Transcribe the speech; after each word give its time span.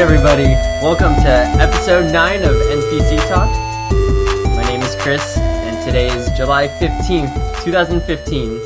everybody. 0.00 0.44
Welcome 0.80 1.14
to 1.16 1.28
episode 1.60 2.10
9 2.10 2.42
of 2.42 2.52
NPC 2.52 3.18
Talk. 3.28 3.50
My 4.56 4.62
name 4.62 4.80
is 4.80 4.96
Chris, 4.96 5.36
and 5.36 5.84
today 5.84 6.06
is 6.06 6.30
July 6.38 6.68
15th, 6.68 7.62
2015. 7.62 8.58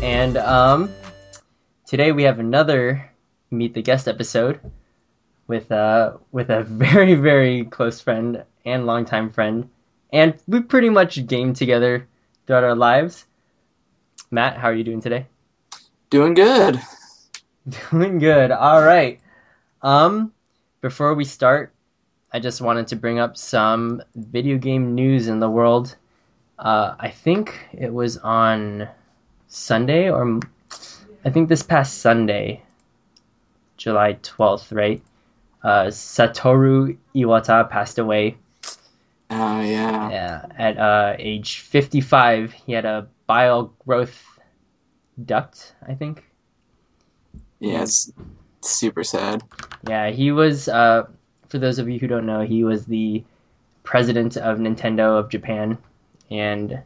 And, 0.00 0.36
um, 0.36 0.94
today 1.88 2.12
we 2.12 2.22
have 2.22 2.38
another 2.38 3.10
Meet 3.50 3.74
the 3.74 3.82
Guest 3.82 4.06
episode 4.06 4.60
with, 5.48 5.72
uh, 5.72 6.18
with 6.30 6.50
a 6.50 6.62
very, 6.68 7.14
very 7.14 7.64
close 7.64 8.00
friend 8.00 8.44
and 8.64 8.86
longtime 8.86 9.28
friend. 9.28 9.68
And 10.12 10.34
we 10.46 10.60
pretty 10.60 10.88
much 10.88 11.26
game 11.26 11.52
together 11.52 12.06
throughout 12.46 12.62
our 12.62 12.76
lives. 12.76 13.26
Matt, 14.30 14.56
how 14.56 14.68
are 14.68 14.74
you 14.74 14.84
doing 14.84 15.00
today? 15.00 15.26
Doing 16.10 16.34
good. 16.34 16.80
Doing 17.90 18.20
good. 18.20 18.52
All 18.52 18.82
right. 18.82 19.18
Um, 19.82 20.32
before 20.80 21.14
we 21.14 21.24
start, 21.24 21.72
I 22.32 22.38
just 22.38 22.60
wanted 22.60 22.86
to 22.88 22.96
bring 22.96 23.18
up 23.18 23.36
some 23.36 24.02
video 24.14 24.56
game 24.56 24.94
news 24.94 25.28
in 25.28 25.40
the 25.40 25.50
world. 25.50 25.96
Uh, 26.58 26.94
I 26.98 27.10
think 27.10 27.68
it 27.72 27.92
was 27.92 28.18
on 28.18 28.88
Sunday, 29.48 30.10
or 30.10 30.40
I 31.24 31.30
think 31.30 31.48
this 31.48 31.62
past 31.62 31.98
Sunday, 31.98 32.62
July 33.76 34.14
12th, 34.22 34.74
right? 34.74 35.02
Uh, 35.62 35.86
Satoru 35.86 36.96
Iwata 37.14 37.68
passed 37.68 37.98
away. 37.98 38.36
Oh 39.30 39.60
yeah. 39.60 40.10
Yeah, 40.10 40.46
at 40.58 40.78
uh, 40.78 41.16
age 41.18 41.60
55, 41.60 42.52
he 42.52 42.72
had 42.72 42.84
a 42.84 43.08
bile 43.26 43.72
growth 43.84 44.22
duct, 45.24 45.74
I 45.86 45.94
think. 45.94 46.24
It's 47.82 48.12
super 48.68 49.04
sad. 49.04 49.42
Yeah, 49.88 50.10
he 50.10 50.32
was. 50.32 50.68
Uh, 50.68 51.04
for 51.48 51.58
those 51.58 51.78
of 51.78 51.88
you 51.88 51.98
who 51.98 52.06
don't 52.06 52.26
know, 52.26 52.40
he 52.42 52.64
was 52.64 52.86
the 52.86 53.22
president 53.84 54.36
of 54.36 54.58
Nintendo 54.58 55.18
of 55.18 55.28
Japan, 55.28 55.76
and 56.30 56.80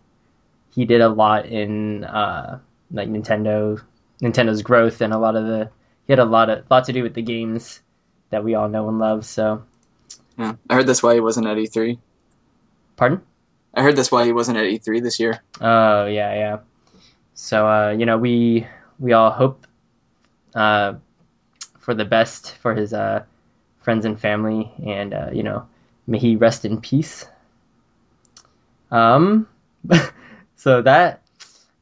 he 0.75 0.85
did 0.85 1.01
a 1.01 1.09
lot 1.09 1.47
in 1.47 2.05
uh, 2.05 2.59
like 2.91 3.09
Nintendo, 3.09 3.81
Nintendo's 4.23 4.63
growth, 4.63 5.01
and 5.01 5.13
a 5.13 5.19
lot 5.19 5.37
of 5.37 5.47
the. 5.47 5.71
He 6.07 6.13
had 6.13 6.21
a 6.21 6.25
lot 6.25 6.49
of 6.51 6.65
lot 6.71 6.85
to 6.85 6.93
do 6.93 7.03
with 7.03 7.15
the 7.15 7.23
games 7.23 7.81
that 8.31 8.45
we 8.45 8.55
all 8.55 8.69
know 8.69 8.89
and 8.89 8.99
love. 8.99 9.25
So, 9.27 9.65
Yeah, 10.39 10.55
I 10.71 10.75
heard 10.75 10.87
that's 10.87 11.03
why 11.03 11.15
he 11.15 11.21
wasn't 11.21 11.47
at 11.49 11.57
E3. 11.57 11.99
pardon? 12.97 13.23
I 13.75 13.83
heard 13.83 13.97
that's 13.97 14.11
why 14.13 14.25
he 14.25 14.33
wasn't 14.33 14.57
at 14.59 14.65
E3 14.65 15.03
this 15.03 15.19
year. 15.21 15.43
Oh 15.61 16.07
yeah, 16.07 16.35
yeah. 16.35 16.59
So 17.35 17.69
uh, 17.69 17.91
you 17.91 18.07
know, 18.07 18.17
we 18.19 18.67
we 18.99 19.13
all 19.13 19.31
hope 19.31 19.67
uh, 20.55 20.95
for 21.87 21.95
the 21.95 22.05
best 22.05 22.57
for 22.57 22.75
his 22.75 22.93
uh, 22.93 23.23
friends 23.79 24.05
and 24.05 24.21
family, 24.21 24.73
and 24.85 25.15
uh, 25.15 25.31
you 25.33 25.45
know, 25.45 25.69
may 26.09 26.19
he 26.19 26.35
rest 26.35 26.65
in 26.65 26.81
peace. 26.81 27.27
Um, 28.91 29.47
so 30.57 30.83
that, 30.83 31.23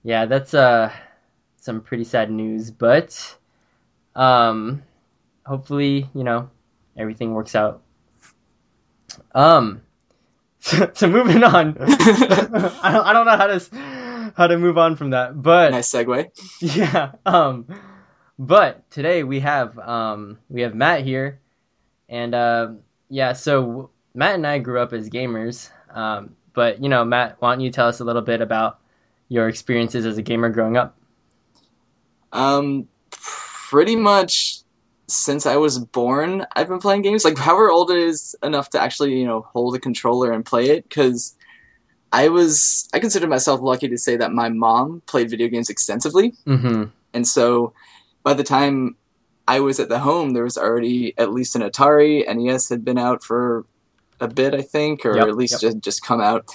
yeah, 0.02 0.26
that's 0.26 0.52
uh 0.52 0.92
some 1.56 1.80
pretty 1.80 2.04
sad 2.04 2.30
news, 2.30 2.70
but 2.70 3.16
um, 4.14 4.82
hopefully 5.46 6.10
you 6.14 6.22
know 6.22 6.50
everything 6.98 7.32
works 7.32 7.54
out. 7.54 7.80
Um, 9.34 9.80
so, 10.60 10.90
so 10.92 11.08
moving 11.08 11.42
on. 11.42 11.78
I 11.80 12.90
don't 12.92 13.06
I 13.06 13.12
don't 13.14 13.24
know 13.24 13.38
how 13.38 13.46
to 13.46 14.32
how 14.36 14.46
to 14.48 14.58
move 14.58 14.76
on 14.76 14.96
from 14.96 15.10
that, 15.10 15.40
but 15.42 15.70
nice 15.70 15.90
segue. 15.90 16.28
yeah. 16.60 17.12
Um, 17.24 17.64
but 18.38 18.88
today 18.90 19.22
we 19.22 19.40
have 19.40 19.78
um 19.78 20.38
we 20.48 20.62
have 20.62 20.74
Matt 20.74 21.02
here, 21.02 21.40
and 22.08 22.34
uh, 22.34 22.72
yeah. 23.08 23.32
So 23.32 23.90
Matt 24.14 24.34
and 24.34 24.46
I 24.46 24.58
grew 24.58 24.80
up 24.80 24.92
as 24.92 25.08
gamers. 25.08 25.70
Um, 25.92 26.34
but 26.52 26.82
you 26.82 26.88
know, 26.88 27.04
Matt, 27.04 27.36
why 27.40 27.52
don't 27.52 27.60
you 27.60 27.70
tell 27.70 27.88
us 27.88 28.00
a 28.00 28.04
little 28.04 28.22
bit 28.22 28.40
about 28.40 28.80
your 29.28 29.48
experiences 29.48 30.06
as 30.06 30.18
a 30.18 30.22
gamer 30.22 30.50
growing 30.50 30.76
up? 30.76 30.96
Um, 32.32 32.88
pretty 33.10 33.96
much 33.96 34.60
since 35.06 35.46
I 35.46 35.56
was 35.56 35.78
born, 35.78 36.46
I've 36.56 36.68
been 36.68 36.80
playing 36.80 37.02
games. 37.02 37.24
Like 37.24 37.38
however 37.38 37.70
old 37.70 37.90
it 37.90 37.98
is 37.98 38.34
enough 38.42 38.70
to 38.70 38.80
actually 38.80 39.18
you 39.18 39.26
know 39.26 39.42
hold 39.52 39.76
a 39.76 39.78
controller 39.78 40.32
and 40.32 40.44
play 40.44 40.70
it, 40.70 40.88
because. 40.88 41.34
I 42.12 42.28
was 42.28 42.88
I 42.94 43.00
consider 43.00 43.26
myself 43.26 43.60
lucky 43.60 43.88
to 43.88 43.98
say 43.98 44.16
that 44.16 44.30
my 44.30 44.48
mom 44.48 45.02
played 45.06 45.28
video 45.28 45.48
games 45.48 45.68
extensively. 45.68 46.32
Mm-hmm. 46.46 46.84
And 47.12 47.26
so 47.26 47.72
by 48.24 48.34
the 48.34 48.42
time 48.44 48.96
I 49.46 49.60
was 49.60 49.78
at 49.78 49.88
the 49.88 50.00
home, 50.00 50.30
there 50.32 50.42
was 50.44 50.58
already 50.58 51.14
at 51.18 51.32
least 51.32 51.54
an 51.54 51.62
Atari. 51.62 52.24
NES 52.26 52.68
had 52.68 52.84
been 52.84 52.98
out 52.98 53.22
for 53.22 53.64
a 54.20 54.26
bit, 54.26 54.54
I 54.54 54.62
think, 54.62 55.04
or 55.06 55.16
Yep, 55.16 55.28
at 55.28 55.36
least 55.36 55.52
yep. 55.52 55.60
just, 55.60 55.78
just 55.80 56.02
come 56.04 56.20
out. 56.20 56.46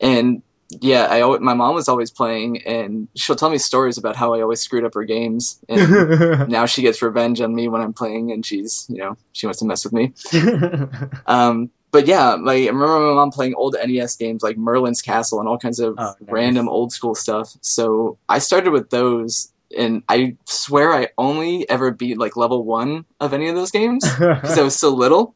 And 0.00 0.42
yeah, 0.80 1.06
I 1.10 1.38
my 1.38 1.54
mom 1.54 1.74
was 1.76 1.88
always 1.88 2.10
playing, 2.10 2.60
and 2.66 3.06
she'll 3.14 3.36
tell 3.36 3.50
me 3.50 3.56
stories 3.58 3.98
about 3.98 4.16
how 4.16 4.34
I 4.34 4.42
always 4.42 4.60
screwed 4.60 4.84
up 4.84 4.94
her 4.94 5.04
games. 5.04 5.58
And 5.68 6.48
now 6.50 6.66
she 6.66 6.82
gets 6.82 7.00
revenge 7.02 7.40
on 7.40 7.54
me 7.54 7.68
when 7.68 7.80
I'm 7.80 7.92
playing, 7.92 8.32
and 8.32 8.44
she's, 8.44 8.84
you 8.88 8.98
know, 8.98 9.16
she 9.32 9.46
wants 9.46 9.60
to 9.60 9.64
mess 9.66 9.84
with 9.84 9.92
me. 9.92 10.12
Um, 11.26 11.70
but 11.92 12.06
yeah, 12.06 12.34
like 12.34 12.64
I 12.64 12.66
remember 12.66 12.98
my 12.98 13.14
mom 13.14 13.30
playing 13.30 13.54
old 13.54 13.76
NES 13.82 14.16
games 14.16 14.42
like 14.42 14.58
Merlin's 14.58 15.00
Castle 15.00 15.38
and 15.40 15.48
all 15.48 15.56
kinds 15.58 15.78
of 15.80 15.94
Oh, 15.96 16.14
nice. 16.20 16.30
random 16.30 16.68
old 16.68 16.92
school 16.92 17.14
stuff. 17.14 17.56
So 17.62 18.18
I 18.28 18.38
started 18.38 18.70
with 18.72 18.90
those, 18.90 19.52
and 19.76 20.02
I 20.08 20.36
swear 20.44 20.92
I 20.92 21.08
only 21.16 21.68
ever 21.68 21.90
beat 21.90 22.18
like 22.18 22.36
level 22.36 22.64
one 22.64 23.04
of 23.20 23.32
any 23.32 23.48
of 23.48 23.54
those 23.54 23.70
games 23.70 24.04
because 24.18 24.58
I 24.58 24.62
was 24.62 24.76
so 24.76 24.90
little. 24.90 25.34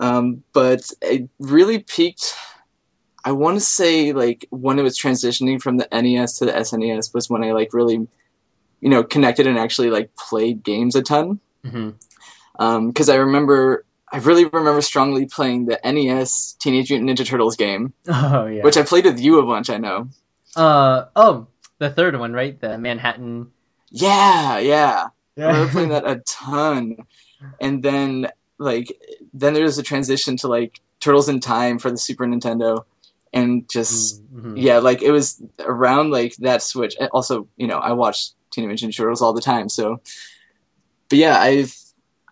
Um, 0.00 0.42
but 0.52 0.80
it 1.00 1.28
really 1.38 1.78
peaked. 1.78 2.34
I 3.24 3.32
want 3.32 3.56
to 3.56 3.60
say 3.60 4.12
like 4.12 4.46
when 4.50 4.78
it 4.78 4.82
was 4.82 4.98
transitioning 4.98 5.60
from 5.62 5.76
the 5.78 5.88
NES 5.92 6.38
to 6.38 6.46
the 6.46 6.52
SNES 6.52 7.14
was 7.14 7.30
when 7.30 7.42
I 7.44 7.52
like 7.52 7.72
really, 7.72 8.06
you 8.80 8.88
know, 8.90 9.02
connected 9.02 9.46
and 9.46 9.56
actually 9.58 9.90
like 9.90 10.14
played 10.16 10.62
games 10.62 10.94
a 10.96 11.02
ton 11.02 11.40
because 12.52 13.08
I 13.08 13.16
remember, 13.16 13.84
I 14.12 14.18
really 14.18 14.44
remember 14.44 14.80
strongly 14.82 15.26
playing 15.26 15.66
the 15.66 15.80
NES 15.84 16.52
Teenage 16.60 16.90
Mutant 16.90 17.10
Ninja 17.10 17.24
Turtles 17.26 17.56
game, 17.56 17.94
Oh 18.08 18.46
yeah. 18.46 18.62
which 18.62 18.76
I 18.76 18.82
played 18.82 19.06
with 19.06 19.18
you 19.18 19.38
a 19.38 19.46
bunch. 19.46 19.70
I 19.70 19.78
know. 19.78 20.08
uh 20.56 21.06
oh, 21.16 21.46
the 21.78 21.90
third 21.90 22.18
one, 22.18 22.32
right? 22.32 22.58
The 22.60 22.78
Manhattan. 22.78 23.50
Yeah, 23.90 24.58
yeah, 24.58 25.08
I 25.36 25.40
remember 25.40 25.66
Yeah. 25.66 25.72
playing 25.72 25.88
that 25.90 26.06
a 26.14 26.20
ton, 26.26 26.96
and 27.60 27.82
then 27.82 28.28
like 28.58 28.96
then 29.32 29.54
there's 29.54 29.78
a 29.78 29.82
transition 29.82 30.36
to 30.38 30.48
like 30.48 30.80
Turtles 31.00 31.28
in 31.28 31.40
Time 31.40 31.78
for 31.78 31.90
the 31.90 31.98
Super 31.98 32.26
Nintendo, 32.26 32.84
and 33.32 33.68
just 33.68 34.22
Mhm. 34.34 34.54
yeah, 34.56 34.78
like 34.78 35.02
it 35.02 35.10
was 35.10 35.42
around 35.60 36.10
like 36.10 36.34
that 36.36 36.62
switch. 36.62 36.94
Also, 37.12 37.46
you 37.56 37.66
know, 37.66 37.78
I 37.78 37.92
watched 37.92 38.34
Teenage 38.50 38.82
Mutant 38.82 38.92
Ninja 38.92 38.96
Turtles 38.96 39.22
all 39.22 39.32
the 39.32 39.40
time, 39.40 39.68
so. 39.68 40.00
But 41.08 41.18
yeah, 41.18 41.38
I've 41.38 41.74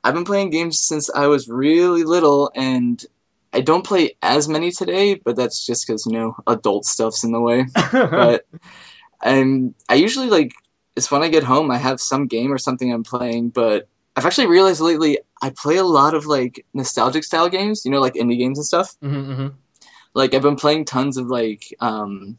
I've 0.05 0.15
been 0.15 0.25
playing 0.25 0.51
games 0.51 0.79
since 0.81 1.11
I 1.11 1.27
was 1.27 1.49
really 1.49 2.05
little, 2.05 2.51
and 2.55 3.05
I 3.53 3.61
don't 3.61 3.85
play 3.87 4.17
as 4.23 4.49
many 4.49 4.73
today, 4.73 5.15
but 5.15 5.37
that's 5.37 5.65
just 5.67 5.87
because 5.87 6.07
you 6.07 6.13
know 6.13 6.35
adult 6.47 6.87
stuff's 6.87 7.23
in 7.25 7.33
the 7.33 7.41
way. 7.41 7.67
But 7.93 8.47
and 9.23 9.75
I 9.89 9.95
usually 9.95 10.29
like 10.29 10.53
it's 10.97 11.11
when 11.11 11.23
I 11.23 11.29
get 11.29 11.45
home 11.45 11.71
I 11.71 11.79
have 11.79 12.01
some 12.01 12.27
game 12.27 12.53
or 12.53 12.59
something 12.59 12.93
I'm 12.93 13.05
playing, 13.05 13.51
but 13.51 13.89
I've 14.17 14.27
actually 14.27 14.47
realized 14.49 14.81
lately 14.81 15.19
I 15.43 15.51
play 15.51 15.77
a 15.79 15.85
lot 15.85 16.15
of 16.15 16.27
like 16.27 16.65
nostalgic 16.75 17.25
style 17.25 17.49
games, 17.49 17.85
you 17.85 17.91
know, 17.91 18.01
like 18.01 18.15
indie 18.15 18.39
games 18.39 18.59
and 18.59 18.67
stuff 18.67 18.97
Mhm, 19.03 19.27
mhm. 19.37 19.53
like 20.15 20.35
I've 20.35 20.43
been 20.43 20.57
playing 20.57 20.85
tons 20.85 21.17
of 21.17 21.27
like 21.29 21.75
um 21.81 22.39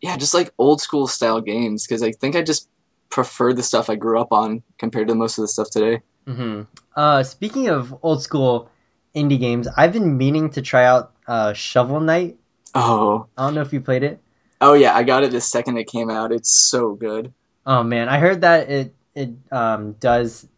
yeah, 0.00 0.16
just 0.16 0.34
like 0.34 0.52
old 0.58 0.80
school 0.80 1.06
style 1.06 1.40
games 1.40 1.86
because 1.86 2.02
I 2.02 2.12
think 2.12 2.36
I 2.36 2.42
just 2.42 2.68
prefer 3.10 3.52
the 3.52 3.62
stuff 3.62 3.88
I 3.88 3.94
grew 3.96 4.20
up 4.20 4.32
on 4.32 4.62
compared 4.78 5.08
to 5.08 5.14
most 5.14 5.38
of 5.38 5.42
the 5.42 5.48
stuff 5.48 5.70
today. 5.70 6.02
hmm 6.26 6.62
Uh, 6.96 7.22
speaking 7.22 7.68
of 7.68 7.94
old 8.02 8.22
school 8.22 8.70
indie 9.14 9.38
games, 9.38 9.68
I've 9.76 9.92
been 9.92 10.16
meaning 10.18 10.50
to 10.50 10.62
try 10.62 10.84
out 10.84 11.12
uh, 11.26 11.52
Shovel 11.52 12.00
Knight. 12.00 12.36
Oh. 12.74 13.26
I 13.36 13.46
don't 13.46 13.54
know 13.54 13.62
if 13.62 13.72
you 13.72 13.80
played 13.80 14.02
it. 14.02 14.20
Oh 14.66 14.72
yeah, 14.72 14.96
I 14.96 15.02
got 15.02 15.24
it 15.24 15.30
the 15.30 15.42
second 15.42 15.76
it 15.76 15.84
came 15.84 16.08
out. 16.08 16.32
It's 16.32 16.50
so 16.50 16.94
good. 16.94 17.34
Oh 17.66 17.82
man, 17.82 18.08
I 18.08 18.18
heard 18.18 18.40
that 18.40 18.70
it 18.70 18.94
it 19.14 19.28
um, 19.52 19.92
does 20.00 20.48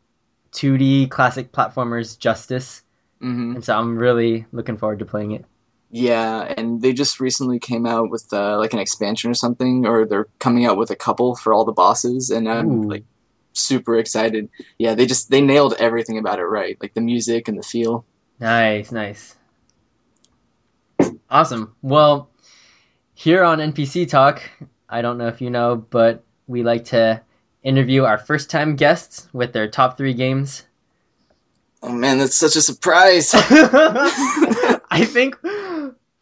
2D 0.53 1.11
classic 1.11 1.51
platformers 1.51 2.17
justice, 2.17 2.83
hmm 3.21 3.57
and 3.57 3.65
so 3.65 3.77
I'm 3.77 3.99
really 3.99 4.47
looking 4.53 4.77
forward 4.77 5.01
to 5.01 5.05
playing 5.05 5.33
it. 5.33 5.45
Yeah, 5.91 6.55
and 6.57 6.81
they 6.81 6.93
just 6.93 7.19
recently 7.19 7.59
came 7.59 7.85
out 7.85 8.09
with 8.09 8.33
uh, 8.33 8.57
like 8.59 8.73
an 8.73 8.79
expansion 8.79 9.29
or 9.29 9.35
something, 9.35 9.87
or 9.87 10.07
they're 10.07 10.29
coming 10.39 10.67
out 10.67 10.77
with 10.77 10.93
a 10.93 10.97
couple 10.97 11.35
for 11.35 11.53
all 11.53 11.65
the 11.65 11.73
bosses, 11.73 12.31
and 12.31 12.49
I'm 12.49 12.85
Ooh. 12.85 12.89
like 12.89 13.03
super 13.55 13.99
excited. 13.99 14.49
Yeah, 14.79 14.95
they 14.95 15.07
just 15.07 15.33
they 15.33 15.41
nailed 15.41 15.75
everything 15.81 16.17
about 16.17 16.39
it 16.39 16.45
right, 16.45 16.79
like 16.81 16.95
the 16.95 17.01
music 17.01 17.49
and 17.49 17.59
the 17.59 17.65
feel. 17.65 18.05
Nice, 18.39 18.93
nice. 18.93 19.35
Awesome. 21.29 21.75
Well, 21.83 22.31
here 23.17 23.43
on 23.43 23.59
NPC 23.59 24.07
Talk, 24.09 24.43
I 24.91 25.01
don't 25.01 25.17
know 25.17 25.27
if 25.27 25.41
you 25.41 25.49
know, 25.49 25.77
but 25.89 26.23
we 26.47 26.63
like 26.63 26.85
to 26.87 27.23
interview 27.63 28.05
our 28.05 28.19
first 28.19 28.51
time 28.51 28.77
guests 28.77 29.27
with 29.33 29.55
their 29.55 29.69
top 29.69 29.97
three 29.97 30.13
games. 30.13 30.67
Oh 31.83 31.93
man, 31.93 32.19
that's 32.19 32.37
such 32.37 32.57
a 32.57 32.61
surprise. 32.61 33.31
I 33.35 35.07
think 35.09 35.35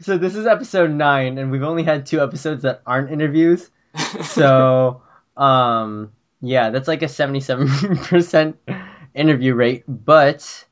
so. 0.00 0.16
This 0.16 0.36
is 0.36 0.46
episode 0.46 0.92
nine, 0.92 1.36
and 1.36 1.50
we've 1.50 1.64
only 1.64 1.82
had 1.82 2.06
two 2.06 2.22
episodes 2.22 2.62
that 2.62 2.80
aren't 2.86 3.10
interviews. 3.10 3.70
So, 4.24 5.02
um, 5.36 6.12
yeah, 6.40 6.70
that's 6.70 6.88
like 6.88 7.02
a 7.02 7.08
seventy-seven 7.08 7.68
percent 7.98 8.56
interview 9.14 9.54
rate, 9.54 9.84
but 9.88 10.64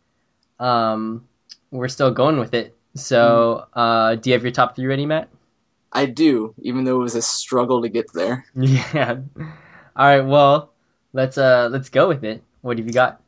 um, 0.60 1.26
we're 1.72 1.88
still 1.88 2.12
going 2.12 2.38
with 2.38 2.54
it. 2.54 2.76
So, 2.94 3.66
uh, 3.74 4.16
do 4.16 4.30
you 4.30 4.34
have 4.34 4.42
your 4.42 4.52
top 4.52 4.76
three 4.76 4.86
ready, 4.86 5.06
Matt? 5.06 5.28
I 5.92 6.06
do, 6.06 6.54
even 6.62 6.84
though 6.84 6.96
it 7.00 7.02
was 7.04 7.14
a 7.14 7.22
struggle 7.22 7.82
to 7.82 7.88
get 7.88 8.12
there. 8.12 8.46
Yeah. 8.54 9.18
All 9.94 10.06
right. 10.06 10.20
Well, 10.22 10.72
let's 11.12 11.36
uh 11.36 11.68
let's 11.70 11.90
go 11.90 12.08
with 12.08 12.24
it. 12.24 12.42
What 12.62 12.78
have 12.78 12.86
you 12.86 12.92
got? 12.94 13.20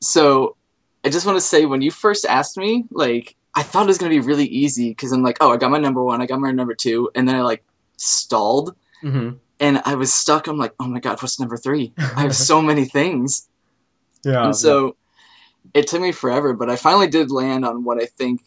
So, 0.00 0.56
I 1.04 1.08
just 1.08 1.26
want 1.26 1.36
to 1.38 1.40
say 1.44 1.66
when 1.66 1.82
you 1.82 1.90
first 1.90 2.24
asked 2.24 2.56
me, 2.56 2.84
like, 2.90 3.34
I 3.54 3.62
thought 3.64 3.84
it 3.84 3.88
was 3.88 3.98
gonna 3.98 4.10
be 4.10 4.20
really 4.20 4.46
easy 4.46 4.90
because 4.90 5.10
I'm 5.10 5.22
like, 5.24 5.38
oh, 5.40 5.52
I 5.52 5.56
got 5.56 5.70
my 5.72 5.78
number 5.78 6.02
one, 6.02 6.20
I 6.22 6.26
got 6.26 6.38
my 6.38 6.52
number 6.52 6.74
two, 6.74 7.10
and 7.16 7.26
then 7.28 7.34
I 7.34 7.42
like 7.42 7.64
stalled 7.96 8.76
Mm-hmm. 9.02 9.36
and 9.60 9.82
I 9.84 9.94
was 9.94 10.12
stuck. 10.12 10.48
I'm 10.48 10.58
like, 10.58 10.74
oh 10.80 10.86
my 10.88 10.98
god, 11.00 11.22
what's 11.22 11.38
number 11.38 11.56
three? 11.56 11.92
I 11.98 12.22
have 12.22 12.34
so 12.34 12.60
many 12.70 12.84
things. 12.84 13.48
yeah. 14.24 14.44
and 14.44 14.56
so 14.56 14.96
it 15.74 15.86
took 15.86 16.00
me 16.00 16.12
forever, 16.12 16.52
but 16.52 16.68
I 16.70 16.76
finally 16.76 17.06
did 17.08 17.30
land 17.30 17.64
on 17.64 17.84
what 17.84 18.00
I 18.02 18.06
think 18.06 18.42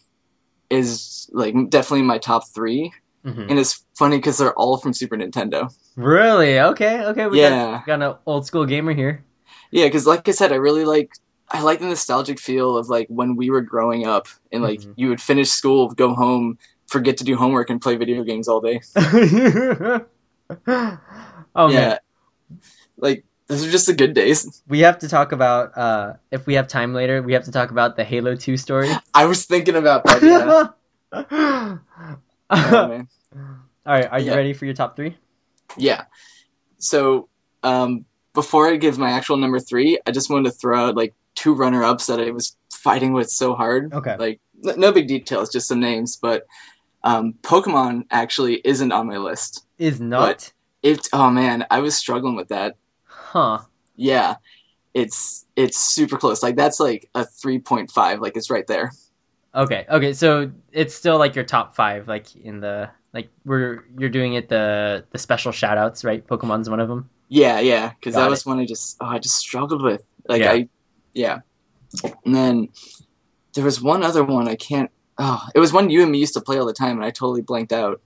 is 0.70 1.28
like 1.32 1.54
definitely 1.70 2.02
my 2.02 2.18
top 2.18 2.48
three. 2.48 2.92
Mhm. 3.24 3.50
And 3.50 3.58
it's 3.58 3.84
funny 3.98 4.16
because 4.18 4.38
they're 4.38 4.54
all 4.54 4.78
from 4.78 4.92
Super 4.92 5.16
Nintendo. 5.16 5.72
Really? 5.96 6.58
Okay. 6.58 7.04
Okay. 7.04 7.26
We 7.28 7.40
Yeah. 7.40 7.82
got, 7.86 7.86
got 7.86 8.02
an 8.02 8.16
old 8.26 8.46
school 8.46 8.66
gamer 8.66 8.92
here. 8.94 9.24
Yeah, 9.70 9.86
because 9.86 10.06
like 10.06 10.28
I 10.28 10.32
said, 10.32 10.52
I 10.52 10.56
really 10.56 10.84
like 10.84 11.10
I 11.50 11.60
like 11.62 11.80
the 11.80 11.86
nostalgic 11.86 12.40
feel 12.40 12.76
of 12.78 12.88
like 12.88 13.06
when 13.08 13.36
we 13.36 13.50
were 13.50 13.60
growing 13.60 14.06
up 14.06 14.26
and 14.50 14.62
like 14.62 14.80
Mhm. 14.80 14.94
you 14.96 15.08
would 15.08 15.20
finish 15.20 15.50
school, 15.50 15.88
go 15.90 16.14
home, 16.14 16.58
forget 16.88 17.16
to 17.18 17.24
do 17.24 17.36
homework, 17.36 17.68
and 17.70 17.80
play 17.80 17.96
video 17.96 18.24
games 18.24 18.48
all 18.48 18.60
day. 18.60 18.80
oh 21.54 21.68
yeah, 21.68 21.68
man, 21.68 21.98
like 22.96 23.24
those 23.48 23.66
are 23.66 23.70
just 23.70 23.86
the 23.86 23.92
good 23.94 24.14
days. 24.14 24.62
we 24.68 24.80
have 24.80 24.98
to 24.98 25.08
talk 25.08 25.32
about 25.32 25.76
uh 25.76 26.14
if 26.30 26.46
we 26.46 26.54
have 26.54 26.68
time 26.68 26.94
later, 26.94 27.22
we 27.22 27.32
have 27.34 27.44
to 27.44 27.52
talk 27.52 27.70
about 27.70 27.96
the 27.96 28.04
Halo 28.04 28.34
2 28.34 28.56
story. 28.56 28.90
I 29.14 29.26
was 29.26 29.44
thinking 29.46 29.76
about 29.76 30.04
that. 30.04 30.22
Yeah. 30.22 30.72
All 33.84 33.94
right, 33.94 34.06
are 34.12 34.20
you 34.20 34.26
Yeah. 34.26 34.34
ready 34.36 34.52
for 34.52 34.64
your 34.66 34.74
top 34.74 34.94
3? 34.96 35.16
Yeah. 35.76 36.04
So, 36.78 37.28
um, 37.62 38.04
before 38.34 38.68
I 38.68 38.76
give 38.76 38.98
my 38.98 39.10
actual 39.10 39.36
number 39.36 39.60
three, 39.60 39.98
I 40.06 40.10
just 40.10 40.30
wanted 40.30 40.50
to 40.50 40.56
throw 40.56 40.88
out 40.88 40.96
like 40.96 41.14
two 41.34 41.54
runner 41.54 41.82
ups 41.84 42.06
that 42.06 42.20
I 42.20 42.30
was 42.30 42.56
fighting 42.72 43.12
with 43.12 43.30
so 43.30 43.54
hard. 43.54 43.92
Okay. 43.92 44.16
Like, 44.16 44.40
n- 44.66 44.78
no 44.80 44.92
big 44.92 45.06
details, 45.08 45.50
just 45.50 45.68
some 45.68 45.80
names. 45.80 46.16
But 46.16 46.46
um, 47.04 47.34
Pokemon 47.42 48.04
actually 48.10 48.60
isn't 48.64 48.92
on 48.92 49.06
my 49.06 49.16
list. 49.18 49.66
Is 49.78 50.00
not. 50.00 50.52
It's, 50.82 51.08
oh 51.12 51.30
man, 51.30 51.66
I 51.70 51.80
was 51.80 51.96
struggling 51.96 52.36
with 52.36 52.48
that. 52.48 52.76
Huh. 53.04 53.58
Yeah. 53.96 54.36
It's 54.94 55.46
it's 55.56 55.78
super 55.78 56.18
close. 56.18 56.42
Like 56.42 56.56
that's 56.56 56.78
like 56.78 57.08
a 57.14 57.24
three 57.24 57.58
point 57.58 57.90
five. 57.90 58.20
Like 58.20 58.36
it's 58.36 58.50
right 58.50 58.66
there. 58.66 58.92
Okay. 59.54 59.86
Okay, 59.90 60.12
so 60.14 60.50
it's 60.72 60.94
still 60.94 61.18
like 61.18 61.34
your 61.34 61.44
top 61.44 61.74
5 61.74 62.08
like 62.08 62.34
in 62.36 62.60
the 62.60 62.90
like 63.12 63.28
we're 63.44 63.84
you're 63.98 64.08
doing 64.08 64.34
it 64.34 64.48
the 64.48 65.04
the 65.10 65.18
special 65.18 65.52
shout 65.52 65.76
outs, 65.78 66.04
right? 66.04 66.26
Pokemon's 66.26 66.70
one 66.70 66.80
of 66.80 66.88
them. 66.88 67.10
Yeah, 67.28 67.60
yeah. 67.60 67.90
Because 67.90 68.14
that 68.14 68.28
it. 68.28 68.30
was 68.30 68.46
one 68.46 68.58
I 68.60 68.66
just 68.66 68.96
oh 69.00 69.06
I 69.06 69.18
just 69.18 69.36
struggled 69.36 69.82
with. 69.82 70.02
Like 70.28 70.42
Yeah. 70.42 70.52
I, 70.52 70.68
yeah. 71.14 71.40
And 72.24 72.34
then 72.34 72.68
there 73.54 73.64
was 73.64 73.80
one 73.82 74.02
other 74.02 74.24
one 74.24 74.48
I 74.48 74.56
can't. 74.56 74.90
Oh, 75.18 75.46
it 75.54 75.60
was 75.60 75.72
one 75.72 75.90
you 75.90 76.02
and 76.02 76.10
me 76.10 76.18
used 76.18 76.34
to 76.34 76.40
play 76.40 76.58
all 76.58 76.66
the 76.66 76.72
time, 76.72 76.96
and 76.96 77.04
I 77.04 77.10
totally 77.10 77.42
blanked 77.42 77.72
out. 77.72 78.00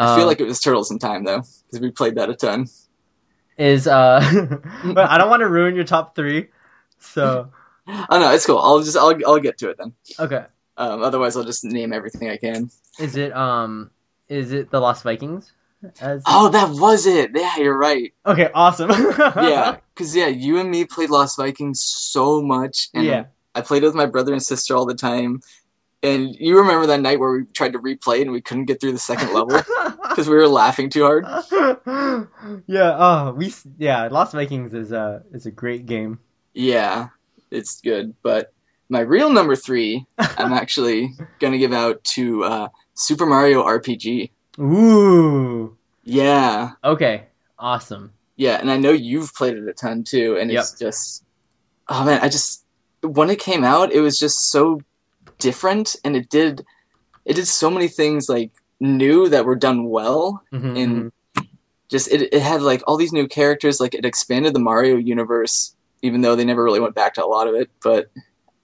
I 0.00 0.06
feel 0.06 0.22
Um, 0.22 0.28
like 0.28 0.40
it 0.40 0.44
was 0.46 0.60
Turtles 0.60 0.90
in 0.90 0.98
Time 0.98 1.24
though, 1.24 1.42
because 1.66 1.80
we 1.80 1.90
played 1.90 2.14
that 2.16 2.30
a 2.30 2.34
ton. 2.36 2.66
is 3.56 3.86
uh 3.86 4.20
but 4.94 5.10
I 5.10 5.18
don't 5.18 5.30
want 5.30 5.40
to 5.40 5.48
ruin 5.48 5.74
your 5.74 5.84
top 5.84 6.14
3. 6.14 6.48
So, 6.98 7.50
Oh 7.88 8.18
no, 8.18 8.32
it's 8.32 8.46
cool. 8.46 8.58
I'll 8.58 8.80
just 8.82 8.96
I'll 8.96 9.16
I'll 9.26 9.38
get 9.40 9.58
to 9.58 9.70
it 9.70 9.78
then. 9.78 9.92
okay. 10.18 10.44
Um, 10.76 11.02
otherwise, 11.02 11.36
I'll 11.36 11.44
just 11.44 11.64
name 11.64 11.92
everything 11.92 12.28
I 12.30 12.36
can. 12.36 12.70
Is 12.98 13.16
it 13.16 13.34
um 13.34 13.90
is 14.28 14.52
it 14.52 14.70
the 14.70 14.80
Lost 14.80 15.02
Vikings? 15.02 15.52
As 16.00 16.22
Oh, 16.26 16.48
that 16.50 16.70
was 16.70 17.06
it. 17.06 17.30
Yeah, 17.34 17.56
you're 17.56 17.78
right. 17.78 18.12
Okay, 18.26 18.50
awesome. 18.54 18.90
Yeah, 19.18 19.76
because 19.94 20.14
yeah, 20.14 20.26
you 20.26 20.58
and 20.58 20.70
me 20.70 20.84
played 20.84 21.10
Lost 21.10 21.36
Vikings 21.36 21.80
so 21.80 22.42
much, 22.42 22.88
and 22.94 23.04
Yeah. 23.06 23.24
I 23.54 23.60
played 23.62 23.82
it 23.82 23.86
with 23.86 23.94
my 23.94 24.06
brother 24.06 24.32
and 24.32 24.42
sister 24.42 24.76
all 24.76 24.86
the 24.86 24.94
time. 24.94 25.40
And 26.02 26.34
you 26.36 26.58
remember 26.58 26.86
that 26.88 27.00
night 27.00 27.18
where 27.18 27.32
we 27.32 27.44
tried 27.52 27.72
to 27.72 27.80
replay 27.80 28.22
and 28.22 28.30
we 28.30 28.40
couldn't 28.40 28.66
get 28.66 28.80
through 28.80 28.92
the 28.92 28.98
second 29.00 29.32
level 29.32 29.60
because 30.08 30.28
we 30.28 30.36
were 30.36 30.46
laughing 30.46 30.90
too 30.90 31.02
hard. 31.02 31.24
yeah, 32.66 32.96
oh, 32.98 33.32
we 33.36 33.52
yeah, 33.78 34.06
Lost 34.08 34.32
Vikings 34.32 34.74
is 34.74 34.92
a 34.92 35.22
is 35.32 35.46
a 35.46 35.50
great 35.50 35.86
game. 35.86 36.18
Yeah, 36.54 37.08
it's 37.50 37.80
good. 37.80 38.14
But 38.22 38.52
my 38.88 39.00
real 39.00 39.30
number 39.30 39.56
three, 39.56 40.06
I'm 40.18 40.52
actually 40.62 41.12
gonna 41.40 41.58
give 41.58 41.72
out 41.72 42.02
to 42.14 42.44
uh, 42.44 42.68
Super 42.94 43.26
Mario 43.26 43.62
RPG. 43.64 44.30
Ooh. 44.60 45.76
Yeah, 46.04 46.70
Okay. 46.84 47.24
Awesome. 47.58 48.12
yeah, 48.36 48.58
and 48.60 48.70
I 48.70 48.76
know 48.76 48.92
you've 48.92 49.34
played 49.34 49.56
it 49.56 49.68
a 49.68 49.72
ton 49.72 50.04
too, 50.04 50.36
and 50.40 50.50
it's 50.50 50.78
just, 50.78 51.24
oh 51.88 52.04
man, 52.04 52.20
I 52.22 52.28
just 52.28 52.64
when 53.02 53.30
it 53.30 53.38
came 53.40 53.64
out, 53.64 53.92
it 53.92 54.00
was 54.00 54.18
just 54.18 54.50
so 54.50 54.80
different, 55.38 55.96
and 56.04 56.16
it 56.16 56.28
did, 56.30 56.64
it 57.24 57.34
did 57.34 57.46
so 57.46 57.68
many 57.70 57.88
things 57.88 58.28
like 58.28 58.50
new 58.80 59.28
that 59.28 59.44
were 59.44 59.56
done 59.56 59.84
well, 59.90 60.42
Mhm, 60.52 60.76
and 60.82 61.12
just 61.88 62.08
it, 62.12 62.32
it 62.32 62.42
had 62.42 62.62
like 62.62 62.82
all 62.86 62.96
these 62.96 63.12
new 63.12 63.26
characters, 63.26 63.80
like 63.80 63.94
it 63.94 64.04
expanded 64.04 64.54
the 64.54 64.60
Mario 64.60 64.96
universe, 64.96 65.74
even 66.02 66.20
though 66.20 66.36
they 66.36 66.44
never 66.44 66.62
really 66.62 66.80
went 66.80 66.94
back 66.94 67.14
to 67.14 67.24
a 67.24 67.26
lot 67.26 67.48
of 67.48 67.54
it, 67.54 67.70
but 67.82 68.10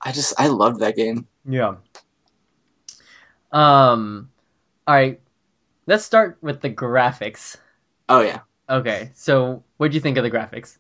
I 0.01 0.13
just 0.13 0.35
I 0.39 0.49
loved 0.49 0.81
that 0.81 0.97
game. 0.97 1.27
Yeah. 1.45 1.77
Um 3.53 4.31
all 4.87 4.95
right. 4.95 5.21
Let's 5.87 6.05
start 6.05 6.39
with 6.41 6.61
the 6.61 6.71
graphics. 6.71 7.57
Oh 8.09 8.21
yeah. 8.21 8.41
Okay. 8.69 9.11
So, 9.15 9.63
what 9.77 9.91
do 9.91 9.95
you 9.95 10.01
think 10.01 10.17
of 10.17 10.25
the 10.25 10.31
graphics? 10.31 10.79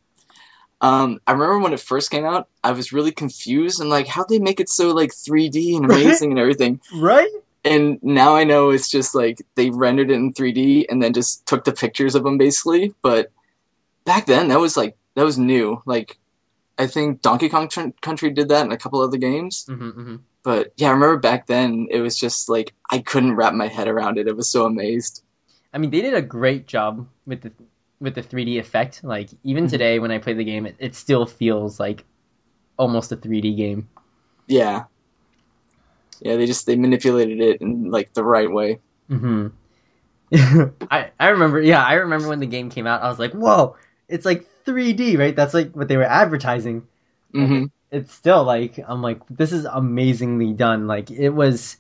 Um, 0.81 1.21
I 1.27 1.33
remember 1.33 1.61
when 1.61 1.73
it 1.73 1.81
first 1.81 2.11
came 2.11 2.25
out, 2.25 2.49
I 2.63 2.73
was 2.73 2.93
really 2.93 3.13
confused 3.13 3.81
and 3.81 3.89
like, 3.89 4.07
how'd 4.07 4.29
they 4.29 4.39
make 4.39 4.61
it 4.61 4.69
so 4.69 4.91
like 4.93 5.11
3D 5.11 5.77
and 5.77 5.85
amazing 5.87 6.31
and 6.31 6.39
everything? 6.39 6.81
Right? 6.95 7.31
And 7.65 7.99
now 8.03 8.37
I 8.37 8.45
know 8.45 8.71
it's 8.71 8.91
just 8.91 9.15
like 9.15 9.41
they 9.55 9.71
rendered 9.71 10.11
it 10.11 10.15
in 10.15 10.35
3D 10.35 10.87
and 10.91 11.03
then 11.03 11.15
just 11.15 11.47
took 11.47 11.65
the 11.65 11.73
pictures 11.73 12.15
of 12.15 12.25
them 12.25 12.37
basically. 12.37 12.95
But 13.01 13.33
back 14.05 14.27
then, 14.27 14.49
that 14.49 14.61
was 14.61 14.77
like 14.77 14.97
that 15.15 15.25
was 15.25 15.39
new. 15.39 15.83
Like, 15.87 16.19
I 16.79 16.87
think 16.87 17.23
Donkey 17.23 17.49
Kong 17.49 17.69
Tr- 17.69 17.95
Country 18.03 18.31
did 18.31 18.49
that 18.49 18.67
in 18.67 18.73
a 18.73 18.77
couple 18.77 19.01
other 19.01 19.17
games. 19.17 19.67
Mhm, 19.69 19.95
mhm. 19.95 20.21
But 20.43 20.73
yeah, 20.77 20.89
I 20.89 20.93
remember 20.93 21.19
back 21.19 21.47
then 21.47 21.87
it 21.91 22.01
was 22.01 22.17
just 22.19 22.49
like 22.49 22.75
I 22.91 22.99
couldn't 22.99 23.37
wrap 23.37 23.55
my 23.55 23.69
head 23.69 23.89
around 23.89 24.19
it. 24.19 24.29
I 24.29 24.33
was 24.33 24.49
so 24.49 24.67
amazed. 24.67 25.23
I 25.73 25.79
mean, 25.79 25.91
they 25.91 26.01
did 26.03 26.15
a 26.15 26.23
great 26.23 26.67
job 26.67 27.07
with 27.27 27.43
the 27.43 27.53
with 28.01 28.15
the 28.15 28.23
3D 28.23 28.59
effect. 28.59 29.03
Like 29.05 29.31
even 29.45 29.65
Mhm. 29.67 29.71
today 29.71 29.99
when 29.99 30.11
I 30.11 30.19
play 30.19 30.35
the 30.35 30.45
game, 30.45 30.67
it, 30.67 30.77
it 30.79 30.95
still 30.95 31.27
feels 31.27 31.79
like 31.81 32.05
almost 32.77 33.13
a 33.13 33.17
3D 33.17 33.55
game. 33.57 33.89
Yeah. 34.47 34.85
Yeah, 36.21 36.37
they 36.37 36.47
just 36.47 36.67
they 36.67 36.77
manipulated 36.77 37.41
it 37.41 37.61
in 37.61 37.91
like 37.91 38.13
the 38.15 38.25
right 38.25 38.51
way. 38.51 38.81
hmm 39.09 39.49
I 40.91 41.11
I 41.21 41.29
remember, 41.29 41.61
yeah, 41.61 41.85
I 41.85 41.95
remember 41.95 42.29
when 42.29 42.41
the 42.41 42.47
game 42.47 42.71
came 42.71 42.87
out. 42.87 43.03
I 43.03 43.09
was 43.09 43.19
like, 43.19 43.33
"Whoa, 43.33 43.77
it's 44.09 44.25
like 44.25 44.49
3D, 44.65 45.17
right?" 45.17 45.35
That's 45.37 45.55
like 45.55 45.75
what 45.77 45.89
they 45.89 45.97
were 45.97 46.05
advertising. 46.05 46.87
hmm 47.35 47.65
It's 47.91 48.13
still 48.13 48.43
like 48.45 48.79
I'm 48.87 49.03
like, 49.03 49.21
this 49.31 49.53
is 49.53 49.67
amazingly 49.67 50.53
done. 50.53 50.87
Like 50.87 51.11
it 51.11 51.31
was 51.31 51.77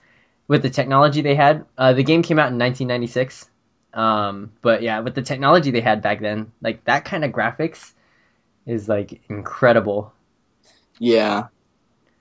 with 0.48 0.62
the 0.62 0.70
technology 0.70 1.22
they 1.22 1.34
had. 1.34 1.64
Uh, 1.76 1.92
the 1.92 2.04
game 2.04 2.22
came 2.22 2.38
out 2.38 2.52
in 2.52 2.58
1996, 2.58 3.50
um, 3.94 4.52
but 4.62 4.82
yeah, 4.82 5.00
with 5.00 5.14
the 5.16 5.22
technology 5.22 5.70
they 5.70 5.80
had 5.80 6.02
back 6.02 6.20
then, 6.20 6.52
like 6.62 6.84
that 6.84 7.04
kind 7.04 7.24
of 7.24 7.32
graphics 7.32 7.94
is 8.66 8.88
like 8.88 9.22
incredible. 9.30 10.12
Yeah, 10.98 11.48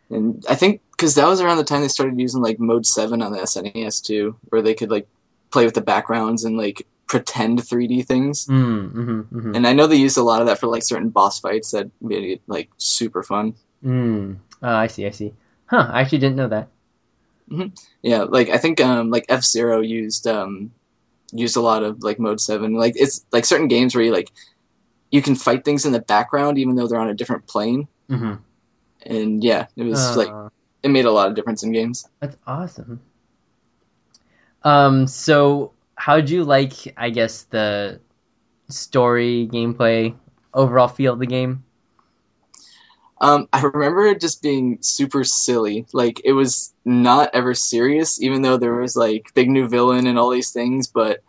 and 0.10 0.46
I 0.50 0.56
think 0.56 0.82
because 0.92 1.16
that 1.16 1.28
was 1.28 1.42
around 1.42 1.58
the 1.58 1.64
time 1.66 1.82
they 1.82 1.90
started 1.90 2.20
using 2.20 2.42
like 2.44 2.60
Mode 2.60 2.86
Seven 2.88 3.22
on 3.22 3.32
the 3.34 3.42
SNES 3.42 4.02
too, 4.02 4.38
where 4.50 4.62
they 4.62 4.76
could 4.76 4.92
like 4.92 5.08
play 5.52 5.66
with 5.66 5.76
the 5.76 5.82
backgrounds 5.82 6.46
and 6.46 6.58
like 6.58 6.88
pretend 7.14 7.62
3D 7.62 8.02
things. 8.02 8.48
Mm, 8.50 8.92
hmm 8.92 9.22
hmm 9.30 9.56
And 9.56 9.64
I 9.70 9.74
know 9.78 9.86
they 9.86 10.02
used 10.02 10.18
a 10.18 10.26
lot 10.26 10.42
of 10.42 10.48
that 10.50 10.58
for 10.60 10.68
like 10.68 10.82
certain 10.84 11.10
boss 11.14 11.40
fights 11.40 11.70
that 11.72 11.90
made 12.02 12.26
it 12.26 12.42
like 12.48 12.70
super 12.82 13.22
fun. 13.22 13.54
Mm. 13.86 14.42
Oh, 14.66 14.76
I 14.86 14.88
see, 14.88 15.06
I 15.06 15.12
see. 15.12 15.34
Huh, 15.70 15.86
I 15.94 16.02
actually 16.02 16.20
didn't 16.26 16.38
know 16.42 16.50
that. 16.50 16.68
Yeah, 18.02 18.24
like 18.24 18.50
I 18.50 18.58
think 18.58 18.82
um 18.82 19.12
like 19.14 19.26
F 19.30 19.44
Zero 19.46 19.82
used 19.82 20.26
um 20.26 20.72
used 21.32 21.58
a 21.58 21.62
lot 21.62 21.84
of 21.84 22.02
like 22.02 22.18
Mode 22.18 22.42
Seven. 22.42 22.74
Like 22.74 22.94
it's 22.98 23.26
like 23.32 23.46
certain 23.46 23.68
games 23.70 23.94
where 23.94 24.04
you 24.04 24.12
like 24.12 24.32
you 25.12 25.22
can 25.22 25.36
fight 25.36 25.64
things 25.64 25.86
in 25.86 25.92
the 25.94 26.02
background 26.02 26.58
even 26.58 26.74
though 26.76 26.88
they're 26.88 27.00
on 27.06 27.14
a 27.14 27.20
different 27.22 27.46
plane. 27.48 27.88
hmm 28.10 28.42
and 29.06 29.44
yeah, 29.44 29.68
it 29.76 29.84
was 29.84 30.16
like 30.18 30.32
Uh, 30.32 30.50
it 30.82 30.90
made 30.90 31.06
a 31.06 31.12
lot 31.12 31.28
of 31.30 31.36
difference 31.36 31.62
in 31.64 31.72
games. 31.76 32.08
that's 32.20 32.38
awesome. 32.48 33.00
Um, 34.64 35.08
so 35.08 35.74
how'd 36.04 36.30
you 36.30 36.44
like, 36.44 36.74
I 36.98 37.10
guess, 37.10 37.44
the 37.44 38.02
story, 38.70 39.50
gameplay, 39.52 40.16
overall 40.54 40.88
feel 40.90 41.14
of 41.14 41.20
the 41.20 41.28
game? 41.28 41.64
Um, 43.22 43.48
I 43.54 43.62
remember 43.62 44.06
it 44.08 44.20
just 44.20 44.42
being 44.42 44.78
super 44.82 45.24
silly. 45.24 45.86
Like 45.94 46.20
it 46.26 46.34
was 46.34 46.74
not 46.84 47.30
ever 47.34 47.54
serious, 47.54 48.22
even 48.22 48.42
though 48.42 48.58
there 48.58 48.76
was 48.76 48.96
like 48.96 49.32
big 49.34 49.50
new 49.50 49.68
villain 49.68 50.08
and 50.08 50.20
all 50.20 50.30
these 50.30 50.52
things. 50.52 50.88
But 50.88 51.22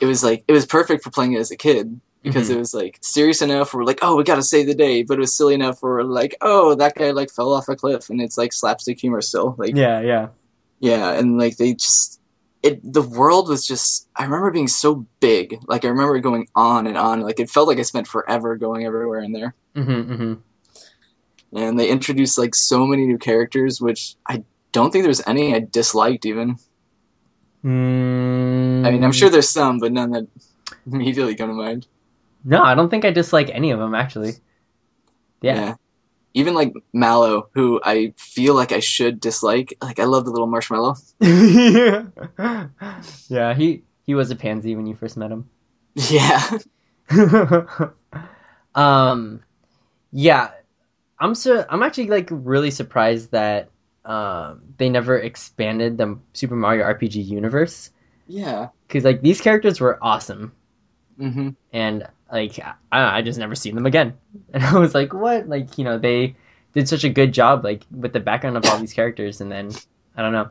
it 0.00 0.06
was 0.06 0.22
like 0.24 0.44
it 0.48 0.52
was 0.52 0.66
perfect 0.66 1.04
for 1.04 1.10
playing 1.10 1.34
it 1.34 1.40
as 1.40 1.50
a 1.50 1.56
kid 1.56 2.00
because 2.22 2.50
Mhm. 2.50 2.54
it 2.56 2.58
was 2.58 2.74
like 2.74 2.98
serious 3.02 3.42
enough. 3.42 3.74
We're 3.74 3.84
like, 3.84 4.00
oh, 4.02 4.16
we 4.16 4.24
gotta 4.24 4.42
save 4.42 4.66
the 4.66 4.74
day, 4.74 5.02
but 5.04 5.14
it 5.18 5.20
was 5.20 5.34
silly 5.36 5.54
enough. 5.54 5.82
Where 5.82 5.94
we're 5.94 6.02
like, 6.04 6.36
oh, 6.42 6.74
that 6.76 6.96
guy 6.96 7.12
like 7.12 7.30
fell 7.30 7.52
off 7.54 7.68
a 7.68 7.76
cliff, 7.76 8.10
and 8.10 8.20
it's 8.20 8.38
like 8.38 8.52
slapstick 8.52 9.00
humor 9.00 9.22
still. 9.22 9.54
Like 9.58 9.76
Yeah, 9.76 10.00
yeah. 10.00 10.28
yeah, 10.80 11.12
and 11.12 11.38
like 11.38 11.56
they 11.56 11.74
just 11.74 12.20
it 12.62 12.80
the 12.92 13.02
world 13.02 13.48
was 13.48 13.66
just 13.66 14.08
I 14.16 14.24
remember 14.24 14.50
being 14.50 14.68
so 14.68 15.06
big. 15.20 15.58
Like 15.66 15.84
I 15.84 15.88
remember 15.88 16.18
going 16.18 16.48
on 16.54 16.86
and 16.86 16.96
on. 16.96 17.20
Like 17.20 17.40
it 17.40 17.50
felt 17.50 17.68
like 17.68 17.78
I 17.78 17.82
spent 17.82 18.08
forever 18.08 18.56
going 18.56 18.84
everywhere 18.84 19.20
in 19.20 19.32
there 19.32 19.54
Mm-hmm, 19.78 20.12
mm-hmm. 20.12 21.56
and 21.56 21.78
they 21.78 21.88
introduced 21.88 22.36
like 22.36 22.54
so 22.54 22.84
many 22.84 23.06
new 23.06 23.18
characters, 23.18 23.80
which 23.80 24.16
I 24.26 24.42
don't 24.72 24.90
think 24.90 25.04
there's 25.04 25.26
any 25.26 25.54
I 25.54 25.60
disliked 25.60 26.26
even. 26.26 26.56
Mm, 27.64 28.86
I 28.86 28.90
mean, 28.90 29.04
I'm 29.04 29.12
sure 29.12 29.30
there's 29.30 29.48
some, 29.48 29.78
but 29.78 29.92
none 29.92 30.10
that 30.10 30.26
immediately 30.86 31.36
come 31.36 31.50
to 31.50 31.54
mind. 31.54 31.86
No, 32.44 32.62
I 32.62 32.74
don't 32.74 32.88
think 32.88 33.04
I 33.04 33.10
dislike 33.10 33.50
any 33.50 33.70
of 33.70 33.78
them 33.78 33.94
actually. 33.94 34.32
Yeah. 35.42 35.76
Even 36.38 36.54
like 36.54 36.72
Mallow, 36.94 37.48
who 37.52 37.80
I 37.84 38.14
feel 38.16 38.54
like 38.54 38.70
I 38.72 38.80
should 38.80 39.20
dislike. 39.20 39.74
Like 39.82 39.98
I 39.98 40.04
love 40.04 40.24
the 40.24 40.30
little 40.30 40.46
marshmallow. 40.46 40.94
yeah, 43.28 43.54
he 43.54 43.82
he 44.06 44.14
was 44.14 44.30
a 44.30 44.36
pansy 44.36 44.76
when 44.76 44.86
you 44.86 44.94
first 44.94 45.16
met 45.16 45.30
him. 45.30 45.50
Yeah. 46.10 46.42
um, 48.74 49.42
yeah, 50.12 50.50
I'm 51.18 51.34
so 51.34 51.64
I'm 51.68 51.82
actually 51.82 52.08
like 52.08 52.28
really 52.30 52.70
surprised 52.70 53.32
that 53.32 53.70
um 54.04 54.62
they 54.78 54.88
never 54.88 55.18
expanded 55.18 55.98
the 55.98 56.18
Super 56.32 56.56
Mario 56.56 56.84
RPG 56.84 57.26
universe 57.26 57.90
Yeah. 58.26 58.68
because 58.86 59.04
like 59.04 59.22
these 59.22 59.40
characters 59.40 59.80
were 59.80 59.98
awesome 60.02 60.52
hmm 61.18 61.50
and 61.72 62.06
like 62.32 62.58
I, 62.92 63.18
I 63.18 63.22
just 63.22 63.38
never 63.38 63.54
seen 63.54 63.74
them 63.74 63.86
again 63.86 64.14
and 64.52 64.62
I 64.64 64.78
was 64.78 64.94
like 64.94 65.12
what 65.12 65.48
like 65.48 65.78
you 65.78 65.84
know 65.84 65.98
they 65.98 66.36
did 66.74 66.88
such 66.88 67.04
a 67.04 67.08
good 67.08 67.32
job 67.32 67.64
like 67.64 67.84
with 67.90 68.12
the 68.12 68.20
background 68.20 68.56
of 68.56 68.66
all 68.66 68.78
these 68.78 68.92
characters 68.92 69.40
and 69.40 69.50
then 69.50 69.70
I 70.16 70.22
don't 70.22 70.32
know 70.32 70.50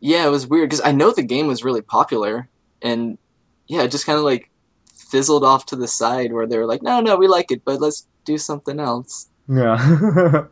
Yeah, 0.00 0.26
it 0.26 0.30
was 0.30 0.46
weird 0.46 0.70
because 0.70 0.84
I 0.84 0.92
know 0.92 1.10
the 1.12 1.22
game 1.22 1.46
was 1.46 1.64
really 1.64 1.82
popular, 1.82 2.48
and 2.82 3.18
yeah, 3.66 3.82
it 3.82 3.90
just 3.90 4.06
kind 4.06 4.18
of 4.18 4.24
like 4.24 4.50
fizzled 4.94 5.44
off 5.44 5.66
to 5.66 5.76
the 5.76 5.88
side 5.88 6.32
where 6.32 6.46
they 6.46 6.58
were 6.58 6.66
like, 6.66 6.82
no, 6.82 7.00
no, 7.00 7.16
we 7.16 7.26
like 7.28 7.50
it, 7.50 7.64
but 7.64 7.80
let's 7.80 8.06
do 8.24 8.38
something 8.38 8.78
else. 8.78 9.28
Yeah. 9.48 10.46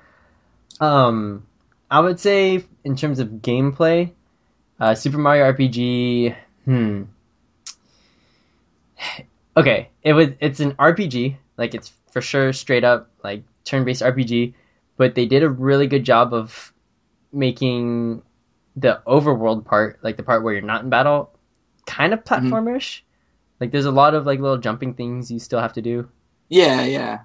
um, 0.80 1.46
I 1.90 2.00
would 2.00 2.20
say 2.20 2.64
in 2.84 2.96
terms 2.96 3.18
of 3.18 3.28
gameplay, 3.28 4.12
uh, 4.80 4.94
Super 4.94 5.18
Mario 5.18 5.52
RPG. 5.52 6.36
Hmm. 6.64 7.02
Okay, 9.56 9.90
it 10.02 10.14
was. 10.14 10.28
It's 10.40 10.60
an 10.60 10.72
RPG. 10.72 11.36
Like 11.58 11.74
it's 11.74 11.92
for 12.10 12.20
sure 12.20 12.52
straight 12.52 12.84
up 12.84 13.10
like 13.22 13.42
turn-based 13.64 14.02
RPG, 14.02 14.54
but 14.96 15.14
they 15.14 15.26
did 15.26 15.42
a 15.42 15.48
really 15.48 15.86
good 15.86 16.04
job 16.04 16.32
of 16.32 16.72
making 17.32 18.22
the 18.76 19.02
overworld 19.06 19.64
part, 19.64 19.98
like 20.02 20.16
the 20.16 20.22
part 20.22 20.42
where 20.42 20.54
you're 20.54 20.62
not 20.62 20.82
in 20.82 20.90
battle, 20.90 21.38
kind 21.86 22.12
of 22.12 22.24
platformish. 22.24 23.00
Like 23.60 23.70
there's 23.70 23.84
a 23.84 23.92
lot 23.92 24.14
of 24.14 24.26
like 24.26 24.40
little 24.40 24.58
jumping 24.58 24.94
things 24.94 25.30
you 25.30 25.38
still 25.38 25.60
have 25.60 25.74
to 25.74 25.82
do. 25.82 26.08
Yeah, 26.48 26.84
yeah. 26.84 27.20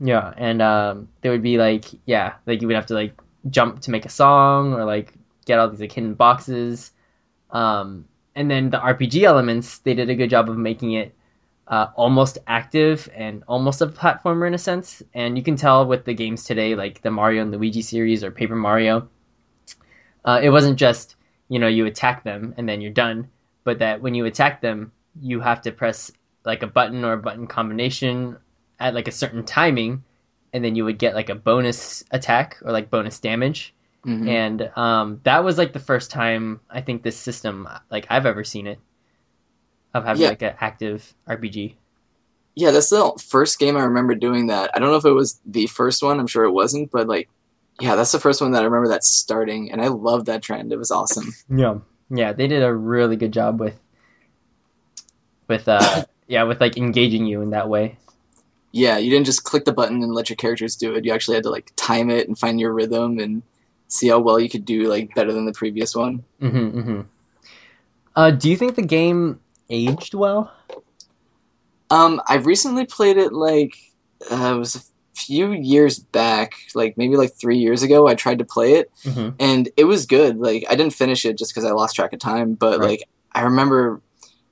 Yeah, 0.00 0.32
and 0.36 0.62
um, 0.62 1.08
there 1.22 1.32
would 1.32 1.42
be 1.42 1.58
like, 1.58 1.86
yeah, 2.06 2.34
like 2.46 2.60
you 2.62 2.68
would 2.68 2.76
have 2.76 2.86
to 2.86 2.94
like 2.94 3.20
jump 3.50 3.80
to 3.80 3.90
make 3.90 4.06
a 4.06 4.08
song 4.08 4.72
or 4.74 4.84
like 4.84 5.12
get 5.44 5.58
all 5.58 5.68
these 5.68 5.80
like 5.80 5.92
hidden 5.92 6.14
boxes. 6.14 6.92
Um, 7.50 8.06
and 8.38 8.48
then 8.48 8.70
the 8.70 8.78
RPG 8.78 9.24
elements, 9.24 9.78
they 9.78 9.94
did 9.94 10.08
a 10.08 10.14
good 10.14 10.30
job 10.30 10.48
of 10.48 10.56
making 10.56 10.92
it 10.92 11.12
uh, 11.66 11.88
almost 11.96 12.38
active 12.46 13.08
and 13.12 13.42
almost 13.48 13.82
a 13.82 13.88
platformer 13.88 14.46
in 14.46 14.54
a 14.54 14.58
sense. 14.58 15.02
And 15.12 15.36
you 15.36 15.42
can 15.42 15.56
tell 15.56 15.84
with 15.84 16.04
the 16.04 16.14
games 16.14 16.44
today, 16.44 16.76
like 16.76 17.02
the 17.02 17.10
Mario 17.10 17.42
and 17.42 17.50
Luigi 17.50 17.82
series 17.82 18.22
or 18.22 18.30
Paper 18.30 18.54
Mario, 18.54 19.08
uh, 20.24 20.38
it 20.40 20.50
wasn't 20.50 20.78
just 20.78 21.16
you 21.48 21.58
know 21.58 21.66
you 21.66 21.86
attack 21.86 22.22
them 22.22 22.54
and 22.56 22.68
then 22.68 22.80
you're 22.80 22.92
done, 22.92 23.28
but 23.64 23.80
that 23.80 24.00
when 24.00 24.14
you 24.14 24.24
attack 24.24 24.60
them, 24.60 24.92
you 25.20 25.40
have 25.40 25.60
to 25.62 25.72
press 25.72 26.12
like 26.44 26.62
a 26.62 26.68
button 26.68 27.04
or 27.04 27.14
a 27.14 27.18
button 27.18 27.48
combination 27.48 28.36
at 28.78 28.94
like 28.94 29.08
a 29.08 29.12
certain 29.12 29.44
timing, 29.44 30.04
and 30.52 30.64
then 30.64 30.76
you 30.76 30.84
would 30.84 30.98
get 30.98 31.16
like 31.16 31.28
a 31.28 31.34
bonus 31.34 32.04
attack 32.12 32.56
or 32.62 32.70
like 32.70 32.88
bonus 32.88 33.18
damage. 33.18 33.74
Mhm. 34.08 34.26
And 34.26 34.70
um, 34.74 35.20
that 35.24 35.44
was 35.44 35.58
like 35.58 35.74
the 35.74 35.78
first 35.78 36.10
time 36.10 36.60
I 36.70 36.80
think 36.80 37.02
this 37.02 37.16
system 37.16 37.68
like 37.90 38.06
I've 38.08 38.24
ever 38.24 38.42
seen 38.42 38.66
it 38.66 38.78
of 39.92 40.04
having 40.04 40.22
Yeah. 40.22 40.28
like 40.30 40.42
an 40.42 40.54
active 40.60 41.12
RPG. 41.28 41.74
Yeah, 42.54 42.70
that's 42.70 42.88
the 42.88 43.12
first 43.28 43.58
game 43.58 43.76
I 43.76 43.82
remember 43.84 44.14
doing 44.14 44.46
that. 44.46 44.70
I 44.74 44.78
don't 44.78 44.90
know 44.90 44.96
if 44.96 45.04
it 45.04 45.12
was 45.12 45.38
the 45.44 45.66
first 45.66 46.02
one. 46.02 46.18
I'm 46.18 46.26
sure 46.26 46.44
it 46.44 46.52
wasn't, 46.52 46.90
but 46.90 47.06
like, 47.06 47.28
yeah, 47.80 47.94
that's 47.96 48.10
the 48.12 48.18
first 48.18 48.40
one 48.40 48.52
that 48.52 48.62
I 48.62 48.64
remember 48.64 48.88
that 48.88 49.04
starting, 49.04 49.70
and 49.70 49.80
I 49.80 49.88
love 49.88 50.24
that 50.24 50.42
trend. 50.42 50.72
It 50.72 50.78
was 50.78 50.90
awesome. 50.90 51.34
Yeah, 51.50 51.78
yeah, 52.10 52.32
they 52.32 52.48
did 52.48 52.62
a 52.62 52.74
really 52.74 53.16
good 53.16 53.32
job 53.32 53.60
with 53.60 53.78
with 55.48 55.68
uh 55.68 56.04
yeah 56.26 56.44
with 56.44 56.60
like 56.60 56.76
engaging 56.76 57.26
you 57.26 57.42
in 57.42 57.50
that 57.50 57.68
way. 57.68 57.96
Yeah, 58.72 58.98
you 58.98 59.10
didn't 59.10 59.26
just 59.26 59.44
click 59.44 59.64
the 59.64 59.72
button 59.72 60.02
and 60.02 60.12
let 60.12 60.28
your 60.28 60.36
characters 60.36 60.76
do 60.76 60.94
it. 60.94 61.04
You 61.04 61.12
actually 61.12 61.36
had 61.36 61.44
to 61.44 61.50
like 61.50 61.72
time 61.76 62.10
it 62.10 62.28
and 62.28 62.38
find 62.38 62.60
your 62.60 62.72
rhythm 62.72 63.18
and 63.18 63.42
see 63.88 64.08
how 64.08 64.18
well 64.20 64.38
you 64.38 64.48
could 64.48 64.64
do 64.64 64.84
like 64.88 65.14
better 65.14 65.32
than 65.32 65.46
the 65.46 65.52
previous 65.52 65.94
one. 65.96 66.24
Mm-hmm, 66.40 66.78
mm-hmm. 66.78 67.00
Uh, 68.14 68.30
do 68.30 68.50
you 68.50 68.56
think 68.56 68.74
the 68.74 68.82
game 68.82 69.40
aged 69.70 70.14
well? 70.14 70.52
Um, 71.90 72.20
I 72.26 72.36
recently 72.36 72.84
played 72.84 73.16
it 73.16 73.32
like 73.32 73.76
uh, 74.30 74.54
it 74.54 74.58
was 74.58 74.76
a 74.76 74.80
few 75.14 75.52
years 75.52 75.98
back, 75.98 76.52
like 76.74 76.98
maybe 76.98 77.16
like 77.16 77.32
three 77.34 77.58
years 77.58 77.82
ago. 77.82 78.06
I 78.08 78.14
tried 78.14 78.38
to 78.40 78.44
play 78.44 78.74
it, 78.74 78.90
Mm-hmm. 79.04 79.30
and 79.40 79.68
it 79.76 79.84
was 79.84 80.06
good. 80.06 80.38
Like 80.38 80.64
I 80.68 80.74
didn't 80.74 80.92
finish 80.94 81.24
it 81.24 81.38
just 81.38 81.52
because 81.54 81.64
I 81.64 81.70
lost 81.72 81.96
track 81.96 82.12
of 82.12 82.18
time, 82.18 82.54
but 82.54 82.78
Right. 82.80 82.88
like 82.90 83.08
I 83.32 83.42
remember 83.42 84.00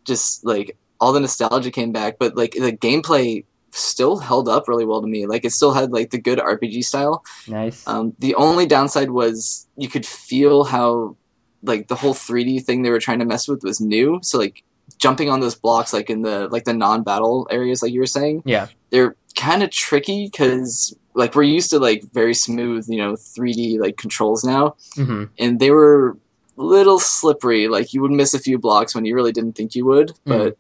just 0.05 0.45
like 0.47 0.76
all 1.00 1.12
the 1.12 1.21
nostalgia 1.21 1.71
came 1.71 1.93
back, 1.93 2.19
but 2.19 2.37
like 2.37 2.52
the 2.52 2.73
gameplay 2.73 3.45
still 3.76 4.16
held 4.18 4.49
up 4.49 4.68
really 4.68 4.85
well 4.85 5.00
to 5.00 5.06
me. 5.06 5.26
Like 5.26 5.45
it 5.45 5.50
still 5.50 5.73
had 5.73 5.92
like 5.92 6.11
the 6.11 6.18
good 6.18 6.38
RPG 6.38 6.85
style. 6.85 7.25
Nice. 7.47 7.87
Um, 7.87 8.14
the 8.18 8.35
only 8.35 8.66
downside 8.66 9.11
was 9.11 9.66
you 9.76 9.88
could 9.88 10.06
feel 10.06 10.64
how 10.64 11.16
like 11.62 11.88
the 11.88 11.95
whole 11.95 12.14
3D 12.14 12.64
thing 12.64 12.83
they 12.83 12.90
were 12.90 13.00
trying 13.00 13.18
to 13.18 13.25
mess 13.25 13.49
with 13.49 13.62
was 13.62 13.80
new. 13.80 14.21
So 14.23 14.38
like 14.38 14.62
jumping 14.99 15.30
on 15.30 15.40
those 15.40 15.54
blocks, 15.54 15.92
like 15.92 16.11
in 16.11 16.23
the 16.23 16.49
like 16.49 16.64
the 16.64 16.73
non-battle 16.73 17.49
areas, 17.50 17.83
like 17.83 17.92
you 17.92 18.00
were 18.00 18.06
saying, 18.06 18.42
Yeah. 18.45 18.68
they're 18.90 19.16
kind 19.35 19.62
of 19.62 19.71
tricky 19.71 20.26
because 20.26 20.97
like 21.14 21.35
we're 21.35 21.42
used 21.42 21.71
to 21.71 21.78
like 21.78 22.04
very 22.12 22.35
smooth, 22.35 22.87
you 22.88 22.99
know, 22.99 23.14
3D 23.14 23.78
like 23.78 23.97
controls 23.97 24.45
now, 24.45 24.76
mm-hmm. 24.97 25.25
and 25.38 25.61
they 25.61 25.71
were 25.71 26.16
a 26.59 26.62
little 26.62 26.99
slippery. 26.99 27.68
Like 27.68 27.92
you 27.92 28.00
would 28.02 28.11
miss 28.11 28.35
a 28.35 28.38
few 28.38 28.59
blocks 28.59 28.95
when 28.95 29.04
you 29.04 29.14
really 29.14 29.33
didn't 29.33 29.54
think 29.54 29.75
you 29.75 29.85
would, 29.87 30.12
but. 30.25 30.56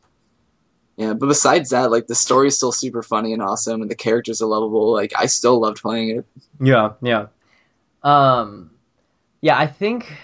Yeah, 0.96 1.12
but 1.12 1.26
besides 1.26 1.70
that, 1.70 1.90
like 1.90 2.06
the 2.06 2.14
story 2.14 2.48
is 2.48 2.56
still 2.56 2.72
super 2.72 3.02
funny 3.02 3.32
and 3.32 3.42
awesome, 3.42 3.82
and 3.82 3.90
the 3.90 3.94
characters 3.94 4.40
are 4.40 4.46
lovable. 4.46 4.92
Like 4.92 5.12
I 5.16 5.26
still 5.26 5.60
loved 5.60 5.82
playing 5.82 6.18
it. 6.18 6.26
Yeah, 6.60 6.92
yeah. 7.02 7.26
Um 8.02 8.70
yeah, 9.42 9.58
I 9.58 9.66
think 9.66 10.16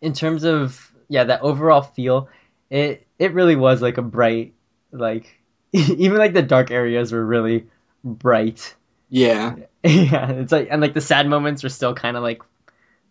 in 0.00 0.12
terms 0.12 0.44
of 0.44 0.92
yeah, 1.08 1.24
that 1.24 1.42
overall 1.42 1.82
feel, 1.82 2.28
it 2.70 3.06
it 3.18 3.34
really 3.34 3.56
was 3.56 3.82
like 3.82 3.98
a 3.98 4.02
bright 4.02 4.54
like 4.92 5.38
even 5.72 6.18
like 6.18 6.34
the 6.34 6.42
dark 6.42 6.70
areas 6.70 7.12
were 7.12 7.24
really 7.24 7.66
bright. 8.04 8.74
Yeah, 9.08 9.56
yeah, 9.84 10.30
it's 10.30 10.52
like 10.52 10.68
and 10.70 10.80
like 10.80 10.94
the 10.94 11.00
sad 11.00 11.28
moments 11.28 11.62
were 11.62 11.68
still 11.68 11.94
kind 11.94 12.16
of 12.16 12.22
like 12.22 12.42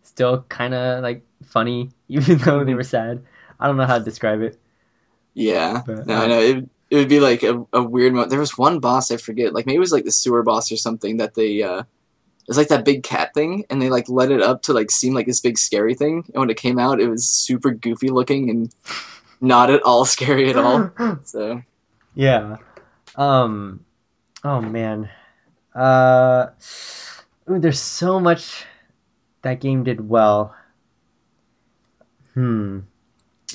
still 0.03 0.43
kind 0.49 0.73
of 0.73 1.03
like 1.03 1.23
funny 1.43 1.89
even 2.07 2.37
though 2.39 2.63
they 2.63 2.75
were 2.75 2.83
sad. 2.83 3.23
I 3.59 3.67
don't 3.67 3.77
know 3.77 3.85
how 3.85 3.99
to 3.99 4.03
describe 4.03 4.41
it. 4.41 4.57
Yeah, 5.33 5.81
But, 5.85 6.07
no, 6.07 6.15
uh, 6.15 6.21
I 6.21 6.27
know 6.27 6.39
it. 6.39 6.69
It 6.89 6.95
would 6.97 7.09
be 7.09 7.21
like 7.21 7.41
a, 7.43 7.65
a 7.71 7.81
weird 7.81 8.13
moment. 8.13 8.31
There 8.31 8.39
was 8.39 8.57
one 8.57 8.79
boss 8.79 9.11
I 9.11 9.17
forget, 9.17 9.53
like 9.53 9.65
maybe 9.65 9.77
it 9.77 9.79
was 9.79 9.93
like 9.93 10.03
the 10.03 10.11
sewer 10.11 10.43
boss 10.43 10.71
or 10.71 10.77
something 10.77 11.17
that 11.17 11.35
they. 11.35 11.63
uh 11.63 11.79
It 11.79 12.47
was 12.47 12.57
like 12.57 12.67
that 12.67 12.83
big 12.83 13.03
cat 13.03 13.33
thing, 13.33 13.65
and 13.69 13.81
they 13.81 13.89
like 13.89 14.09
let 14.09 14.29
it 14.31 14.41
up 14.41 14.63
to 14.63 14.73
like 14.73 14.91
seem 14.91 15.13
like 15.13 15.25
this 15.25 15.39
big 15.39 15.57
scary 15.57 15.95
thing. 15.95 16.25
And 16.33 16.39
when 16.41 16.49
it 16.49 16.57
came 16.57 16.77
out, 16.79 16.99
it 16.99 17.07
was 17.07 17.27
super 17.29 17.71
goofy 17.71 18.09
looking 18.09 18.49
and 18.49 18.75
not 19.39 19.69
at 19.69 19.83
all 19.83 20.03
scary 20.15 20.49
at 20.49 20.57
all. 20.57 20.91
So 21.23 21.61
Yeah. 22.13 22.57
Um 23.15 23.85
oh 24.43 24.59
man. 24.61 25.09
Uh, 25.73 26.47
ooh, 27.49 27.59
there's 27.59 27.79
so 27.79 28.19
much 28.19 28.65
that 29.43 29.61
game 29.61 29.85
did 29.85 30.09
well. 30.09 30.53
Hmm. 32.33 32.79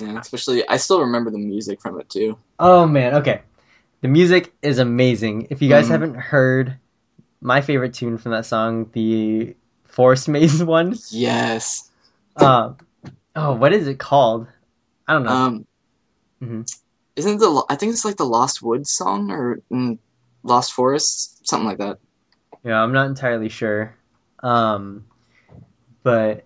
Yeah, 0.01 0.19
especially 0.21 0.67
I 0.69 0.77
still 0.77 1.01
remember 1.01 1.31
the 1.31 1.39
music 1.39 1.81
from 1.81 2.01
it 2.01 2.09
too. 2.09 2.39
Oh 2.59 2.87
man, 2.87 3.15
okay. 3.17 3.43
The 4.03 4.09
music 4.09 4.55
is 4.63 4.79
amazing. 4.79 5.49
If 5.51 5.63
you 5.63 5.69
guys 5.69 5.87
Mhm. 5.87 5.91
haven't 5.91 6.15
heard 6.17 6.79
my 7.41 7.61
favorite 7.61 7.95
tune 7.95 8.19
from 8.19 8.33
that 8.33 8.47
song, 8.47 8.91
the 8.93 9.57
Forest 9.85 10.29
Maze 10.29 10.63
one, 10.79 10.95
Yes. 11.11 11.91
um, 12.37 12.77
oh, 13.35 13.55
what 13.55 13.73
is 13.73 13.87
it 13.89 13.99
called? 13.99 14.47
I 15.09 15.13
don't 15.15 15.25
know. 15.25 15.31
Um. 15.31 15.67
Mhm. 16.43 16.81
Isn't 17.17 17.39
the 17.39 17.65
I 17.71 17.77
think 17.77 17.93
it's 17.93 18.05
like 18.05 18.17
the 18.17 18.27
Lost 18.27 18.61
Woods 18.63 18.91
song 18.91 19.31
or 19.31 19.61
mm, 19.73 19.99
Lost 20.43 20.73
Forest, 20.73 21.47
something 21.49 21.67
like 21.67 21.79
that. 21.79 21.99
Yeah, 22.63 22.83
I'm 22.83 22.93
not 22.93 23.07
entirely 23.07 23.49
sure. 23.49 23.95
Um, 24.43 25.07
but 26.03 26.45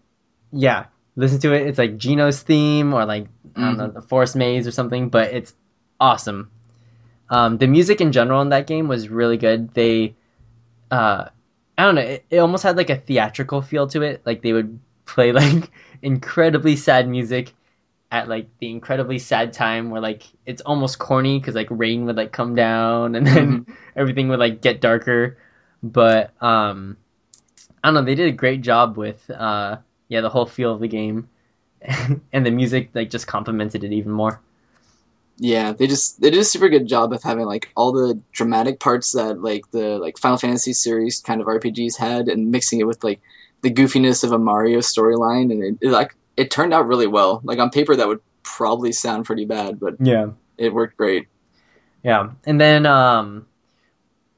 yeah, 0.52 0.86
listen 1.20 1.38
to 1.40 1.52
it. 1.52 1.66
It's 1.66 1.78
like 1.78 1.98
Geno's 1.98 2.42
theme 2.42 2.92
or 2.94 3.04
like 3.04 3.26
I 3.54 3.60
don't 3.60 3.76
know 3.76 3.90
the 3.90 4.02
Forest 4.02 4.36
Maze 4.36 4.66
or 4.66 4.70
something, 4.70 5.08
but 5.08 5.32
it's 5.32 5.54
awesome. 6.00 6.50
Um, 7.28 7.58
the 7.58 7.68
music 7.68 8.00
in 8.00 8.10
general 8.10 8.42
in 8.42 8.48
that 8.48 8.66
game 8.66 8.88
was 8.88 9.08
really 9.08 9.36
good. 9.36 9.72
They, 9.74 10.16
uh, 10.90 11.26
I 11.78 11.84
don't 11.84 11.94
know, 11.94 12.00
it, 12.00 12.24
it 12.30 12.38
almost 12.38 12.64
had 12.64 12.76
like 12.76 12.90
a 12.90 12.96
theatrical 12.96 13.62
feel 13.62 13.86
to 13.88 14.02
it. 14.02 14.22
Like 14.24 14.42
they 14.42 14.52
would 14.52 14.80
play 15.04 15.32
like 15.42 15.70
incredibly 16.02 16.74
sad 16.74 17.08
music 17.08 17.52
at 18.12 18.28
like 18.28 18.48
the 18.58 18.70
incredibly 18.70 19.18
sad 19.18 19.52
time 19.52 19.90
where 19.90 20.00
like 20.00 20.24
it's 20.46 20.62
almost 20.62 20.98
corny 20.98 21.38
because 21.38 21.54
like 21.54 21.68
rain 21.70 22.06
would 22.06 22.16
like 22.16 22.32
come 22.32 22.54
down 22.54 23.14
and 23.14 23.26
then 23.26 23.66
everything 23.96 24.28
would 24.28 24.40
like 24.40 24.60
get 24.60 24.80
darker 24.80 25.38
but 25.80 26.32
um 26.42 26.96
i 27.84 27.88
don't 27.88 27.94
know 27.94 28.02
they 28.02 28.16
did 28.16 28.26
a 28.26 28.32
great 28.32 28.62
job 28.62 28.96
with 28.96 29.30
uh 29.30 29.76
yeah 30.10 30.20
the 30.20 30.28
whole 30.28 30.44
feel 30.44 30.74
of 30.74 30.80
the 30.80 30.88
game. 30.88 31.30
And 32.34 32.44
the 32.44 32.50
music 32.50 32.90
like 32.92 33.08
just 33.08 33.26
complemented 33.26 33.84
it 33.84 33.92
even 33.92 34.12
more. 34.12 34.38
Yeah, 35.38 35.72
they 35.72 35.86
just 35.86 36.20
they 36.20 36.28
did 36.28 36.40
a 36.40 36.44
super 36.44 36.68
good 36.68 36.86
job 36.86 37.14
of 37.14 37.22
having 37.22 37.46
like 37.46 37.70
all 37.74 37.90
the 37.92 38.20
dramatic 38.32 38.78
parts 38.80 39.12
that 39.12 39.40
like 39.40 39.70
the 39.70 39.96
like 39.96 40.18
Final 40.18 40.36
Fantasy 40.36 40.74
series 40.74 41.20
kind 41.20 41.40
of 41.40 41.46
RPGs 41.46 41.96
had, 41.96 42.28
and 42.28 42.50
mixing 42.50 42.80
it 42.80 42.86
with 42.86 43.02
like 43.02 43.22
the 43.62 43.70
goofiness 43.72 44.22
of 44.22 44.32
a 44.32 44.38
Mario 44.38 44.80
storyline, 44.80 45.50
and 45.50 45.64
it, 45.64 45.86
it 45.86 45.90
like 45.90 46.14
it 46.36 46.50
turned 46.50 46.74
out 46.74 46.86
really 46.86 47.06
well. 47.06 47.40
Like 47.42 47.58
on 47.58 47.70
paper, 47.70 47.96
that 47.96 48.06
would 48.06 48.20
probably 48.42 48.92
sound 48.92 49.24
pretty 49.24 49.46
bad, 49.46 49.80
but 49.80 49.94
yeah. 50.00 50.26
it 50.58 50.74
worked 50.74 50.98
great. 50.98 51.28
yeah. 52.02 52.30
And 52.44 52.60
then 52.60 52.84
um 52.84 53.46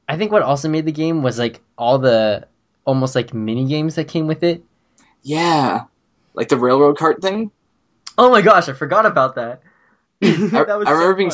i 0.07 0.17
think 0.17 0.31
what 0.31 0.41
also 0.41 0.69
made 0.69 0.85
the 0.85 0.91
game 0.91 1.23
was 1.23 1.39
like 1.39 1.61
all 1.77 1.97
the 1.97 2.45
almost 2.85 3.15
like 3.15 3.33
mini 3.33 3.65
games 3.65 3.95
that 3.95 4.07
came 4.07 4.27
with 4.27 4.43
it 4.43 4.63
Yeah, 5.23 5.85
like 6.33 6.49
the 6.49 6.57
railroad 6.57 6.97
cart 6.97 7.21
thing. 7.21 7.51
oh 8.17 8.29
my 8.29 8.41
gosh 8.41 8.69
i 8.69 8.73
forgot 8.73 9.07
about 9.07 9.35
that 9.35 9.61
I, 10.23 10.31
that 10.51 10.77
was 10.79 10.87
I 10.87 10.91
remember 10.91 11.13
so 11.13 11.17
being 11.17 11.31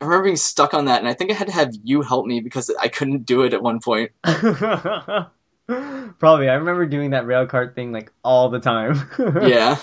I 0.00 0.04
remember 0.04 0.24
being 0.24 0.36
stuck 0.36 0.74
on 0.74 0.84
that, 0.84 1.00
and 1.00 1.08
I 1.08 1.14
think 1.14 1.32
I 1.32 1.34
had 1.34 1.48
to 1.48 1.52
have 1.52 1.74
you 1.82 2.02
help 2.02 2.24
me 2.24 2.38
because 2.40 2.70
I 2.80 2.86
couldn't 2.86 3.26
do 3.26 3.42
it 3.42 3.52
at 3.52 3.62
one 3.62 3.80
point. 3.80 4.12
Probably. 4.22 5.28
I 6.48 6.54
remember 6.54 6.86
doing 6.86 7.10
that 7.10 7.26
rail 7.26 7.46
cart 7.46 7.74
thing 7.74 7.90
like 7.90 8.12
all 8.22 8.48
the 8.48 8.60
time. 8.60 8.94
Yeah, 9.18 9.80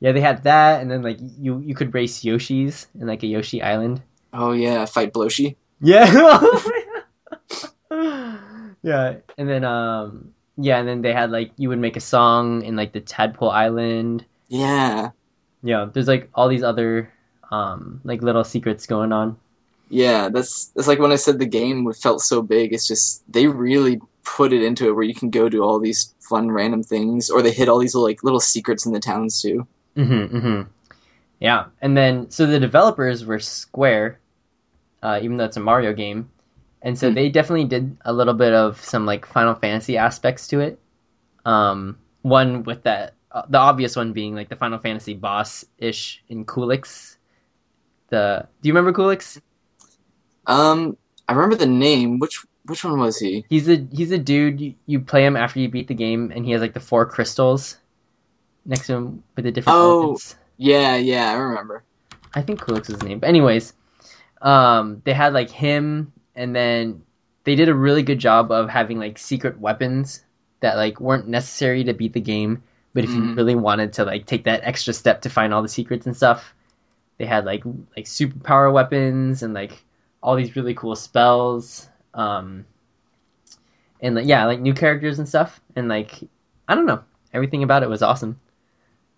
yeah, 0.00 0.12
they 0.12 0.22
had 0.22 0.44
that, 0.44 0.80
and 0.80 0.90
then 0.90 1.02
like 1.02 1.18
you 1.20 1.58
you 1.60 1.74
could 1.74 1.92
race 1.92 2.24
Yoshis 2.24 2.86
in 2.98 3.06
like 3.06 3.22
a 3.22 3.26
Yoshi 3.26 3.62
Island. 3.62 4.00
oh 4.32 4.52
yeah, 4.52 4.86
fight 4.86 5.12
Boshi. 5.12 5.56
Yeah. 5.82 6.40
yeah, 8.82 9.16
and 9.36 9.48
then 9.48 9.64
um 9.64 10.32
yeah, 10.56 10.78
and 10.78 10.88
then 10.88 11.02
they 11.02 11.12
had 11.12 11.30
like 11.30 11.52
you 11.56 11.68
would 11.68 11.78
make 11.78 11.96
a 11.96 12.00
song 12.00 12.62
in 12.62 12.76
like 12.76 12.92
the 12.92 13.00
Tadpole 13.00 13.50
Island. 13.50 14.24
Yeah, 14.48 15.10
Yeah, 15.62 15.86
there's 15.92 16.08
like 16.08 16.28
all 16.34 16.48
these 16.48 16.62
other 16.62 17.10
um 17.50 18.00
like 18.04 18.22
little 18.22 18.44
secrets 18.44 18.86
going 18.86 19.12
on. 19.12 19.36
Yeah, 19.88 20.28
that's 20.28 20.66
that's 20.68 20.88
like 20.88 20.98
when 20.98 21.12
I 21.12 21.16
said 21.16 21.38
the 21.38 21.46
game 21.46 21.90
felt 21.92 22.20
so 22.20 22.42
big. 22.42 22.72
It's 22.72 22.86
just 22.86 23.22
they 23.32 23.46
really 23.46 24.00
put 24.24 24.52
it 24.52 24.62
into 24.62 24.88
it 24.88 24.92
where 24.92 25.04
you 25.04 25.14
can 25.14 25.30
go 25.30 25.48
do 25.48 25.62
all 25.62 25.78
these 25.78 26.14
fun 26.20 26.50
random 26.50 26.82
things, 26.82 27.30
or 27.30 27.42
they 27.42 27.52
hit 27.52 27.68
all 27.68 27.78
these 27.78 27.94
like 27.94 28.22
little 28.22 28.40
secrets 28.40 28.86
in 28.86 28.92
the 28.92 29.00
towns 29.00 29.40
too. 29.42 29.66
Mm-hmm, 29.96 30.36
mm-hmm. 30.36 30.62
Yeah, 31.40 31.66
and 31.82 31.96
then 31.96 32.30
so 32.30 32.46
the 32.46 32.60
developers 32.60 33.24
were 33.24 33.40
Square, 33.40 34.20
uh, 35.02 35.18
even 35.22 35.36
though 35.36 35.44
it's 35.44 35.56
a 35.56 35.60
Mario 35.60 35.92
game, 35.92 36.30
and 36.84 36.96
so 36.98 37.08
Hmm. 37.08 37.14
they 37.14 37.28
definitely 37.30 37.64
did 37.64 37.96
a 38.04 38.12
little 38.12 38.34
bit 38.34 38.52
of 38.52 38.80
some 38.84 39.06
like 39.06 39.26
Final 39.26 39.54
Fantasy 39.56 39.96
aspects 39.98 40.46
to 40.48 40.60
it. 40.60 40.78
Um, 41.44 41.98
one 42.22 42.62
with 42.62 42.84
that, 42.84 43.14
uh, 43.32 43.42
the 43.48 43.58
obvious 43.58 43.96
one 43.96 44.12
being 44.12 44.34
like 44.36 44.48
the 44.48 44.56
Final 44.56 44.78
Fantasy 44.78 45.14
boss 45.14 45.64
ish 45.78 46.22
in 46.28 46.44
Culex. 46.46 47.18
The 48.10 48.46
do 48.62 48.68
you 48.68 48.72
remember 48.72 48.92
Culex? 48.94 49.40
Um, 50.46 50.96
I 51.28 51.32
remember 51.32 51.56
the 51.56 51.66
name. 51.66 52.18
Which 52.18 52.44
which 52.66 52.84
one 52.84 52.98
was 53.00 53.18
he? 53.18 53.44
He's 53.48 53.68
a 53.68 53.76
he's 53.92 54.10
a 54.12 54.18
dude. 54.18 54.60
You, 54.60 54.74
you 54.86 55.00
play 55.00 55.24
him 55.24 55.36
after 55.36 55.58
you 55.60 55.68
beat 55.68 55.88
the 55.88 55.94
game, 55.94 56.32
and 56.34 56.44
he 56.44 56.52
has 56.52 56.60
like 56.60 56.74
the 56.74 56.80
four 56.80 57.06
crystals 57.06 57.78
next 58.66 58.86
to 58.86 58.94
him 58.94 59.22
with 59.36 59.44
the 59.44 59.52
different 59.52 59.78
Oh. 59.78 60.00
elephants. 60.00 60.36
Yeah, 60.56 60.96
yeah, 60.96 61.30
I 61.30 61.34
remember. 61.34 61.82
I 62.34 62.42
think 62.42 62.64
Culex 62.64 62.88
is 62.88 62.94
his 62.96 63.02
name. 63.02 63.18
But 63.18 63.28
anyways, 63.28 63.72
um, 64.42 65.02
they 65.04 65.12
had 65.12 65.32
like 65.34 65.50
him, 65.50 66.12
and 66.36 66.54
then 66.54 67.02
they 67.44 67.54
did 67.54 67.68
a 67.68 67.74
really 67.74 68.02
good 68.02 68.18
job 68.18 68.50
of 68.50 68.68
having 68.68 68.98
like 68.98 69.18
secret 69.18 69.58
weapons 69.60 70.24
that 70.60 70.76
like 70.76 71.00
weren't 71.00 71.28
necessary 71.28 71.84
to 71.84 71.92
beat 71.94 72.12
the 72.14 72.20
game, 72.20 72.62
but 72.94 73.04
if 73.04 73.14
you 73.14 73.22
Mhm. 73.22 73.36
really 73.36 73.54
wanted 73.54 73.92
to 73.94 74.04
like 74.04 74.26
take 74.26 74.44
that 74.44 74.62
extra 74.64 74.92
step 74.92 75.20
to 75.22 75.30
find 75.30 75.52
all 75.54 75.62
the 75.62 75.68
secrets 75.68 76.06
and 76.06 76.16
stuff, 76.16 76.54
they 77.18 77.26
had 77.26 77.44
like 77.44 77.64
like 77.96 78.06
superpower 78.06 78.72
weapons 78.72 79.42
and 79.42 79.54
like 79.54 79.84
all 80.22 80.36
these 80.36 80.56
really 80.56 80.74
cool 80.74 80.96
spells. 80.96 81.88
Um, 82.14 82.66
and 84.00 84.14
like 84.14 84.26
yeah, 84.26 84.44
like 84.46 84.60
new 84.60 84.74
characters 84.74 85.18
and 85.18 85.28
stuff, 85.28 85.60
and 85.76 85.88
like 85.88 86.20
I 86.68 86.74
don't 86.74 86.86
know, 86.86 87.02
everything 87.32 87.62
about 87.62 87.82
it 87.82 87.88
was 87.88 88.02
awesome. 88.02 88.38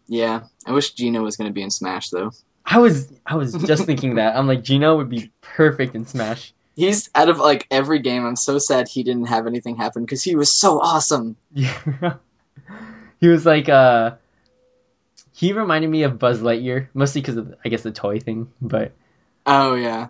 Yeah, 0.09 0.45
I 0.67 0.73
wish 0.73 0.93
Geno 0.95 1.23
was 1.23 1.37
gonna 1.37 1.51
be 1.53 1.63
in 1.63 1.71
Smash 1.71 2.11
though. 2.11 2.31
I 2.65 2.79
was 2.79 3.13
I 3.27 3.37
was 3.37 3.57
just 3.57 3.85
thinking 3.87 4.17
that 4.17 4.37
I'm 4.37 4.47
like 4.47 4.63
Geno 4.63 4.97
would 4.97 5.09
be 5.09 5.33
perfect 5.41 5.95
in 5.95 6.07
Smash. 6.07 6.53
He's 6.77 7.09
out 7.15 7.29
of 7.29 7.39
like 7.39 7.67
every 7.71 7.99
game. 8.01 8.25
I'm 8.25 8.37
so 8.37 8.59
sad 8.59 8.87
he 8.87 9.03
didn't 9.03 9.27
have 9.27 9.47
anything 9.49 9.77
happen 9.77 10.05
because 10.05 10.23
he 10.23 10.37
was 10.37 10.53
so 10.53 10.79
awesome. 10.79 11.37
Yeah. 11.53 12.17
he 13.21 13.29
was 13.29 13.45
like 13.47 13.69
uh 13.69 14.13
he 15.33 15.53
reminded 15.53 15.89
me 15.91 16.03
of 16.05 16.19
Buzz 16.19 16.41
Lightyear, 16.41 16.89
mostly 16.95 17.23
because 17.23 17.37
of 17.39 17.55
I 17.65 17.71
guess 17.71 17.83
the 17.83 17.91
toy 17.91 18.21
thing, 18.21 18.53
but 18.61 18.93
Oh 19.47 19.75
yeah, 19.75 20.09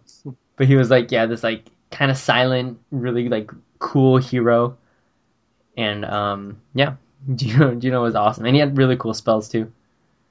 but 0.56 0.66
he 0.66 0.74
was 0.76 0.90
like 0.90 1.12
yeah, 1.12 1.26
this 1.26 1.42
like 1.44 1.66
kind 1.92 2.10
of 2.10 2.16
silent, 2.16 2.78
really 2.90 3.28
like 3.28 3.50
cool 3.78 4.16
hero. 4.18 4.76
And 5.76 6.04
um 6.04 6.60
yeah, 6.74 6.94
Geno 7.34 7.76
Geno 7.76 8.02
was 8.02 8.16
awesome. 8.16 8.44
And 8.44 8.56
he 8.56 8.60
had 8.60 8.76
really 8.76 8.96
cool 8.96 9.14
spells 9.14 9.48
too. 9.48 9.70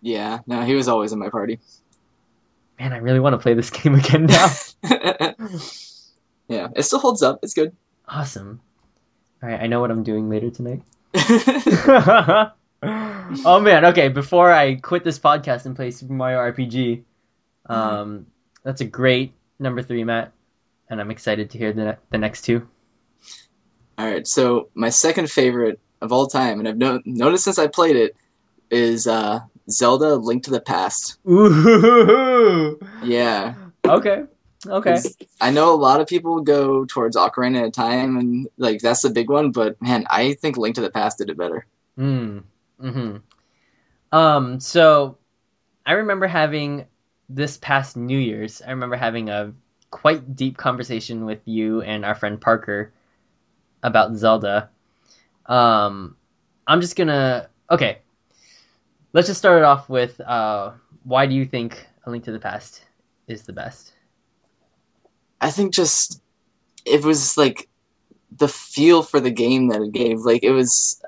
yeah. 0.02 0.40
No, 0.48 0.64
he 0.64 0.76
was 0.76 0.90
always 0.90 1.14
in 1.14 1.20
my 1.20 1.30
party. 1.30 1.60
Man, 2.78 2.92
I 2.92 2.98
really 2.98 3.22
want 3.22 3.34
to 3.36 3.38
play 3.38 3.54
this 3.54 3.70
game 3.80 3.96
again 3.96 4.26
now. 4.26 4.50
Yeah, 6.48 6.68
it 6.76 6.84
still 6.84 7.00
holds 7.00 7.22
up. 7.24 7.40
It's 7.44 7.54
good. 7.54 7.76
awesome. 8.08 8.62
All 9.44 9.50
right, 9.50 9.62
I 9.62 9.68
know 9.68 9.80
what 9.80 9.92
I'm 9.92 10.04
doing 10.04 10.30
later 10.30 10.50
tonight. 10.50 10.82
oh 13.46 13.60
man, 13.60 13.86
okay, 13.86 14.10
before 14.10 14.52
I 14.52 14.76
quit 14.76 15.04
this 15.04 15.20
podcast 15.20 15.66
and 15.66 15.76
play 15.76 15.92
Super 15.92 16.14
Mario 16.14 16.40
RPG, 16.40 17.04
um, 17.68 18.28
that's 18.64 18.82
a 18.82 18.86
great 18.86 19.34
number 19.60 19.82
three, 19.82 20.04
Matt, 20.04 20.32
and 20.90 21.00
I'm 21.02 21.12
excited 21.12 21.50
to 21.52 21.58
hear 21.58 21.74
the, 21.74 21.84
ne- 21.86 21.98
the 22.12 22.18
next 22.18 22.44
two. 22.44 22.68
All 23.98 24.06
right, 24.06 24.28
so 24.28 24.70
my 24.74 24.90
second 24.90 25.32
favorite 25.32 25.80
of 26.02 26.12
all 26.12 26.28
time, 26.28 26.60
and 26.60 26.68
I've 26.68 26.78
no- 26.78 27.02
noticed 27.06 27.46
since 27.46 27.58
I 27.58 27.68
played 27.68 27.96
it, 27.96 28.16
is 28.70 29.08
uh, 29.08 29.40
Zelda: 29.70 30.16
Link 30.16 30.44
to 30.44 30.52
the 30.52 30.60
Past. 30.62 31.18
Ooh, 31.30 32.78
Yeah, 33.04 33.54
okay, 33.86 34.24
okay. 34.68 34.98
I 35.42 35.52
know 35.52 35.74
a 35.74 35.76
lot 35.76 36.02
of 36.02 36.08
people 36.08 36.42
go 36.42 36.86
towards 36.86 37.16
Ocarina 37.16 37.66
of 37.66 37.74
Time, 37.74 38.18
and 38.18 38.48
like 38.58 38.82
that's 38.82 39.02
the 39.02 39.10
big 39.10 39.30
one. 39.30 39.52
But 39.52 39.82
man, 39.82 40.06
I 40.10 40.34
think 40.34 40.58
Link 40.58 40.76
to 40.76 40.82
the 40.82 40.90
Past 40.90 41.18
did 41.18 41.30
it 41.30 41.38
better. 41.38 41.66
Mm. 41.98 42.44
Hmm. 42.80 43.18
Um. 44.12 44.60
So, 44.60 45.18
I 45.86 45.94
remember 45.94 46.28
having 46.28 46.86
this 47.30 47.58
past 47.58 47.98
New 47.98 48.18
Year's. 48.18 48.62
I 48.62 48.72
remember 48.72 48.96
having 48.96 49.30
a 49.30 49.54
quite 49.92 50.36
deep 50.36 50.58
conversation 50.58 51.26
with 51.26 51.40
you 51.46 51.82
and 51.82 52.06
our 52.06 52.16
friend 52.16 52.40
Parker 52.40 52.94
about 53.84 54.16
Zelda. 54.16 54.70
Um. 55.46 56.16
I'm 56.68 56.82
just 56.82 56.96
gonna. 56.96 57.50
Okay. 57.70 58.00
Let's 59.14 59.28
just 59.28 59.40
start 59.40 59.60
it 59.60 59.64
off 59.66 59.90
with. 59.90 60.20
Uh. 60.22 60.72
Why 61.04 61.28
do 61.28 61.36
you 61.36 61.46
think 61.46 61.88
A 62.06 62.10
Link 62.10 62.24
to 62.26 62.32
the 62.32 62.40
Past 62.40 62.84
is 63.28 63.44
the 63.44 63.54
best? 63.54 63.95
I 65.42 65.52
think 65.52 65.74
just 65.74 66.22
it 66.86 67.04
was 67.04 67.38
like 67.38 67.68
the 68.38 68.48
feel 68.48 69.04
for 69.04 69.20
the 69.20 69.32
game 69.32 69.70
that 69.70 69.82
it 69.82 69.92
gave. 69.92 70.20
Like 70.20 70.44
it 70.44 70.52
was, 70.52 71.02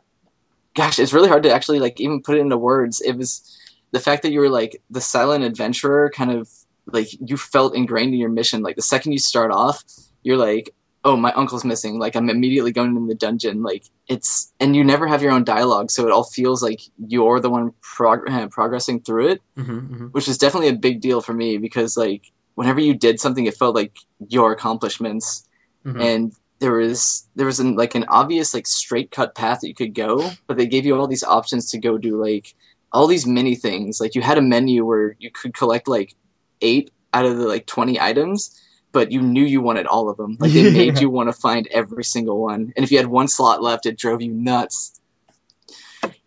gosh, 0.76 1.00
it's 1.00 1.14
really 1.14 1.30
hard 1.30 1.44
to 1.44 1.54
actually 1.54 1.80
like 1.80 2.00
even 2.00 2.22
put 2.22 2.38
it 2.38 2.42
into 2.42 2.58
words. 2.58 3.02
It 3.02 3.14
was 3.14 3.58
the 3.92 4.00
fact 4.00 4.24
that 4.24 4.32
you 4.32 4.40
were 4.40 4.50
like 4.50 4.82
the 4.90 5.02
silent 5.02 5.44
adventurer, 5.44 6.12
kind 6.14 6.32
of 6.32 6.50
like 6.86 7.08
you 7.20 7.38
felt 7.38 7.76
ingrained 7.76 8.14
in 8.14 8.20
your 8.20 8.30
mission. 8.30 8.62
Like 8.62 8.76
the 8.76 8.82
second 8.82 9.12
you 9.12 9.20
start 9.20 9.52
off, 9.52 9.84
you're 10.24 10.38
like, 10.38 10.74
oh, 11.04 11.16
my 11.16 11.32
uncle's 11.34 11.64
missing. 11.64 12.00
Like 12.00 12.16
I'm 12.16 12.30
immediately 12.30 12.72
going 12.72 12.96
in 12.96 13.08
the 13.08 13.16
dungeon. 13.16 13.64
Like 13.64 13.86
it's, 14.08 14.52
and 14.60 14.76
you 14.76 14.84
never 14.84 15.08
have 15.08 15.22
your 15.22 15.32
own 15.32 15.44
dialogue, 15.44 15.92
so 15.92 16.06
it 16.06 16.12
all 16.12 16.24
feels 16.26 16.62
like 16.62 16.82
you're 16.98 17.40
the 17.40 17.50
one 17.50 17.74
prog- 17.82 18.30
uh, 18.30 18.48
progressing 18.48 19.02
through 19.02 19.30
it, 19.30 19.42
Mm-hmm, 19.58 19.78
mm-hmm. 19.78 20.06
which 20.08 20.28
is 20.28 20.38
definitely 20.38 20.70
a 20.70 20.74
big 20.74 21.02
deal 21.02 21.22
for 21.22 21.34
me 21.34 21.58
because 21.58 21.96
like 21.98 22.32
whenever 22.58 22.80
you 22.80 22.96
did 22.96 23.20
something, 23.20 23.46
it 23.46 23.56
felt 23.56 23.76
like 23.76 23.96
your 24.28 24.52
accomplishments. 24.52 25.48
Mm-hmm. 25.86 26.02
and 26.02 26.34
there 26.60 26.74
was 26.74 27.28
there 27.36 27.46
was 27.46 27.60
an, 27.60 27.76
like 27.76 27.96
an 27.96 28.06
obvious 28.10 28.54
like 28.54 28.68
straight 28.68 29.12
cut 29.12 29.36
path 29.36 29.62
that 29.62 29.68
you 29.68 29.76
could 29.76 29.94
go 29.94 30.32
but 30.48 30.58
they 30.58 30.66
gave 30.66 30.86
you 30.86 31.00
all 31.00 31.08
these 31.08 31.24
options 31.24 31.72
to 31.72 31.78
go 31.78 31.98
do 31.98 32.22
like 32.22 32.56
all 32.92 33.08
these 33.08 33.28
mini 33.28 33.56
things. 33.56 34.02
Like 34.02 34.16
you 34.16 34.22
had 34.22 34.38
a 34.38 34.42
menu 34.42 34.84
where 34.84 35.16
you 35.20 35.30
could 35.30 35.54
collect 35.54 35.88
like 35.88 36.16
eight 36.62 36.92
out 37.14 37.26
of 37.26 37.38
the 37.38 37.48
like 37.48 37.68
20 37.68 38.02
items 38.02 38.60
but 38.92 39.12
you 39.12 39.22
knew 39.22 39.44
you 39.44 39.62
wanted 39.62 39.86
all 39.86 40.10
of 40.10 40.18
them. 40.18 40.36
Like 40.40 40.52
they 40.52 40.72
made 40.74 41.00
you 41.00 41.10
want 41.10 41.30
to 41.30 41.34
find 41.34 41.68
every 41.68 42.04
single 42.04 42.42
one. 42.42 42.74
And 42.76 42.84
if 42.84 42.92
you 42.92 42.98
had 42.98 43.08
one 43.08 43.28
slot 43.28 43.62
left 43.62 43.86
it 43.86 43.98
drove 43.98 44.22
you 44.22 44.34
nuts. 44.34 45.00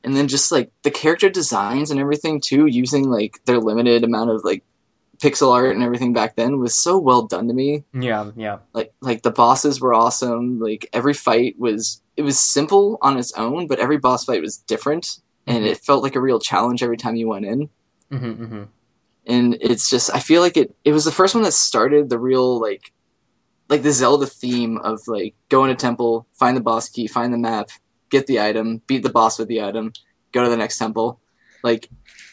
And 0.04 0.16
then 0.16 0.28
just 0.28 0.50
like 0.52 0.70
the 0.82 0.90
character 0.90 1.28
designs 1.28 1.90
and 1.90 2.00
everything 2.00 2.40
too 2.40 2.66
using 2.66 3.10
like 3.10 3.44
their 3.44 3.58
limited 3.58 4.04
amount 4.04 4.30
of 4.30 4.44
like 4.44 4.62
pixel 5.20 5.52
art 5.52 5.74
and 5.74 5.84
everything 5.84 6.12
back 6.12 6.36
then 6.36 6.58
was 6.58 6.74
so 6.74 6.98
well 6.98 7.22
done 7.22 7.48
to 7.48 7.54
me. 7.54 7.84
Yeah, 7.92 8.30
yeah. 8.36 8.58
like 8.72 8.92
like 9.00 9.22
the 9.22 9.30
bosses 9.30 9.80
were 9.80 9.94
awesome. 9.94 10.58
Like 10.60 10.88
every 10.92 11.14
fight 11.14 11.58
was 11.58 12.02
it 12.16 12.22
was 12.22 12.38
simple 12.38 12.98
on 13.02 13.18
its 13.18 13.32
own 13.32 13.66
but 13.66 13.78
every 13.78 13.98
boss 13.98 14.24
fight 14.24 14.42
was 14.42 14.58
different 14.58 15.20
and 15.46 15.64
it 15.64 15.78
felt 15.78 16.02
like 16.02 16.16
a 16.16 16.20
real 16.20 16.38
challenge 16.38 16.82
every 16.82 16.96
time 16.96 17.16
you 17.16 17.28
went 17.28 17.46
in. 17.46 17.68
Mm-hmm, 18.10 18.44
mm-hmm. 18.44 18.62
and 19.28 19.56
it's 19.60 19.88
just 19.88 20.12
i 20.12 20.18
feel 20.18 20.40
like 20.40 20.56
it 20.56 20.74
it 20.84 20.90
was 20.90 21.04
the 21.04 21.12
first 21.12 21.32
one 21.32 21.44
that 21.44 21.52
started 21.52 22.08
the 22.08 22.18
real 22.18 22.60
like 22.60 22.92
like 23.68 23.82
the 23.82 23.92
zelda 23.92 24.26
theme 24.26 24.78
of 24.78 25.00
like 25.06 25.36
go 25.48 25.64
in 25.64 25.70
a 25.70 25.76
temple 25.76 26.26
find 26.32 26.56
the 26.56 26.60
boss 26.60 26.88
key 26.88 27.06
find 27.06 27.32
the 27.32 27.38
map 27.38 27.70
get 28.10 28.26
the 28.26 28.40
item 28.40 28.82
beat 28.88 29.04
the 29.04 29.10
boss 29.10 29.38
with 29.38 29.46
the 29.46 29.62
item 29.62 29.92
go 30.32 30.44
to 30.44 30.50
the 30.50 30.56
next 30.56 30.78
temple. 30.78 31.20
Like 31.62 31.88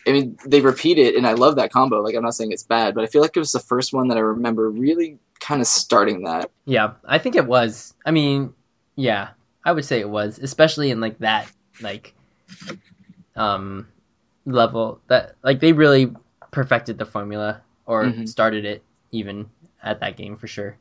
i 0.07 0.11
mean 0.11 0.37
they 0.45 0.61
repeat 0.61 0.97
it 0.97 1.15
and 1.15 1.27
i 1.27 1.33
love 1.33 1.55
that 1.55 1.71
combo 1.71 2.01
like 2.01 2.15
i'm 2.15 2.23
not 2.23 2.33
saying 2.33 2.51
it's 2.51 2.63
bad 2.63 2.95
but 2.95 3.03
i 3.03 3.07
feel 3.07 3.21
like 3.21 3.35
it 3.35 3.39
was 3.39 3.51
the 3.51 3.59
first 3.59 3.93
one 3.93 4.07
that 4.07 4.17
i 4.17 4.21
remember 4.21 4.69
really 4.69 5.19
kind 5.39 5.61
of 5.61 5.67
starting 5.67 6.23
that 6.23 6.49
Yeah, 6.65 6.93
I 7.05 7.19
think 7.19 7.35
it 7.35 7.45
was. 7.45 7.93
I 8.05 8.11
mean, 8.11 8.53
yeah, 8.95 9.29
I 9.63 9.71
would 9.71 9.85
say 9.85 9.99
it 9.99 10.09
was, 10.09 10.39
especially 10.39 10.91
in 10.91 10.99
like 10.99 11.19
that 11.19 11.49
like 11.81 12.13
um 13.35 13.87
level 14.45 14.99
that 15.07 15.35
like 15.43 15.59
they 15.59 15.73
really 15.73 16.11
perfected 16.51 16.97
the 16.97 17.05
formula 17.05 17.61
or 17.85 18.05
Mhm. 18.05 18.27
started 18.27 18.65
it 18.65 18.83
even 19.11 19.49
at 19.83 19.99
that 19.99 20.17
game 20.17 20.35
for 20.37 20.47
sure. 20.47 20.77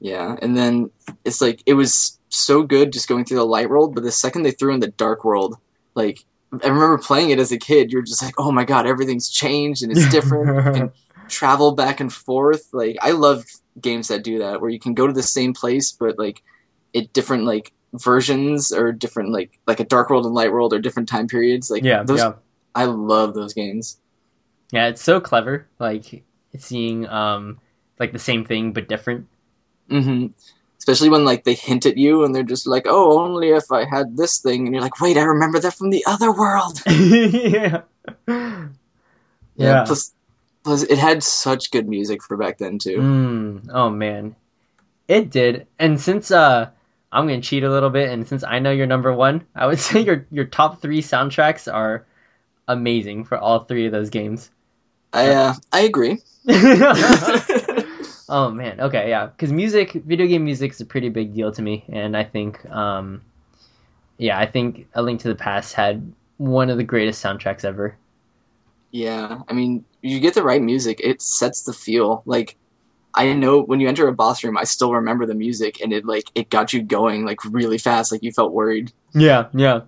Yeah, 0.00 0.36
and 0.40 0.56
then 0.56 0.90
it's 1.24 1.40
like 1.40 1.62
it 1.66 1.74
was 1.74 2.18
so 2.28 2.62
good 2.62 2.92
just 2.92 3.08
going 3.08 3.24
through 3.24 3.38
the 3.38 3.46
light 3.46 3.68
world, 3.68 3.94
but 3.94 4.04
the 4.04 4.12
second 4.12 4.42
they 4.42 4.52
threw 4.52 4.72
in 4.72 4.80
the 4.80 4.88
dark 4.88 5.24
world, 5.24 5.56
like 5.94 6.24
I 6.52 6.68
remember 6.68 6.98
playing 6.98 7.30
it 7.30 7.38
as 7.38 7.52
a 7.52 7.58
kid, 7.58 7.92
you're 7.92 8.02
just 8.02 8.22
like, 8.22 8.34
oh 8.38 8.50
my 8.52 8.64
god, 8.64 8.86
everything's 8.86 9.28
changed 9.28 9.82
and 9.82 9.92
it's 9.92 10.08
different. 10.08 10.56
you 10.66 10.72
can 10.72 10.92
travel 11.28 11.72
back 11.72 12.00
and 12.00 12.12
forth. 12.12 12.68
Like 12.72 12.96
I 13.02 13.12
love 13.12 13.44
games 13.80 14.08
that 14.08 14.24
do 14.24 14.38
that, 14.38 14.60
where 14.60 14.70
you 14.70 14.78
can 14.80 14.94
go 14.94 15.06
to 15.06 15.12
the 15.12 15.22
same 15.22 15.52
place, 15.52 15.92
but 15.92 16.18
like 16.18 16.42
it 16.92 17.12
different 17.12 17.44
like 17.44 17.72
versions 17.94 18.72
or 18.72 18.92
different 18.92 19.30
like 19.30 19.58
like 19.66 19.80
a 19.80 19.84
dark 19.84 20.10
world 20.10 20.24
and 20.26 20.34
light 20.34 20.52
world 20.52 20.72
or 20.72 20.78
different 20.78 21.08
time 21.08 21.26
periods. 21.26 21.70
Like 21.70 21.84
yeah, 21.84 22.02
those, 22.02 22.18
yeah. 22.18 22.32
I 22.74 22.84
love 22.84 23.34
those 23.34 23.54
games. 23.54 24.00
Yeah, 24.72 24.88
it's 24.88 25.02
so 25.02 25.20
clever 25.20 25.68
like 25.78 26.24
seeing 26.58 27.06
um 27.08 27.58
like 27.98 28.12
the 28.12 28.18
same 28.18 28.44
thing 28.44 28.72
but 28.72 28.88
different. 28.88 29.26
hmm 29.88 30.28
Especially 30.78 31.08
when 31.08 31.24
like 31.24 31.44
they 31.44 31.54
hint 31.54 31.86
at 31.86 31.96
you 31.98 32.24
and 32.24 32.34
they're 32.34 32.42
just 32.42 32.66
like, 32.66 32.84
"Oh, 32.86 33.20
only 33.20 33.50
if 33.50 33.70
I 33.72 33.84
had 33.84 34.16
this 34.16 34.38
thing," 34.38 34.64
and 34.66 34.74
you're 34.74 34.82
like, 34.82 35.00
"Wait, 35.00 35.16
I 35.16 35.22
remember 35.22 35.58
that 35.58 35.74
from 35.74 35.90
the 35.90 36.04
other 36.06 36.32
world." 36.32 36.80
yeah. 36.86 37.82
Yeah. 38.28 38.68
Yeah. 39.56 39.84
Plus, 39.84 40.12
plus, 40.62 40.82
it 40.84 40.98
had 40.98 41.22
such 41.22 41.70
good 41.72 41.88
music 41.88 42.22
for 42.22 42.36
back 42.36 42.58
then 42.58 42.78
too. 42.78 42.98
Mm, 42.98 43.68
oh 43.72 43.90
man, 43.90 44.36
it 45.08 45.30
did. 45.30 45.66
And 45.78 46.00
since 46.00 46.30
uh, 46.30 46.70
I'm 47.10 47.26
gonna 47.26 47.42
cheat 47.42 47.64
a 47.64 47.70
little 47.70 47.90
bit, 47.90 48.10
and 48.10 48.26
since 48.26 48.44
I 48.44 48.60
know 48.60 48.70
you're 48.70 48.86
number 48.86 49.12
one, 49.12 49.44
I 49.54 49.66
would 49.66 49.78
say 49.80 50.00
your 50.00 50.26
your 50.30 50.44
top 50.44 50.80
three 50.80 51.02
soundtracks 51.02 51.72
are 51.72 52.06
amazing 52.68 53.24
for 53.24 53.36
all 53.36 53.60
three 53.60 53.86
of 53.86 53.92
those 53.92 54.10
games. 54.10 54.50
I 55.12 55.30
uh, 55.30 55.54
I 55.72 55.80
agree. 55.80 56.18
oh 58.28 58.50
man, 58.50 58.80
okay, 58.80 59.08
yeah, 59.08 59.26
because 59.26 59.52
music, 59.52 59.92
video 59.92 60.26
game 60.26 60.44
music 60.44 60.72
is 60.72 60.80
a 60.80 60.86
pretty 60.86 61.08
big 61.08 61.34
deal 61.34 61.52
to 61.52 61.62
me, 61.62 61.84
and 61.88 62.16
I 62.16 62.24
think, 62.24 62.64
um, 62.70 63.22
yeah, 64.18 64.38
I 64.38 64.46
think 64.46 64.88
A 64.94 65.02
Link 65.02 65.20
to 65.22 65.28
the 65.28 65.34
Past 65.34 65.74
had 65.74 66.12
one 66.38 66.70
of 66.70 66.76
the 66.78 66.84
greatest 66.84 67.24
soundtracks 67.24 67.64
ever. 67.64 67.96
yeah, 68.90 69.40
I 69.48 69.52
mean, 69.52 69.84
you 70.02 70.20
get 70.20 70.34
the 70.34 70.42
right 70.42 70.62
music, 70.62 71.00
it 71.02 71.20
sets 71.20 71.62
the 71.64 71.72
feel. 71.72 72.22
Like, 72.26 72.56
I 73.14 73.32
know 73.34 73.60
when 73.62 73.80
you 73.80 73.88
enter 73.88 74.08
a 74.08 74.14
boss 74.14 74.44
room, 74.44 74.56
I 74.56 74.64
still 74.64 74.92
remember 74.94 75.26
the 75.26 75.34
music, 75.34 75.80
and 75.80 75.92
it 75.92 76.04
like 76.06 76.30
it 76.34 76.50
got 76.50 76.72
you 76.72 76.82
going 76.82 77.24
like 77.24 77.44
really 77.44 77.78
fast. 77.78 78.12
Like 78.12 78.22
you 78.22 78.32
felt 78.32 78.52
worried. 78.52 78.92
Yeah, 79.14 79.48
yeah, 79.54 79.82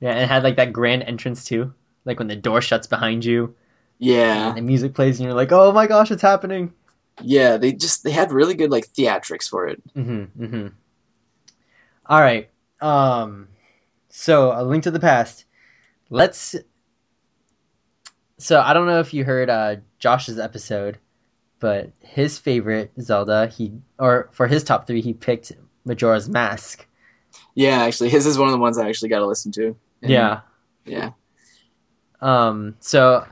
yeah, 0.00 0.10
and 0.10 0.20
it 0.20 0.28
had 0.28 0.42
like 0.44 0.56
that 0.56 0.72
grand 0.72 1.02
entrance 1.04 1.44
too, 1.44 1.72
like 2.04 2.18
when 2.18 2.28
the 2.28 2.36
door 2.36 2.60
shuts 2.60 2.86
behind 2.86 3.24
you. 3.24 3.54
Yeah, 3.98 4.48
and 4.48 4.56
the 4.56 4.62
music 4.62 4.94
plays 4.94 5.18
and 5.18 5.26
you're 5.26 5.34
like, 5.36 5.52
oh 5.52 5.72
my 5.72 5.86
gosh, 5.86 6.10
it's 6.10 6.22
happening. 6.22 6.72
Yeah. 7.22 7.56
They 7.56 7.72
just 7.72 8.04
they 8.04 8.10
had 8.10 8.32
really 8.32 8.54
good 8.54 8.70
like 8.70 8.86
theatrics 8.88 9.48
for 9.48 9.66
it. 9.68 9.82
Mm-hmm. 9.94 10.44
Mm-hmm. 10.44 10.66
All 12.06 12.20
right. 12.20 12.50
Um. 12.80 13.48
So, 14.08 14.52
a 14.52 14.62
link 14.62 14.84
to 14.84 14.90
the 14.90 15.00
past. 15.00 15.44
Let's. 16.10 16.54
So 18.38 18.60
I 18.60 18.72
don't 18.72 18.86
know 18.86 19.00
if 19.00 19.14
you 19.14 19.24
heard 19.24 19.48
uh, 19.48 19.76
Josh's 19.98 20.38
episode, 20.38 20.98
but 21.60 21.92
his 22.00 22.38
favorite 22.38 22.92
Zelda, 23.00 23.46
he 23.46 23.72
or 23.98 24.28
for 24.32 24.46
his 24.46 24.62
top 24.64 24.86
three, 24.86 25.00
he 25.00 25.14
picked 25.14 25.52
Majora's 25.84 26.28
Mask. 26.28 26.86
Yeah, 27.54 27.82
actually, 27.82 28.10
his 28.10 28.26
is 28.26 28.38
one 28.38 28.48
of 28.48 28.52
the 28.52 28.58
ones 28.58 28.76
I 28.76 28.88
actually 28.88 29.08
got 29.08 29.20
to 29.20 29.26
listen 29.26 29.52
to. 29.52 29.76
And, 30.02 30.10
Yeah. 30.10 30.40
yeah. 30.84 31.10
Um. 32.20 32.76
So, 32.80 33.24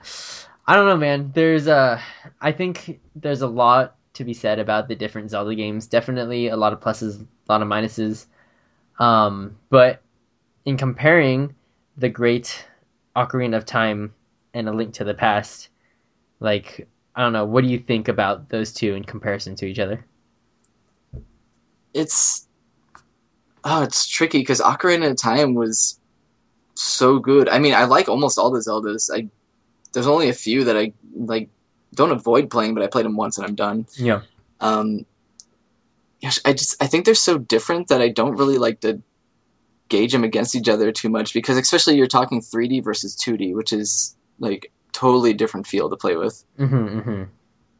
I 0.72 0.76
don't 0.76 0.87
know, 0.87 0.96
man. 0.96 1.32
There's 1.35 1.66
a. 1.66 2.00
I 2.40 2.50
think 2.50 2.98
there's 3.14 3.42
a 3.42 3.46
lot 3.46 3.94
to 4.14 4.24
be 4.24 4.32
said 4.32 4.58
about 4.58 4.88
the 4.88 4.94
different 4.94 5.28
Zelda 5.28 5.54
games. 5.54 5.87
Definitely 5.87 6.48
a 6.48 6.56
lot 6.56 6.72
of 6.72 6.80
pluses, 6.80 7.20
a 7.20 7.52
lot 7.52 7.61
of 7.61 7.68
minuses. 7.68 8.24
Um. 8.98 9.58
But 9.68 10.00
in 10.64 10.78
comparing 10.78 11.54
the 11.98 12.08
great 12.08 12.66
Ocarina 13.14 13.58
of 13.58 13.66
Time 13.66 14.14
and 14.54 14.66
A 14.66 14.72
Link 14.72 14.94
to 14.94 15.04
the 15.04 15.12
Past, 15.12 15.68
like 16.40 16.88
I 17.14 17.20
don't 17.20 17.35
know, 17.35 17.44
what 17.44 17.64
do 17.64 17.68
you 17.68 17.78
think 17.78 18.08
about 18.08 18.48
those 18.48 18.72
two 18.72 18.94
in 18.94 19.04
comparison 19.04 19.54
to 19.56 19.66
each 19.66 19.78
other? 19.78 20.06
it's 21.92 22.48
oh, 23.62 23.82
it's 23.82 24.08
tricky 24.08 24.38
because 24.38 24.62
Ocarina 24.62 25.11
of 25.11 25.18
Time 25.18 25.52
was 25.52 26.00
so 26.76 27.18
good. 27.18 27.50
I 27.50 27.58
mean, 27.58 27.74
I 27.74 27.85
like 27.85 28.08
almost 28.08 28.38
all 28.38 28.50
the 28.50 28.61
Zeldas. 28.61 29.11
I 29.14 29.28
there's 29.92 30.07
only 30.07 30.28
a 30.28 30.35
few 30.35 30.64
that 30.64 30.76
I 30.76 30.92
like 31.14 31.48
don't 31.94 32.11
avoid 32.11 32.50
playing, 32.50 32.74
but 32.74 32.83
I 32.83 32.87
played 32.87 33.05
them 33.05 33.16
once 33.16 33.38
and 33.38 33.46
I'm 33.46 33.55
done. 33.55 33.87
Yeah. 33.94 34.22
Um, 34.61 35.05
gosh, 36.22 36.38
I 36.44 36.52
just 36.52 36.83
I 36.83 36.87
think 36.87 37.05
they're 37.05 37.14
so 37.14 37.38
different 37.38 37.88
that 37.88 38.00
I 38.00 38.09
don't 38.09 38.37
really 38.37 38.59
like 38.59 38.81
to 38.81 39.02
gauge 39.88 40.12
them 40.12 40.24
against 40.24 40.55
each 40.55 40.68
other 40.68 40.90
too 40.90 41.11
much 41.11 41.35
because 41.35 41.59
especially 41.59 41.96
you're 41.96 42.07
talking 42.07 42.40
3D 42.40 42.83
versus 42.83 43.14
2D, 43.16 43.55
which 43.55 43.72
is 43.72 44.16
like 44.38 44.72
totally 44.92 45.35
different 45.35 45.66
feel 45.66 45.90
to 45.90 45.96
play 45.96 46.16
with 46.16 46.44
Mm-hmm, 46.59 46.98
mm-hmm. 46.98 47.22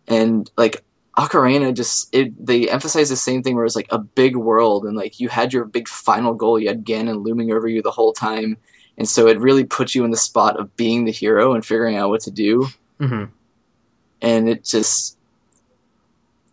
and 0.09 0.51
like 0.57 0.85
Ocarina 1.16 1.75
just 1.75 2.14
it 2.14 2.44
they 2.44 2.68
emphasize 2.68 3.11
the 3.11 3.16
same 3.16 3.42
thing 3.42 3.55
where 3.55 3.66
it's 3.66 3.77
like 3.77 3.90
a 3.90 3.98
big 3.98 4.37
world 4.37 4.85
and 4.85 4.96
like 4.96 5.20
you 5.20 5.29
had 5.29 5.53
your 5.53 5.64
big 5.64 5.88
final 5.88 6.35
goal 6.35 6.59
you 6.59 6.68
had 6.68 6.85
Ganon 6.85 7.22
looming 7.22 7.53
over 7.53 7.68
you 7.68 7.83
the 7.83 7.90
whole 7.90 8.12
time 8.12 8.57
and 8.98 9.09
so 9.09 9.26
it 9.28 9.38
really 9.40 9.64
puts 9.64 9.94
you 9.94 10.05
in 10.05 10.11
the 10.11 10.16
spot 10.16 10.59
of 10.61 10.76
being 10.76 11.05
the 11.05 11.12
hero 11.12 11.55
and 11.55 11.64
figuring 11.64 11.96
out 11.96 12.11
what 12.11 12.20
to 12.22 12.31
do 12.31 12.66
Mm-hmm. 13.00 13.24
and 14.20 14.48
it 14.48 14.64
just 14.64 15.16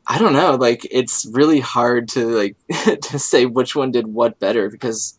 I 0.08 0.18
don't 0.18 0.34
know 0.34 0.56
like 0.56 0.88
it's 0.90 1.28
really 1.32 1.60
hard 1.60 2.08
to 2.10 2.26
like 2.26 2.56
to 3.04 3.20
say 3.20 3.46
which 3.46 3.76
one 3.76 3.92
did 3.92 4.08
what 4.08 4.40
better 4.40 4.70
because 4.70 5.18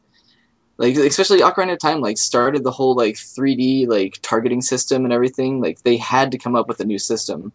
like 0.79 0.97
especially 0.97 1.41
Ocarina 1.41 1.75
of 1.75 1.79
Time 1.79 2.01
like 2.01 2.19
started 2.19 2.65
the 2.65 2.71
whole 2.73 2.97
like 2.97 3.15
3D 3.15 3.87
like 3.87 4.19
targeting 4.23 4.63
system 4.63 5.05
and 5.05 5.13
everything 5.13 5.61
like 5.61 5.83
they 5.83 5.97
had 5.97 6.33
to 6.33 6.39
come 6.39 6.57
up 6.57 6.67
with 6.67 6.81
a 6.81 6.85
new 6.85 6.99
system 6.99 7.53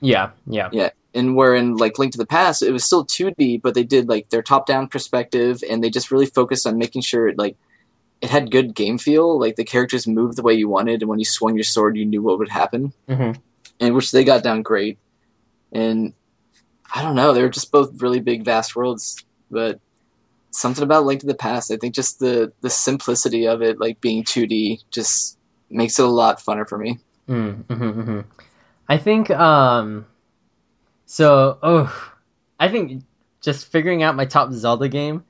Yeah, 0.00 0.30
yeah. 0.46 0.70
yeah. 0.72 0.90
and 1.12 1.36
where 1.36 1.54
in 1.54 1.76
like 1.76 1.98
Link 1.98 2.12
to 2.12 2.18
the 2.18 2.24
Past, 2.24 2.62
it 2.62 2.70
was 2.72 2.84
still 2.84 3.04
2D, 3.04 3.60
but 3.60 3.74
they 3.74 3.82
did 3.84 4.08
like 4.08 4.30
their 4.30 4.42
top-down 4.42 4.88
perspective, 4.88 5.62
and 5.68 5.82
they 5.84 5.90
just 5.90 6.10
really 6.10 6.26
focused 6.26 6.66
on 6.66 6.78
making 6.78 7.02
sure 7.02 7.28
it 7.28 7.36
like 7.36 7.56
it 8.20 8.30
had 8.30 8.50
good 8.50 8.74
game 8.74 8.98
feel. 8.98 9.38
Like 9.38 9.56
the 9.56 9.64
characters 9.64 10.06
moved 10.06 10.36
the 10.36 10.42
way 10.42 10.54
you 10.54 10.68
wanted, 10.68 11.02
and 11.02 11.08
when 11.08 11.18
you 11.18 11.24
swung 11.24 11.54
your 11.54 11.64
sword, 11.64 11.96
you 11.96 12.04
knew 12.04 12.22
what 12.22 12.38
would 12.38 12.48
happen, 12.48 12.92
hmm 13.08 13.32
and 13.80 13.94
which 13.94 14.10
they 14.10 14.24
got 14.24 14.42
down 14.42 14.62
great. 14.62 14.98
And 15.72 16.12
I 16.94 17.02
don't 17.02 17.14
know, 17.14 17.32
they 17.32 17.42
were 17.42 17.48
just 17.48 17.72
both 17.72 18.02
really 18.02 18.20
big, 18.20 18.44
vast 18.44 18.76
worlds, 18.76 19.24
but 19.50 19.80
something 20.50 20.84
about 20.84 21.04
Link 21.04 21.20
to 21.20 21.26
the 21.26 21.34
Past, 21.34 21.70
I 21.70 21.76
think 21.76 21.94
just 21.94 22.18
the 22.18 22.52
the 22.60 22.70
simplicity 22.70 23.46
of 23.46 23.62
it, 23.62 23.80
like 23.80 24.00
being 24.00 24.24
2D, 24.24 24.82
just 24.90 25.38
makes 25.70 25.98
it 25.98 26.04
a 26.04 26.08
lot 26.08 26.40
funner 26.40 26.68
for 26.68 26.78
me. 26.78 26.98
Mm-hmm, 27.28 27.90
hmm 27.90 28.20
I 28.88 28.98
think 28.98 29.30
um 29.30 30.06
so 31.06 31.58
oh 31.62 32.12
I 32.58 32.68
think 32.68 33.04
just 33.40 33.66
figuring 33.70 34.02
out 34.02 34.16
my 34.16 34.26
top 34.26 34.52
Zelda 34.52 34.88
game 34.88 35.24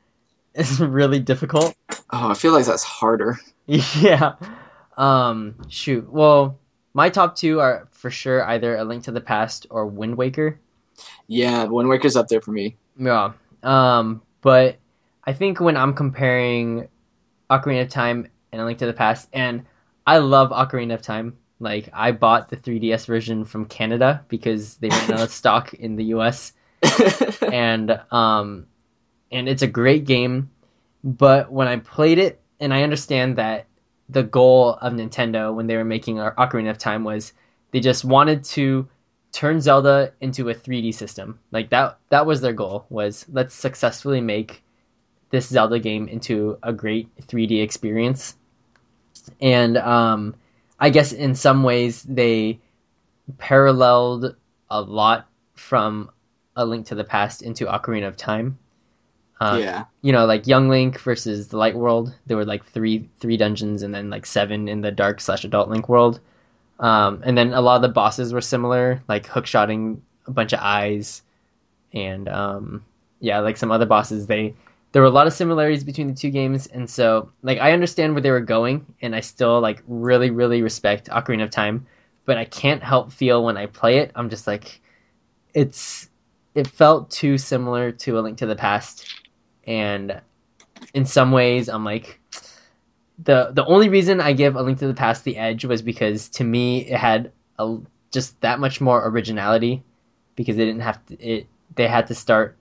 is 0.55 0.81
really 0.81 1.21
difficult. 1.21 1.75
Oh, 2.13 2.31
I 2.31 2.35
feel 2.35 2.53
like 2.53 2.67
that's 2.67 2.83
harder. 2.83 3.39
yeah. 3.67 4.35
Um 4.97 5.57
shoot. 5.69 6.11
Well, 6.11 6.59
my 6.93 7.09
top 7.09 7.37
2 7.37 7.61
are 7.61 7.89
for 7.93 8.11
sure 8.11 8.45
either 8.45 8.77
A 8.77 8.85
Link 8.85 9.05
to 9.05 9.13
the 9.13 9.21
Past 9.21 9.67
or 9.71 9.87
Wind 9.87 10.17
Waker. 10.17 10.59
Yeah, 11.29 11.65
Wind 11.65 11.89
Waker's 11.89 12.17
up 12.17 12.29
there 12.29 12.41
for 12.41 12.53
me. 12.53 12.77
Yeah. 12.99 13.33
Um 13.63 14.23
but 14.41 14.79
I 15.25 15.33
think 15.33 15.61
when 15.61 15.77
I'm 15.77 15.95
comparing 15.95 16.89
Ocarina 17.51 17.83
of 17.83 17.89
Time 17.89 18.29
and 18.53 18.61
A 18.61 18.65
Link 18.65 18.79
to 18.79 18.87
the 18.87 18.93
Past 18.93 19.29
and 19.33 19.65
I 20.07 20.19
love 20.19 20.51
Ocarina 20.51 20.95
of 20.95 21.03
Time. 21.03 21.37
Like 21.61 21.91
I 21.93 22.13
bought 22.13 22.49
the 22.49 22.57
3DS 22.57 23.07
version 23.07 23.45
from 23.45 23.67
Canada 23.67 24.25
because 24.29 24.77
they 24.77 24.89
ran 24.89 25.13
out 25.13 25.21
of 25.21 25.31
stock 25.43 25.75
in 25.75 25.97
the 25.97 26.05
US 26.05 26.53
and 27.53 28.01
um 28.11 28.67
and 29.31 29.49
it's 29.49 29.63
a 29.63 29.67
great 29.67 30.07
game 30.07 30.51
but 31.03 31.51
when 31.51 31.69
i 31.69 31.77
played 31.77 32.19
it 32.19 32.41
and 32.61 32.73
i 32.73 32.83
understand 32.83 33.37
that 33.37 33.67
the 34.09 34.23
goal 34.23 34.75
of 34.81 34.93
nintendo 34.93 35.55
when 35.55 35.67
they 35.67 35.77
were 35.77 35.85
making 35.85 36.17
ocarina 36.17 36.71
of 36.71 36.79
time 36.79 37.05
was 37.05 37.33
they 37.71 37.81
just 37.81 38.05
wanted 38.05 38.43
to 38.45 38.89
turn 39.33 39.61
zelda 39.61 40.13
into 40.21 40.49
a 40.49 40.55
3d 40.55 40.93
system 40.93 41.39
like 41.53 41.71
that 41.71 41.99
that 42.09 42.27
was 42.27 42.41
their 42.41 42.53
goal 42.53 42.87
was 42.91 43.27
let's 43.33 43.55
successfully 43.55 44.21
make 44.21 44.63
this 45.31 45.47
zelda 45.47 45.79
game 45.79 46.09
into 46.09 46.59
a 46.63 46.73
great 46.73 47.09
3d 47.27 47.63
experience 47.63 48.37
and 49.41 49.77
um 49.79 50.35
i 50.81 50.91
guess 50.91 51.13
in 51.13 51.35
some 51.35 51.63
ways 51.63 52.03
they 52.03 52.59
paralleled 53.39 54.35
a 54.71 54.81
lot 54.81 55.29
from 55.55 56.11
a 56.57 56.65
Link 56.65 56.87
to 56.87 56.95
the 56.95 57.05
Past 57.05 57.43
into 57.43 57.67
Ocarina 57.67 58.09
of 58.09 58.17
Time. 58.17 58.59
Uh, 59.41 59.59
yeah. 59.59 59.85
You 60.03 60.13
know, 60.13 60.27
like 60.27 60.47
Young 60.47 60.69
Link 60.69 61.01
versus 61.01 61.49
the 61.49 61.57
Light 61.57 61.75
World. 61.75 62.15
There 62.27 62.37
were 62.37 62.45
like 62.45 62.65
three 62.67 63.09
three 63.19 63.37
dungeons 63.37 63.83
and 63.83 63.95
then 63.95 64.11
like 64.11 64.27
seven 64.27 64.69
in 64.69 64.83
the 64.83 64.91
Dark 64.91 65.21
slash 65.21 65.45
Adult 65.45 65.71
Link 65.71 65.89
world. 65.89 66.21
Um, 66.79 67.23
and 67.25 67.37
then 67.37 67.53
a 67.53 67.61
lot 67.61 67.77
of 67.77 67.83
the 67.83 67.89
bosses 67.89 68.33
were 68.33 68.41
similar, 68.41 69.03
like 69.09 69.27
hookshotting 69.27 70.01
a 70.27 70.31
bunch 70.31 70.53
of 70.53 70.61
eyes, 70.63 71.23
and 71.93 72.29
um, 72.29 72.85
yeah, 73.21 73.41
like 73.41 73.57
some 73.57 73.71
other 73.71 73.87
bosses. 73.87 74.27
They 74.27 74.55
there 74.93 75.03
were 75.03 75.09
a 75.09 75.13
lot 75.13 75.27
of 75.27 75.33
similarities 75.33 75.85
between 75.85 76.09
the 76.09 76.15
two 76.15 76.31
games, 76.31 76.67
and 76.67 76.89
so 76.89 77.31
like 77.43 77.59
I 77.59 77.73
understand 77.73 78.15
where 78.15 78.23
they 78.23 78.31
were 78.31 78.41
going, 78.41 78.87
and 79.03 79.15
I 79.15 79.21
still 79.21 79.61
like 79.61 79.83
really 79.89 80.31
really 80.31 80.63
respect 80.63 81.09
Ocarina 81.09 81.45
of 81.45 81.51
Time, 81.51 81.87
but 82.25 82.39
I 82.39 82.45
can't 82.45 82.83
help 82.83 83.13
feel 83.13 83.45
when 83.45 83.57
I 83.57 83.67
play 83.67 83.99
it, 83.99 84.13
I'm 84.15 84.31
just 84.31 84.47
like, 84.47 84.81
it's 85.55 86.09
it 86.55 86.67
felt 86.67 87.11
too 87.11 87.39
similar 87.39 87.93
to 87.93 88.19
A 88.19 88.21
Link 88.21 88.39
to 88.39 88.47
the 88.47 88.57
Past, 88.57 89.07
and 89.67 90.21
in 90.95 91.05
some 91.05 91.33
ways, 91.33 91.69
I'm 91.69 91.85
like, 91.85 92.21
the 93.23 93.51
the 93.53 93.65
only 93.67 93.89
reason 93.89 94.21
I 94.21 94.33
give 94.33 94.57
A 94.57 94.63
Link 94.63 94.79
to 94.79 94.87
the 94.87 94.95
Past 94.95 95.25
the 95.25 95.37
edge 95.37 95.65
was 95.65 95.83
because 95.83 96.29
to 96.31 96.45
me 96.45 96.87
it 96.87 96.97
had 96.97 97.33
a, 97.59 97.77
just 98.11 98.41
that 98.41 98.61
much 98.61 98.81
more 98.81 99.07
originality, 99.07 99.83
because 100.37 100.57
they 100.57 100.65
didn't 100.65 100.83
have 100.83 101.05
to 101.07 101.21
it 101.21 101.47
they 101.77 101.87
had 101.87 102.07
to 102.09 102.15
start 102.15 102.57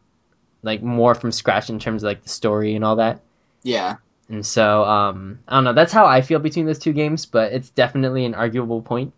like 0.61 0.83
more 0.83 1.15
from 1.15 1.31
scratch 1.31 1.69
in 1.69 1.79
terms 1.79 2.03
of 2.03 2.07
like 2.07 2.23
the 2.23 2.29
story 2.29 2.75
and 2.75 2.83
all 2.83 2.97
that. 2.97 3.21
Yeah. 3.63 3.95
And 4.29 4.45
so, 4.45 4.83
um, 4.83 5.39
I 5.47 5.55
don't 5.55 5.63
know. 5.63 5.73
That's 5.73 5.91
how 5.91 6.05
I 6.05 6.21
feel 6.21 6.39
between 6.39 6.65
those 6.65 6.77
two 6.77 6.93
games, 6.93 7.25
but 7.25 7.51
it's 7.51 7.71
definitely 7.71 8.25
an 8.25 8.35
arguable 8.35 8.81
point. 8.81 9.11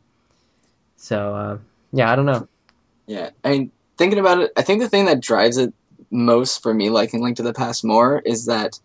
So, 0.95 1.35
uh, 1.35 1.57
yeah, 1.91 2.11
I 2.11 2.15
don't 2.15 2.25
know. 2.25 2.47
Yeah. 3.07 3.31
I 3.43 3.49
mean, 3.49 3.71
thinking 3.97 4.19
about 4.19 4.39
it, 4.39 4.51
I 4.55 4.61
think 4.61 4.81
the 4.81 4.87
thing 4.87 5.05
that 5.05 5.19
drives 5.19 5.57
it 5.57 5.73
most 6.09 6.63
for 6.63 6.73
me 6.73 6.89
liking 6.89 7.21
Link 7.21 7.37
to 7.37 7.43
the 7.43 7.53
Past 7.53 7.83
more 7.83 8.19
is 8.25 8.45
that 8.45 8.79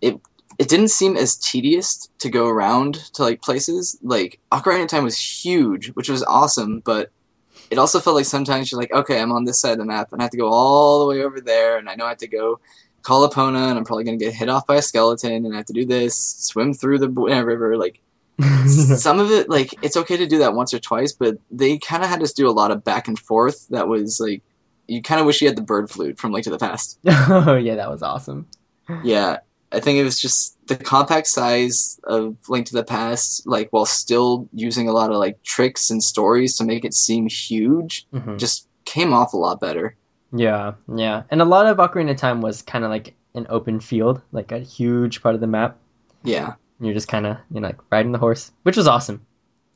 it 0.00 0.20
it 0.58 0.68
didn't 0.68 0.88
seem 0.88 1.16
as 1.16 1.36
tedious 1.36 2.10
to 2.18 2.28
go 2.28 2.46
around 2.46 2.94
to 3.14 3.22
like 3.22 3.42
places. 3.42 3.98
Like 4.02 4.38
Ocarina 4.52 4.82
of 4.82 4.88
Time 4.88 5.04
was 5.04 5.18
huge, 5.18 5.88
which 5.90 6.08
was 6.08 6.22
awesome, 6.24 6.80
but 6.80 7.10
it 7.70 7.78
also 7.78 8.00
felt 8.00 8.16
like 8.16 8.26
sometimes 8.26 8.70
you're 8.70 8.80
like, 8.80 8.92
okay, 8.92 9.20
I'm 9.20 9.32
on 9.32 9.44
this 9.44 9.60
side 9.60 9.72
of 9.72 9.78
the 9.78 9.86
map 9.86 10.12
and 10.12 10.20
I 10.20 10.24
have 10.24 10.30
to 10.32 10.36
go 10.36 10.48
all 10.48 11.00
the 11.00 11.06
way 11.06 11.22
over 11.22 11.40
there, 11.40 11.78
and 11.78 11.88
I 11.88 11.94
know 11.94 12.04
I 12.04 12.10
have 12.10 12.18
to 12.18 12.28
go 12.28 12.60
call 13.02 13.28
Epona, 13.28 13.70
and 13.70 13.78
I'm 13.78 13.84
probably 13.84 14.04
gonna 14.04 14.18
get 14.18 14.34
hit 14.34 14.48
off 14.48 14.66
by 14.66 14.76
a 14.76 14.82
skeleton, 14.82 15.46
and 15.46 15.54
I 15.54 15.56
have 15.56 15.66
to 15.66 15.72
do 15.72 15.86
this, 15.86 16.16
swim 16.16 16.74
through 16.74 16.98
the 16.98 17.08
river, 17.08 17.76
like 17.76 18.00
some 18.66 19.20
of 19.20 19.30
it 19.30 19.48
like 19.48 19.74
it's 19.82 19.96
okay 19.96 20.16
to 20.16 20.26
do 20.26 20.38
that 20.38 20.54
once 20.54 20.72
or 20.72 20.78
twice 20.78 21.12
but 21.12 21.36
they 21.50 21.76
kind 21.78 22.02
of 22.02 22.08
had 22.08 22.22
us 22.22 22.32
do 22.32 22.48
a 22.48 22.50
lot 22.50 22.70
of 22.70 22.82
back 22.82 23.06
and 23.06 23.18
forth 23.18 23.68
that 23.68 23.88
was 23.88 24.18
like 24.20 24.42
you 24.92 25.00
kind 25.02 25.20
of 25.20 25.26
wish 25.26 25.40
you 25.40 25.48
had 25.48 25.56
the 25.56 25.62
bird 25.72 25.90
flute 25.90 26.18
from 26.18 26.32
link 26.32 26.44
to 26.44 26.50
the 26.50 26.58
past 26.68 26.98
oh 27.06 27.56
yeah, 27.56 27.76
that 27.76 27.90
was 27.90 28.02
awesome. 28.02 28.46
yeah 29.04 29.38
i 29.72 29.80
think 29.80 29.98
it 29.98 30.04
was 30.04 30.20
just 30.20 30.58
the 30.68 30.76
compact 30.76 31.26
size 31.26 31.98
of 32.04 32.36
link 32.48 32.66
to 32.66 32.74
the 32.74 32.84
past 32.84 33.46
like 33.46 33.68
while 33.72 33.86
still 33.86 34.48
using 34.52 34.88
a 34.88 34.92
lot 34.92 35.10
of 35.10 35.16
like 35.16 35.42
tricks 35.42 35.90
and 35.90 36.02
stories 36.02 36.56
to 36.56 36.64
make 36.64 36.84
it 36.84 36.94
seem 36.94 37.26
huge 37.28 38.06
Mhm. 38.12 38.38
just 38.38 38.68
came 38.84 39.12
off 39.12 39.32
a 39.32 39.36
lot 39.46 39.60
better 39.60 39.96
Yeah, 40.34 40.72
yeah, 41.04 41.22
and 41.30 41.42
a 41.42 41.44
lot 41.54 41.66
of 41.66 41.76
Ocarina 41.76 42.12
of 42.12 42.16
Time 42.16 42.40
was 42.40 42.62
kind 42.62 42.84
of 42.84 42.90
like 42.90 43.12
an 43.34 43.46
open 43.50 43.80
field, 43.80 44.20
like 44.32 44.50
a 44.52 44.58
huge 44.60 45.22
part 45.22 45.34
of 45.34 45.40
the 45.42 45.46
map. 45.46 45.76
yeah 46.24 46.54
And 46.78 46.86
you're 46.86 46.94
just 47.00 47.08
kind 47.08 47.26
of 47.26 47.36
you 47.52 47.60
know 47.60 47.68
like 47.68 47.80
riding 47.92 48.12
the 48.12 48.18
horse, 48.26 48.50
which 48.64 48.76
was 48.80 48.88
awesome. 48.88 49.18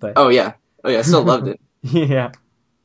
But 0.01 0.13
oh 0.17 0.29
yeah 0.29 0.55
oh 0.85 0.91
yeah 0.91 1.01
i 1.01 1.03
still 1.03 1.23
loved 1.33 1.49
it 1.49 1.59
Yeah. 1.83 2.33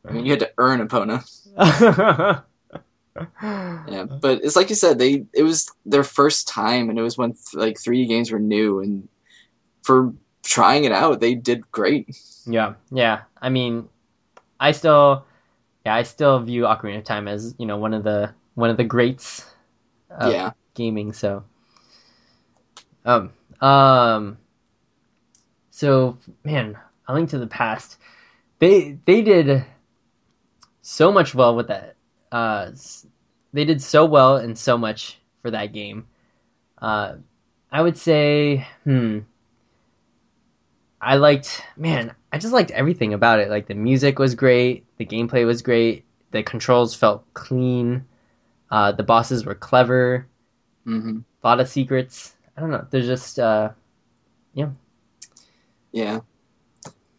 i 0.07 0.11
mean 0.11 0.25
you 0.25 0.31
had 0.35 0.39
to 0.45 0.51
earn 0.57 0.79
epona 0.85 1.17
Yeah, 3.41 4.05
but 4.05 4.43
it's 4.43 4.55
like 4.55 4.69
you 4.69 4.75
said, 4.75 4.97
they 4.97 5.25
it 5.33 5.43
was 5.43 5.69
their 5.85 6.03
first 6.03 6.47
time, 6.47 6.89
and 6.89 6.97
it 6.97 7.01
was 7.01 7.17
when 7.17 7.35
like 7.53 7.75
3D 7.75 8.07
games 8.07 8.31
were 8.31 8.39
new, 8.39 8.79
and 8.79 9.07
for 9.83 10.13
trying 10.43 10.85
it 10.85 10.91
out, 10.91 11.19
they 11.19 11.35
did 11.35 11.69
great. 11.71 12.17
Yeah, 12.45 12.75
yeah. 12.89 13.23
I 13.41 13.49
mean, 13.49 13.89
I 14.59 14.71
still, 14.71 15.25
yeah, 15.85 15.95
I 15.95 16.03
still 16.03 16.39
view 16.39 16.63
Ocarina 16.63 16.99
of 16.99 17.03
Time 17.03 17.27
as 17.27 17.53
you 17.57 17.65
know 17.65 17.77
one 17.77 17.93
of 17.93 18.03
the 18.03 18.33
one 18.55 18.69
of 18.69 18.77
the 18.77 18.83
greats 18.83 19.45
of 20.09 20.31
yeah, 20.31 20.51
gaming. 20.73 21.11
So, 21.11 21.43
um, 23.03 23.31
um, 23.59 24.37
so 25.69 26.17
man, 26.45 26.77
A 27.07 27.13
Link 27.13 27.29
to 27.31 27.39
the 27.39 27.47
Past, 27.47 27.97
they 28.59 28.97
they 29.05 29.21
did 29.21 29.65
so 30.81 31.11
much 31.11 31.35
well 31.35 31.55
with 31.55 31.67
that. 31.67 31.95
Uh, 32.31 32.71
they 33.53 33.65
did 33.65 33.81
so 33.81 34.05
well 34.05 34.37
and 34.37 34.57
so 34.57 34.77
much 34.77 35.19
for 35.41 35.51
that 35.51 35.73
game. 35.73 36.07
Uh, 36.81 37.15
I 37.71 37.81
would 37.81 37.97
say, 37.97 38.65
hmm. 38.83 39.19
I 41.01 41.15
liked, 41.17 41.63
man, 41.77 42.13
I 42.31 42.37
just 42.37 42.53
liked 42.53 42.71
everything 42.71 43.13
about 43.13 43.39
it. 43.39 43.49
Like 43.49 43.67
the 43.67 43.73
music 43.75 44.19
was 44.19 44.35
great, 44.35 44.85
the 44.97 45.05
gameplay 45.05 45.45
was 45.45 45.61
great, 45.61 46.05
the 46.31 46.43
controls 46.43 46.93
felt 46.95 47.25
clean, 47.33 48.05
uh, 48.71 48.91
the 48.91 49.03
bosses 49.03 49.45
were 49.45 49.55
clever, 49.55 50.27
hmm 50.85 51.19
a 51.43 51.47
lot 51.47 51.59
of 51.59 51.67
secrets. 51.69 52.35
I 52.55 52.61
don't 52.61 52.69
know. 52.71 52.85
There's 52.91 53.07
just, 53.07 53.39
uh, 53.39 53.71
yeah, 54.53 54.69
yeah. 55.91 56.21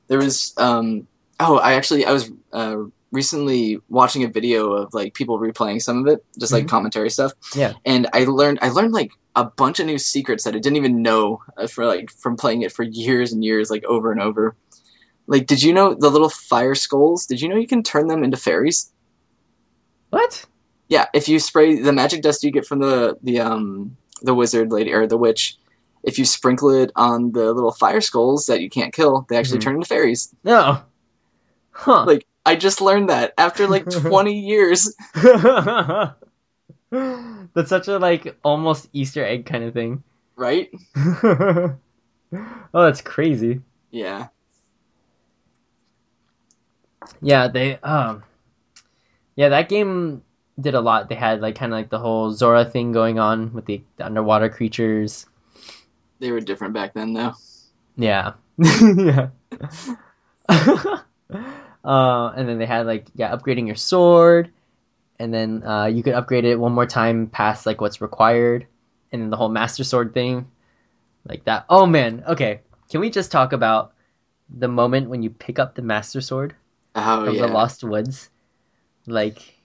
There 0.09 0.18
was 0.18 0.55
um 0.59 1.07
oh, 1.40 1.59
I 1.59 1.75
actually 1.75 2.05
I 2.05 2.12
was 2.12 2.31
uh, 2.53 2.85
recently 3.12 3.79
watching 3.88 4.25
a 4.25 4.29
video 4.29 4.72
of 4.72 4.92
like 4.94 5.14
people 5.14 5.38
replaying 5.38 5.81
some 5.81 5.98
of 6.01 6.07
it, 6.12 6.25
just 6.40 6.53
like 6.53 6.64
Mhm. 6.64 6.68
commentary 6.70 7.11
stuff. 7.11 7.33
Yeah. 7.55 7.75
and 7.85 8.09
I 8.12 8.25
learned 8.25 8.59
I 8.62 8.70
learned 8.70 8.92
like 8.92 9.12
a 9.37 9.44
bunch 9.44 9.79
of 9.81 9.87
new 9.87 9.98
secrets 9.98 10.44
that 10.44 10.55
I 10.55 10.59
didn't 10.59 10.77
even 10.77 11.01
know 11.03 11.40
uh, 11.57 11.66
for 11.66 11.87
like 11.87 12.11
from 12.11 12.37
playing 12.37 12.62
it 12.62 12.72
for 12.72 12.83
years 12.83 13.33
and 13.33 13.44
years, 13.44 13.70
like 13.70 13.85
over 13.85 14.11
and 14.12 14.20
over. 14.20 14.57
Like, 15.29 15.46
did 15.46 15.62
you 15.62 15.72
know 15.72 15.94
the 15.94 16.11
little 16.11 16.29
fire 16.29 16.75
skulls? 16.75 17.27
Did 17.27 17.40
you 17.40 17.48
know 17.48 17.57
you 17.57 17.68
can 17.68 17.83
turn 17.83 18.09
them 18.09 18.25
into 18.25 18.37
fairies? 18.37 18.90
what? 20.11 20.44
Yeah, 20.88 21.07
if 21.14 21.29
you 21.29 21.38
spray 21.38 21.79
the 21.81 21.92
magic 21.92 22.20
dust 22.22 22.44
you 22.44 22.51
get 22.51 22.66
from 22.66 22.81
the 22.81 23.16
the 23.22 23.40
um 23.40 23.96
the 24.22 24.35
wizard 24.35 24.70
lady 24.72 24.92
or 24.92 25.07
the 25.07 25.16
witch, 25.16 25.57
if 26.03 26.18
you 26.18 26.25
sprinkle 26.25 26.70
it 26.70 26.90
on 26.96 27.33
the 27.33 27.53
little 27.53 27.72
fire 27.72 28.01
skulls 28.01 28.46
that 28.46 28.61
you 28.61 28.68
can't 28.70 28.92
kill, 28.92 29.25
they 29.29 29.37
actually 29.37 29.59
Mhm. 29.59 29.62
turn 29.62 29.75
into 29.77 29.87
fairies. 29.87 30.35
No. 30.44 30.81
Huh. 31.70 32.05
Like- 32.07 32.27
I 32.44 32.57
just 32.57 32.81
learned 32.81 33.11
that 33.11 33.35
after 33.38 33.66
like 33.66 33.88
20 33.90 34.33
years. 34.38 34.94
That's 36.90 37.68
such 37.68 37.88
a 37.88 37.98
like 37.98 38.37
almost 38.44 38.88
Easter 38.92 39.24
egg 39.24 39.46
kind 39.46 39.64
of 39.64 39.74
thing. 39.74 40.02
Right? 40.37 40.70
oh, 40.96 41.76
that's 42.72 43.00
crazy. 43.00 43.61
Yeah. 43.90 44.28
Yeah, 47.20 47.48
they 47.48 47.76
um 47.78 48.22
Yeah, 49.37 49.50
that 49.50 49.68
game 49.68 50.22
did 50.61 50.74
a 50.74 50.81
lot. 50.81 51.09
They 51.09 51.14
had 51.14 51.40
like 51.40 51.55
kind 51.55 51.72
of 51.72 51.78
like 51.78 51.90
the 51.90 51.98
whole 51.98 52.31
Zora 52.33 52.64
thing 52.64 52.92
going 52.92 53.18
on 53.18 53.52
with 53.52 53.66
the, 53.66 53.83
the 53.96 54.07
underwater 54.07 54.48
creatures. 54.48 55.26
They 56.18 56.31
were 56.31 56.40
different 56.40 56.74
back 56.74 56.94
then, 56.94 57.14
though. 57.14 57.33
Yeah. 57.96 58.35
yeah. 58.59 59.28
Uh, 61.84 62.32
and 62.36 62.48
then 62.48 62.58
they 62.58 62.66
had 62.66 62.86
like 62.86 63.06
yeah, 63.14 63.34
upgrading 63.34 63.66
your 63.66 63.76
sword, 63.76 64.50
and 65.18 65.32
then 65.32 65.62
uh, 65.64 65.86
you 65.86 66.02
could 66.02 66.14
upgrade 66.14 66.44
it 66.44 66.58
one 66.58 66.72
more 66.72 66.86
time 66.86 67.26
past 67.26 67.66
like 67.66 67.80
what's 67.80 68.00
required, 68.00 68.66
and 69.12 69.22
then 69.22 69.30
the 69.30 69.36
whole 69.36 69.48
master 69.48 69.84
sword 69.84 70.14
thing, 70.14 70.46
like 71.28 71.44
that. 71.44 71.64
Oh 71.68 71.86
man, 71.86 72.24
okay. 72.26 72.60
Can 72.90 73.00
we 73.00 73.10
just 73.10 73.32
talk 73.32 73.52
about 73.52 73.94
the 74.48 74.68
moment 74.68 75.08
when 75.08 75.22
you 75.22 75.30
pick 75.30 75.58
up 75.58 75.74
the 75.74 75.82
master 75.82 76.20
sword 76.20 76.54
Oh, 76.94 77.24
from 77.24 77.34
yeah. 77.36 77.46
the 77.46 77.52
Lost 77.52 77.82
Woods? 77.82 78.28
Like, 79.06 79.56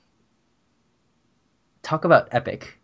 talk 1.84 2.06
about 2.06 2.30
epic. 2.32 2.80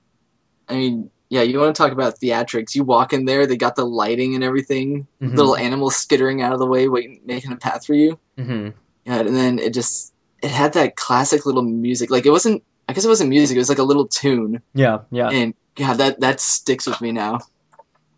I 0.68 0.76
mean, 0.76 1.10
yeah, 1.30 1.42
you 1.42 1.60
want 1.60 1.76
to 1.76 1.82
talk 1.82 1.92
about 1.92 2.20
theatrics. 2.20 2.76
You 2.76 2.84
walk 2.84 3.14
in 3.14 3.26
there, 3.26 3.48
they 3.48 3.58
got 3.58 3.76
the 3.76 3.86
lighting 3.86 4.36
and 4.36 4.44
everything, 4.44 5.08
Mhm. 5.22 5.36
little 5.36 5.56
animals 5.58 5.96
skittering 5.96 6.42
out 6.42 6.54
of 6.54 6.60
the 6.60 6.68
way, 6.68 6.88
waiting, 6.88 7.22
making 7.26 7.52
a 7.52 7.56
path 7.56 7.86
for 7.86 7.94
you. 7.94 8.20
hmm 8.38 8.70
Yeah, 8.70 8.72
and 9.06 9.36
then 9.36 9.60
it 9.60 9.74
just, 9.74 10.14
it 10.42 10.52
had 10.52 10.74
that 10.74 10.96
classic 10.96 11.46
little 11.46 11.64
music. 11.64 12.10
Like, 12.10 12.26
it 12.26 12.32
wasn't, 12.32 12.64
I 12.88 12.94
guess 12.94 13.06
it 13.06 13.10
wasn't 13.10 13.30
music, 13.30 13.56
it 13.56 13.60
was 13.60 13.70
like 13.70 13.78
a 13.80 13.84
little 13.84 14.08
tune. 14.08 14.62
Yeah, 14.74 15.00
yeah. 15.12 15.30
And, 15.30 15.54
God, 15.76 15.96
that, 15.96 16.20
that 16.20 16.40
sticks 16.40 16.86
with 16.86 17.02
me 17.02 17.12
now. 17.12 17.40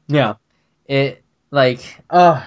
Yeah. 0.08 0.36
It 0.88 1.24
like 1.52 2.04
oh, 2.10 2.46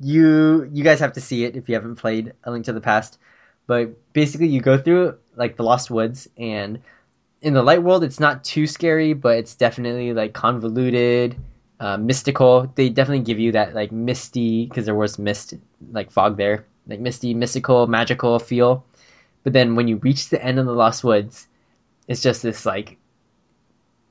you 0.00 0.68
you 0.72 0.82
guys 0.82 1.00
have 1.00 1.12
to 1.14 1.20
see 1.20 1.44
it 1.44 1.56
if 1.56 1.68
you 1.68 1.74
haven't 1.74 1.96
played 1.96 2.32
A 2.44 2.50
Link 2.50 2.64
to 2.66 2.72
the 2.72 2.80
Past. 2.80 3.18
But 3.66 4.12
basically 4.12 4.48
you 4.48 4.60
go 4.60 4.76
through 4.76 5.18
like 5.36 5.56
the 5.56 5.62
Lost 5.62 5.90
Woods 5.90 6.28
and 6.36 6.80
in 7.40 7.54
the 7.54 7.62
light 7.62 7.82
world 7.82 8.04
it's 8.04 8.20
not 8.20 8.44
too 8.44 8.66
scary, 8.66 9.12
but 9.12 9.38
it's 9.38 9.54
definitely 9.54 10.12
like 10.12 10.32
convoluted, 10.32 11.36
uh, 11.78 11.96
mystical. 11.96 12.72
They 12.74 12.88
definitely 12.88 13.24
give 13.24 13.38
you 13.38 13.52
that 13.52 13.74
like 13.74 13.92
misty 13.92 14.66
because 14.66 14.86
there 14.86 14.94
was 14.94 15.18
mist 15.18 15.54
like 15.92 16.10
fog 16.10 16.36
there. 16.36 16.66
Like 16.86 17.00
misty, 17.00 17.34
mystical, 17.34 17.86
magical 17.86 18.38
feel. 18.38 18.84
But 19.44 19.52
then 19.52 19.74
when 19.76 19.88
you 19.88 19.96
reach 19.96 20.28
the 20.28 20.42
end 20.44 20.58
of 20.58 20.66
the 20.66 20.72
Lost 20.72 21.04
Woods, 21.04 21.48
it's 22.08 22.22
just 22.22 22.42
this 22.42 22.66
like 22.66 22.98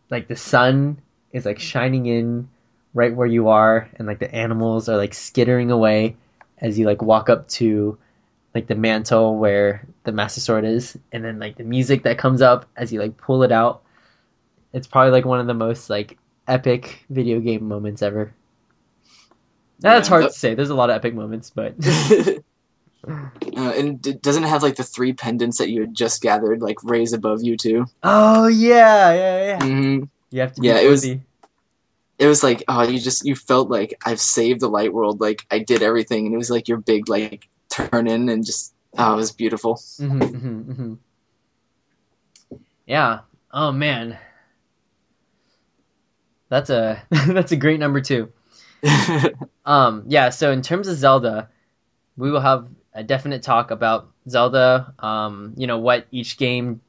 like 0.10 0.28
the 0.28 0.36
sun 0.36 1.02
is 1.32 1.46
like 1.46 1.60
shining 1.60 2.06
in 2.06 2.50
right 2.94 3.16
where 3.16 3.28
you 3.28 3.48
are 3.48 3.90
and 3.96 4.08
like 4.08 4.20
the 4.20 4.34
animals 4.36 4.90
are 4.90 4.98
like 4.98 5.14
skittering 5.14 5.72
away 5.72 6.16
as 6.58 6.78
you 6.78 6.86
like 6.86 7.02
walk 7.02 7.30
up 7.30 7.48
to 7.48 7.98
like 8.54 8.68
the 8.68 8.76
mantle 8.76 9.38
where 9.38 9.88
the 10.04 10.12
master 10.12 10.42
sword 10.42 10.66
is. 10.66 10.98
And 11.14 11.24
then 11.24 11.40
like 11.40 11.56
the 11.56 11.64
music 11.64 12.04
that 12.04 12.18
comes 12.18 12.42
up 12.42 12.66
as 12.76 12.92
you 12.92 13.00
like 13.00 13.16
pull 13.18 13.44
it 13.44 13.52
out 13.52 13.84
it's 14.74 14.88
probably 14.88 15.12
like 15.12 15.26
one 15.26 15.40
of 15.42 15.48
the 15.48 15.54
most 15.54 15.90
like 15.90 16.18
epic 16.48 17.04
video 17.10 17.40
game 17.42 17.68
moments 17.68 18.02
ever. 18.02 18.34
That's 19.80 20.08
Yeah, 20.08 20.10
hard 20.10 20.24
that- 20.26 20.32
to 20.34 20.40
say. 20.40 20.56
There's 20.56 20.70
a 20.70 20.76
lot 20.76 20.90
of 20.90 20.96
epic 20.96 21.14
moments 21.14 21.50
but 21.50 21.76
uh, 23.08 23.30
and 23.76 24.06
it 24.06 24.22
doesn't 24.22 24.44
it 24.44 24.48
have 24.50 24.64
like 24.64 24.76
the 24.76 24.84
three 24.84 25.14
pendants 25.14 25.58
that 25.58 25.70
you 25.70 25.82
had 25.82 25.94
just 25.94 26.22
gathered 26.22 26.62
like 26.62 26.84
raised 26.84 27.14
above 27.16 27.44
you 27.44 27.58
too. 27.58 27.86
oh 28.04 28.48
yeah 28.48 29.14
yeah 29.14 29.46
yeah 29.46 29.64
hmm 29.64 30.04
you 30.30 30.42
have 30.42 30.54
to 30.54 30.62
Yeah, 30.62 30.80
it 30.80 30.88
was- 30.90 31.06
It 32.20 32.28
was 32.28 32.44
like 32.44 32.64
oh, 32.68 32.84
you 32.84 33.00
just 33.00 33.26
you 33.26 33.36
felt 33.36 33.70
like 33.72 33.98
I've 34.06 34.20
saved 34.22 34.60
the 34.62 34.70
light 34.70 34.94
world, 34.94 35.20
like 35.20 35.46
I 35.50 35.58
did 35.60 35.82
everything, 35.82 36.26
and 36.28 36.36
it 36.36 36.38
was 36.38 36.52
like 36.52 36.68
your 36.68 36.78
big 36.78 37.10
like 37.10 37.50
turn 37.70 38.08
in 38.08 38.30
and 38.30 38.46
just 38.46 38.74
oh, 38.98 39.14
it 39.14 39.16
was 39.16 39.32
beautiful. 39.32 39.76
Mhm, 40.00 40.20
mhm, 40.20 40.66
mhm. 40.66 40.98
Yeah. 42.86 43.22
Oh 43.52 43.72
man. 43.72 44.20
That's 46.50 46.70
a 46.70 47.02
that's 47.10 47.52
a 47.52 47.58
great 47.58 47.80
number 47.80 48.02
two. 48.02 48.32
Um 49.66 50.04
yeah, 50.08 50.30
so 50.30 50.52
in 50.52 50.62
terms 50.64 50.88
of 50.88 50.98
Zelda, 50.98 51.50
we 52.18 52.32
will 52.32 52.42
have 52.42 52.68
a 52.94 53.04
definite 53.04 53.42
talk 53.44 53.72
about 53.72 54.12
Zelda, 54.30 54.94
um, 55.00 55.54
you 55.58 55.68
know, 55.68 55.80
what 55.80 56.08
each 56.12 56.38
game 56.38 56.82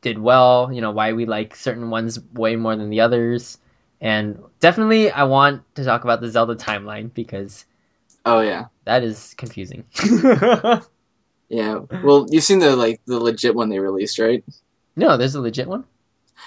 did 0.00 0.18
well, 0.18 0.70
you 0.72 0.80
know, 0.80 0.90
why 0.90 1.12
we 1.12 1.26
like 1.26 1.56
certain 1.56 1.90
ones 1.90 2.20
way 2.34 2.56
more 2.56 2.76
than 2.76 2.90
the 2.90 3.00
others. 3.00 3.58
And 4.00 4.38
definitely 4.60 5.10
I 5.10 5.24
want 5.24 5.62
to 5.74 5.84
talk 5.84 6.04
about 6.04 6.20
the 6.20 6.30
Zelda 6.30 6.54
timeline 6.54 7.12
because 7.12 7.64
oh 8.24 8.40
yeah, 8.40 8.66
that 8.84 9.02
is 9.02 9.34
confusing. 9.36 9.84
yeah. 11.48 11.80
Well, 12.02 12.26
you've 12.30 12.44
seen 12.44 12.60
the 12.60 12.76
like 12.76 13.00
the 13.06 13.18
legit 13.18 13.54
one 13.54 13.68
they 13.70 13.78
released, 13.80 14.18
right? 14.18 14.44
no, 14.96 15.16
there's 15.16 15.34
a 15.34 15.40
legit 15.40 15.68
one. 15.68 15.84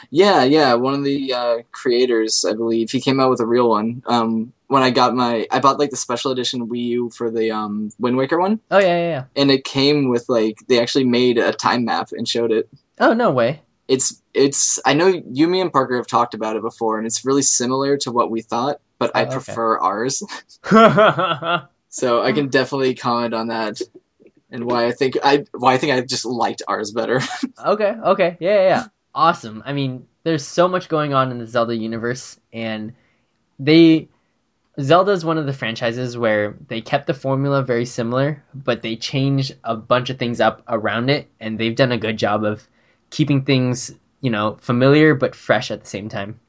Yeah, 0.10 0.44
yeah. 0.44 0.74
One 0.76 0.94
of 0.94 1.04
the 1.04 1.34
uh, 1.34 1.58
creators, 1.72 2.46
I 2.46 2.54
believe, 2.54 2.92
he 2.92 3.02
came 3.02 3.20
out 3.20 3.30
with 3.30 3.40
a 3.40 3.46
real 3.46 3.70
one. 3.70 4.04
Um, 4.06 4.54
when 4.68 4.84
I 4.84 4.90
got 4.90 5.14
my, 5.16 5.48
I 5.52 5.60
bought 5.60 5.80
like 5.80 5.90
the 5.90 5.98
special 5.98 6.32
edition 6.32 6.68
Wii 6.70 6.84
U 6.86 7.10
for 7.10 7.30
the 7.30 7.52
um, 7.52 7.92
Wind 8.00 8.18
Waker 8.18 8.40
one, 8.40 8.60
Oh 8.72 8.80
yeah, 8.80 8.86
yeah, 8.98 9.10
yeah. 9.10 9.24
and 9.36 9.52
it 9.52 9.64
came 9.66 10.10
with 10.10 10.30
like 10.30 10.60
they 10.68 10.82
actually 10.82 11.04
made 11.06 11.38
a 11.38 11.52
time 11.54 11.86
map 11.86 12.10
and 12.14 12.28
showed 12.28 12.52
it. 12.52 12.70
Oh 13.00 13.14
no 13.14 13.32
way. 13.32 13.62
It's 13.88 14.22
it's. 14.34 14.80
I 14.86 14.94
know 14.94 15.08
you, 15.08 15.48
me, 15.50 15.60
and 15.60 15.74
Parker 15.74 15.98
have 15.98 16.08
talked 16.08 16.34
about 16.34 16.56
it 16.56 16.62
before, 16.62 16.98
and 16.98 17.06
it's 17.06 17.26
really 17.26 17.42
similar 17.42 17.98
to 17.98 18.12
what 18.12 18.32
we 18.32 18.42
thought, 18.42 18.80
but 19.00 19.12
I 19.14 19.24
Oh, 19.24 19.26
okay. 19.28 19.34
prefer 19.34 19.78
ours. 19.80 20.24
So 21.94 22.22
I 22.24 22.32
can 22.32 22.48
definitely 22.48 22.96
comment 22.96 23.34
on 23.34 23.48
that 23.48 23.82
and 24.50 24.64
why 24.66 24.86
I 24.86 24.94
think 24.94 25.18
I 25.22 25.44
why 25.52 25.74
I 25.74 25.78
think 25.78 25.92
I 25.92 26.00
just 26.00 26.24
liked 26.24 26.62
ours 26.68 26.92
better. 26.94 27.20
Okay, 27.66 27.92
okay, 28.06 28.38
yeah, 28.40 28.54
yeah, 28.54 28.68
yeah. 28.70 28.86
Awesome. 29.16 29.62
I 29.66 29.74
mean, 29.74 30.08
there's 30.24 30.46
so 30.46 30.68
much 30.68 30.90
going 30.90 31.14
on 31.14 31.32
in 31.32 31.38
the 31.40 31.48
Zelda 31.48 31.76
universe, 31.76 32.40
and 32.54 32.94
they 33.60 34.10
Zelda 34.82 35.12
is 35.12 35.26
one 35.26 35.38
of 35.38 35.46
the 35.46 35.54
franchises 35.54 36.18
where 36.18 36.58
they 36.68 36.82
kept 36.82 37.08
the 37.08 37.14
formula 37.14 37.64
very 37.64 37.86
similar, 37.86 38.44
but 38.54 38.82
they 38.82 38.96
changed 38.96 39.56
a 39.64 39.76
bunch 39.76 40.10
of 40.10 40.20
things 40.20 40.40
up 40.42 40.64
around 40.70 41.10
it, 41.10 41.30
and 41.40 41.60
they've 41.60 41.76
done 41.76 41.92
a 41.92 41.98
good 41.98 42.18
job 42.18 42.44
of 42.44 42.68
keeping 43.12 43.44
things, 43.46 43.94
you 44.22 44.30
know, 44.30 44.58
familiar 44.62 45.16
but 45.16 45.36
fresh 45.36 45.72
at 45.72 45.82
the 45.82 45.88
same 45.88 46.10
time. 46.10 46.40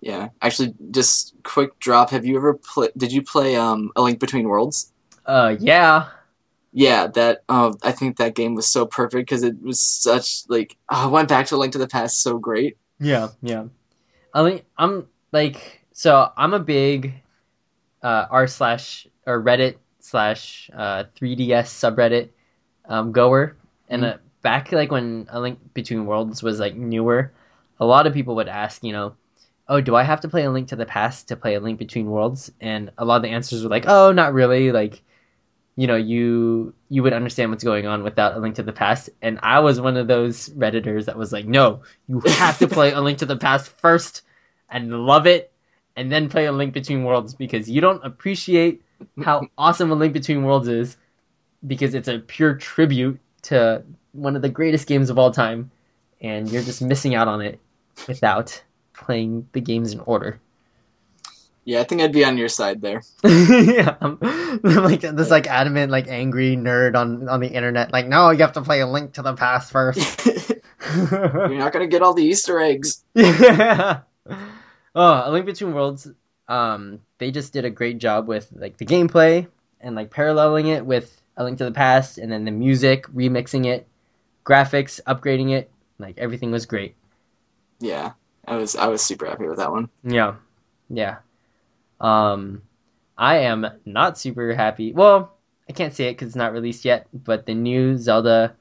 yeah, 0.00 0.28
actually, 0.42 0.74
just 0.90 1.34
quick 1.42 1.78
drop. 1.78 2.10
Have 2.10 2.24
you 2.24 2.36
ever 2.36 2.54
play? 2.54 2.88
Did 2.96 3.12
you 3.12 3.22
play 3.22 3.56
um 3.56 3.92
A 3.96 4.02
Link 4.02 4.18
Between 4.18 4.48
Worlds? 4.48 4.92
Uh, 5.26 5.56
yeah. 5.60 6.08
Yeah, 6.72 7.08
that. 7.08 7.42
Uh, 7.48 7.72
I 7.82 7.92
think 7.92 8.16
that 8.18 8.34
game 8.34 8.54
was 8.54 8.66
so 8.66 8.86
perfect 8.86 9.28
because 9.28 9.42
it 9.42 9.60
was 9.60 9.80
such 9.80 10.42
like. 10.48 10.76
Oh, 10.90 11.04
I 11.04 11.06
went 11.06 11.28
back 11.28 11.46
to 11.46 11.56
Link 11.56 11.72
to 11.72 11.78
the 11.78 11.88
Past 11.88 12.22
so 12.22 12.38
great. 12.38 12.76
Yeah, 13.00 13.28
yeah. 13.42 13.64
I 14.32 14.44
mean, 14.44 14.60
I'm 14.78 15.08
like, 15.32 15.84
so 15.92 16.30
I'm 16.36 16.54
a 16.54 16.60
big 16.60 17.14
uh, 18.02 18.26
r 18.30 18.46
slash 18.46 19.06
or 19.26 19.42
Reddit 19.42 19.76
slash 19.98 20.70
uh, 20.74 21.04
3ds 21.20 21.66
subreddit 21.66 22.28
um, 22.86 23.12
goer, 23.12 23.56
and 23.88 24.04
uh, 24.04 24.16
back 24.42 24.70
like 24.70 24.92
when 24.92 25.26
A 25.30 25.40
Link 25.40 25.58
Between 25.74 26.06
Worlds 26.06 26.42
was 26.42 26.60
like 26.60 26.76
newer, 26.76 27.32
a 27.80 27.86
lot 27.86 28.06
of 28.06 28.14
people 28.14 28.36
would 28.36 28.48
ask, 28.48 28.84
you 28.84 28.92
know, 28.92 29.14
oh, 29.68 29.80
do 29.80 29.96
I 29.96 30.04
have 30.04 30.20
to 30.20 30.28
play 30.28 30.44
A 30.44 30.50
Link 30.50 30.68
to 30.68 30.76
the 30.76 30.86
Past 30.86 31.28
to 31.28 31.36
play 31.36 31.54
A 31.54 31.60
Link 31.60 31.78
Between 31.78 32.06
Worlds? 32.06 32.52
And 32.60 32.92
a 32.96 33.04
lot 33.04 33.16
of 33.16 33.22
the 33.22 33.30
answers 33.30 33.64
were 33.64 33.70
like, 33.70 33.86
oh, 33.88 34.12
not 34.12 34.34
really, 34.34 34.70
like. 34.70 35.02
You 35.80 35.86
know, 35.86 35.96
you 35.96 36.74
you 36.90 37.02
would 37.02 37.14
understand 37.14 37.50
what's 37.50 37.64
going 37.64 37.86
on 37.86 38.02
without 38.02 38.36
a 38.36 38.38
link 38.38 38.56
to 38.56 38.62
the 38.62 38.72
past, 38.72 39.08
and 39.22 39.38
I 39.42 39.60
was 39.60 39.80
one 39.80 39.96
of 39.96 40.08
those 40.08 40.50
redditors 40.50 41.06
that 41.06 41.16
was 41.16 41.32
like, 41.32 41.46
"No, 41.46 41.80
you 42.06 42.20
have 42.20 42.58
to 42.58 42.68
play 42.68 42.92
A 42.92 43.00
Link 43.00 43.18
to 43.20 43.26
the 43.26 43.36
Past 43.36 43.70
first 43.78 44.22
and 44.68 44.92
love 45.06 45.26
it, 45.26 45.52
and 45.96 46.12
then 46.12 46.28
play 46.28 46.44
A 46.44 46.52
Link 46.52 46.74
Between 46.74 47.04
Worlds 47.04 47.34
because 47.34 47.70
you 47.70 47.80
don't 47.80 48.04
appreciate 48.04 48.82
how 49.24 49.48
awesome 49.56 49.90
A 49.90 49.94
Link 49.94 50.12
Between 50.12 50.44
Worlds 50.44 50.68
is 50.68 50.98
because 51.66 51.94
it's 51.94 52.08
a 52.08 52.18
pure 52.18 52.54
tribute 52.54 53.18
to 53.42 53.82
one 54.12 54.36
of 54.36 54.42
the 54.42 54.50
greatest 54.50 54.86
games 54.86 55.08
of 55.08 55.18
all 55.18 55.30
time, 55.30 55.70
and 56.20 56.50
you're 56.50 56.62
just 56.62 56.82
missing 56.82 57.14
out 57.14 57.26
on 57.28 57.40
it 57.40 57.58
without 58.06 58.62
playing 58.92 59.48
the 59.52 59.62
games 59.62 59.94
in 59.94 60.00
order. 60.00 60.40
Yeah, 61.64 61.80
I 61.80 61.84
think 61.84 62.00
I'd 62.00 62.12
be 62.12 62.24
on 62.24 62.38
your 62.38 62.48
side 62.48 62.80
there. 62.80 63.02
yeah, 63.24 63.96
I'm, 64.00 64.18
I'm 64.22 64.60
like 64.62 65.02
this 65.02 65.30
like 65.30 65.46
adamant 65.46 65.92
like 65.92 66.08
angry 66.08 66.56
nerd 66.56 66.96
on 66.96 67.28
on 67.28 67.40
the 67.40 67.48
internet. 67.48 67.92
Like, 67.92 68.06
no, 68.08 68.30
you 68.30 68.38
have 68.38 68.54
to 68.54 68.62
play 68.62 68.80
A 68.80 68.86
Link 68.86 69.12
to 69.14 69.22
the 69.22 69.34
Past 69.34 69.70
first. 69.70 70.26
You're 70.94 71.48
not 71.50 71.72
gonna 71.72 71.86
get 71.86 72.02
all 72.02 72.14
the 72.14 72.24
Easter 72.24 72.58
eggs. 72.58 73.04
yeah. 73.14 74.00
Oh, 74.94 75.22
A 75.24 75.30
Link 75.30 75.46
Between 75.46 75.74
Worlds. 75.74 76.08
Um, 76.48 77.00
they 77.18 77.30
just 77.30 77.52
did 77.52 77.64
a 77.64 77.70
great 77.70 77.98
job 77.98 78.26
with 78.26 78.50
like 78.56 78.78
the 78.78 78.86
gameplay 78.86 79.46
and 79.80 79.94
like 79.94 80.10
paralleling 80.10 80.66
it 80.66 80.84
with 80.84 81.20
A 81.36 81.44
Link 81.44 81.58
to 81.58 81.64
the 81.64 81.72
Past, 81.72 82.18
and 82.18 82.32
then 82.32 82.44
the 82.44 82.50
music, 82.50 83.06
remixing 83.08 83.66
it, 83.66 83.86
graphics, 84.44 85.00
upgrading 85.06 85.52
it, 85.52 85.70
like 85.98 86.18
everything 86.18 86.50
was 86.50 86.66
great. 86.66 86.96
Yeah, 87.78 88.12
I 88.46 88.56
was 88.56 88.74
I 88.76 88.88
was 88.88 89.02
super 89.02 89.26
happy 89.26 89.46
with 89.46 89.58
that 89.58 89.70
one. 89.70 89.90
Yeah, 90.02 90.36
yeah. 90.88 91.18
Um, 92.00 92.62
I 93.18 93.38
am 93.38 93.66
not 93.84 94.18
super 94.18 94.54
happy. 94.54 94.92
Well, 94.92 95.32
I 95.68 95.72
can't 95.72 95.94
say 95.94 96.08
it 96.08 96.12
because 96.12 96.28
it's 96.28 96.36
not 96.36 96.52
released 96.52 96.84
yet. 96.84 97.06
But 97.12 97.46
the 97.46 97.54
new 97.54 97.96
Zelda, 97.96 98.54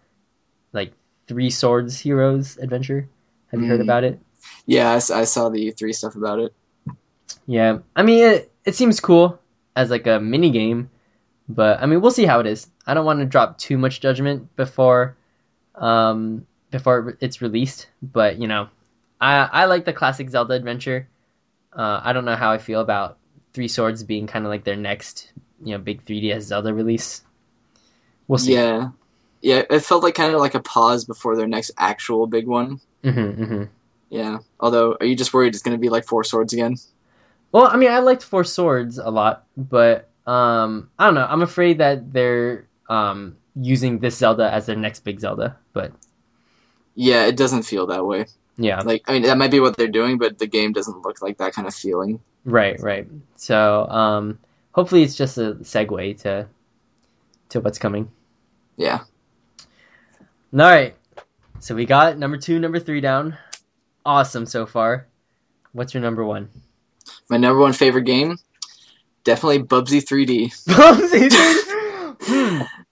like 0.73 0.93
Triforce 1.27 1.99
Heroes 2.01 2.57
adventure. 2.57 3.07
Have 3.51 3.61
you 3.61 3.67
heard 3.67 3.79
Mm. 3.79 3.83
about 3.83 4.03
it? 4.03 4.19
Yeah, 4.65 4.91
I 4.93 5.23
saw 5.23 5.49
the 5.49 5.71
three 5.71 5.93
stuff 5.93 6.15
about 6.15 6.39
it. 6.39 6.53
Yeah, 7.45 7.79
I 7.95 8.03
mean 8.03 8.23
it. 8.23 8.51
It 8.65 8.75
seems 8.75 8.99
cool 8.99 9.39
as 9.75 9.89
like 9.89 10.07
a 10.07 10.19
mini 10.19 10.51
game, 10.51 10.89
but 11.47 11.81
I 11.81 11.85
mean 11.85 12.01
we'll 12.01 12.11
see 12.11 12.25
how 12.25 12.39
it 12.39 12.47
is. 12.47 12.67
I 12.85 12.93
don't 12.93 13.05
want 13.05 13.19
to 13.19 13.25
drop 13.25 13.57
too 13.57 13.77
much 13.77 14.01
judgment 14.01 14.55
before, 14.55 15.15
um, 15.75 16.45
before 16.71 17.17
it's 17.21 17.41
released. 17.41 17.87
But 18.01 18.37
you 18.39 18.47
know, 18.47 18.69
I 19.21 19.49
I 19.51 19.65
like 19.65 19.85
the 19.85 19.93
classic 19.93 20.29
Zelda 20.29 20.53
adventure. 20.53 21.07
Uh, 21.73 22.01
I 22.03 22.13
don't 22.13 22.25
know 22.25 22.35
how 22.35 22.51
I 22.51 22.57
feel 22.57 22.81
about 22.81 23.17
Triforce 23.67 24.05
being 24.05 24.27
kind 24.27 24.45
of 24.45 24.49
like 24.49 24.63
their 24.63 24.75
next, 24.75 25.31
you 25.63 25.73
know, 25.73 25.77
big 25.79 26.05
3DS 26.05 26.41
Zelda 26.41 26.73
release. 26.73 27.21
We'll 28.27 28.37
see. 28.39 28.53
Yeah, 28.53 28.89
yeah, 29.41 29.63
it 29.69 29.79
felt 29.81 30.03
like 30.03 30.15
kind 30.15 30.33
of 30.33 30.39
like 30.39 30.55
a 30.55 30.59
pause 30.61 31.05
before 31.05 31.35
their 31.35 31.47
next 31.47 31.71
actual 31.77 32.27
big 32.27 32.47
one. 32.47 32.79
hmm 33.03 33.31
hmm 33.31 33.63
Yeah. 34.09 34.39
Although, 34.59 34.97
are 34.99 35.05
you 35.05 35.15
just 35.15 35.33
worried 35.33 35.53
it's 35.53 35.63
going 35.63 35.75
to 35.77 35.81
be 35.81 35.89
like 35.89 36.05
Four 36.05 36.23
Swords 36.23 36.53
again? 36.53 36.75
Well, 37.51 37.65
I 37.67 37.77
mean, 37.77 37.91
I 37.91 37.99
liked 37.99 38.23
Four 38.23 38.43
Swords 38.43 38.97
a 38.97 39.09
lot, 39.09 39.45
but 39.57 40.09
um, 40.27 40.89
I 40.99 41.05
don't 41.05 41.15
know. 41.15 41.25
I'm 41.27 41.41
afraid 41.41 41.79
that 41.79 42.13
they're 42.13 42.67
um, 42.89 43.37
using 43.55 43.99
this 43.99 44.17
Zelda 44.17 44.51
as 44.51 44.65
their 44.67 44.75
next 44.75 45.01
big 45.01 45.19
Zelda. 45.19 45.57
But 45.73 45.91
Yeah, 46.95 47.25
it 47.25 47.37
doesn't 47.37 47.63
feel 47.63 47.87
that 47.87 48.05
way. 48.05 48.25
yeah, 48.57 48.81
Like, 48.81 49.03
I 49.07 49.13
mean, 49.13 49.23
that 49.23 49.37
might 49.37 49.51
be 49.51 49.59
what 49.59 49.77
they're 49.77 49.87
doing, 49.87 50.17
but 50.17 50.37
the 50.37 50.47
game 50.47 50.73
doesn't 50.73 51.01
look 51.03 51.21
like 51.21 51.37
that 51.37 51.53
kind 51.53 51.67
of 51.67 51.73
feeling. 51.73 52.19
Right, 52.49 52.79
right. 52.81 53.07
So 53.35 53.87
um, 53.87 54.39
hopefully, 54.71 55.03
it's 55.03 55.15
just 55.15 55.37
a 55.37 55.55
segue 55.55 56.21
to 56.21 56.47
to 57.49 57.59
what's 57.61 57.79
coming. 57.79 58.11
Yeah. 58.77 58.99
All 60.53 60.59
right. 60.59 60.95
So 61.59 61.75
we 61.75 61.85
got 61.85 62.17
number 62.17 62.37
two, 62.37 62.59
number 62.59 62.79
three 62.79 63.01
down. 63.01 63.37
Awesome 64.05 64.45
so 64.45 64.65
far. 64.65 65.07
What's 65.73 65.93
your 65.93 66.01
number 66.01 66.23
one? 66.23 66.49
My 67.29 67.37
number 67.37 67.59
one 67.59 67.73
favorite 67.73 68.05
game, 68.05 68.37
definitely 69.23 69.59
Bubsy 69.63 70.01
3D. 70.01 70.53
hmm. 72.25 72.61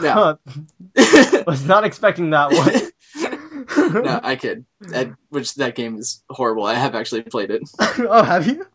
No. 0.00 0.12
Huh. 0.12 1.42
Was 1.46 1.64
not 1.64 1.84
expecting 1.84 2.30
that 2.30 2.50
one. 2.52 4.02
no, 4.04 4.20
I 4.22 4.36
kid. 4.36 4.64
That, 4.80 5.12
which 5.30 5.54
that 5.54 5.74
game 5.74 5.96
is 5.96 6.22
horrible. 6.28 6.64
I 6.64 6.74
have 6.74 6.94
actually 6.94 7.22
played 7.22 7.50
it. 7.50 7.62
oh, 7.80 8.22
have 8.22 8.46
you? 8.46 8.66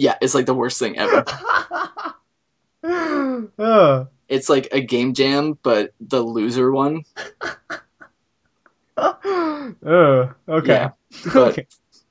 Yeah, 0.00 0.16
it's 0.22 0.34
like 0.34 0.46
the 0.46 0.54
worst 0.54 0.78
thing 0.78 0.96
ever. 0.98 1.24
oh. 3.58 4.08
It's 4.28 4.48
like 4.48 4.68
a 4.72 4.80
game 4.80 5.12
jam, 5.12 5.58
but 5.62 5.92
the 6.00 6.22
loser 6.22 6.72
one. 6.72 7.02
oh. 8.96 10.32
Okay. 10.48 10.72
Yeah, 10.72 10.90
but 11.34 11.36
okay. 11.52 11.66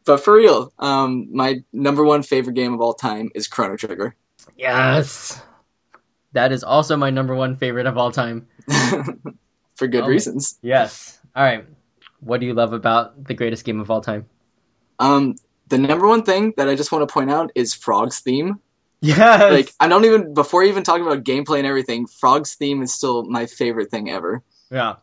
but 0.05 0.17
for 0.23 0.33
real, 0.35 0.71
um, 0.77 1.27
my 1.31 1.63
number 1.73 2.03
one 2.05 2.21
favorite 2.21 2.53
game 2.53 2.73
of 2.75 2.81
all 2.81 2.93
time 2.93 3.31
is 3.33 3.47
Chrono 3.47 3.75
Trigger. 3.75 4.15
Yes. 4.55 5.41
That 6.33 6.51
is 6.51 6.63
also 6.63 6.95
my 6.95 7.09
number 7.09 7.33
one 7.33 7.55
favorite 7.55 7.87
of 7.87 7.97
all 7.97 8.11
time. 8.11 8.45
for 9.75 9.87
good 9.87 10.03
Oh. 10.03 10.07
reasons. 10.07 10.59
Yes. 10.61 11.19
All 11.35 11.43
right. 11.43 11.65
What 12.19 12.39
do 12.39 12.45
you 12.45 12.53
love 12.53 12.73
about 12.73 13.23
the 13.25 13.33
greatest 13.33 13.65
game 13.65 13.79
of 13.79 13.89
all 13.89 14.01
time? 14.01 14.27
Um, 14.99 15.35
the 15.69 15.77
number 15.77 16.07
one 16.07 16.23
thing 16.23 16.53
that 16.57 16.67
I 16.69 16.75
just 16.75 16.91
want 16.91 17.07
to 17.07 17.13
point 17.13 17.31
out 17.31 17.51
is 17.55 17.73
Frog's 17.73 18.19
theme. 18.19 18.59
Yeah. 19.01 19.45
Like 19.51 19.71
I 19.79 19.87
don't 19.87 20.03
even 20.05 20.33
before 20.33 20.63
even 20.63 20.83
talking 20.83 21.05
about 21.05 21.23
gameplay 21.23 21.59
and 21.59 21.67
everything, 21.67 22.05
Frog's 22.05 22.55
theme 22.55 22.81
is 22.81 22.93
still 22.93 23.23
my 23.25 23.45
favorite 23.45 23.89
thing 23.91 24.09
ever. 24.09 24.43
yeah. 24.71 24.95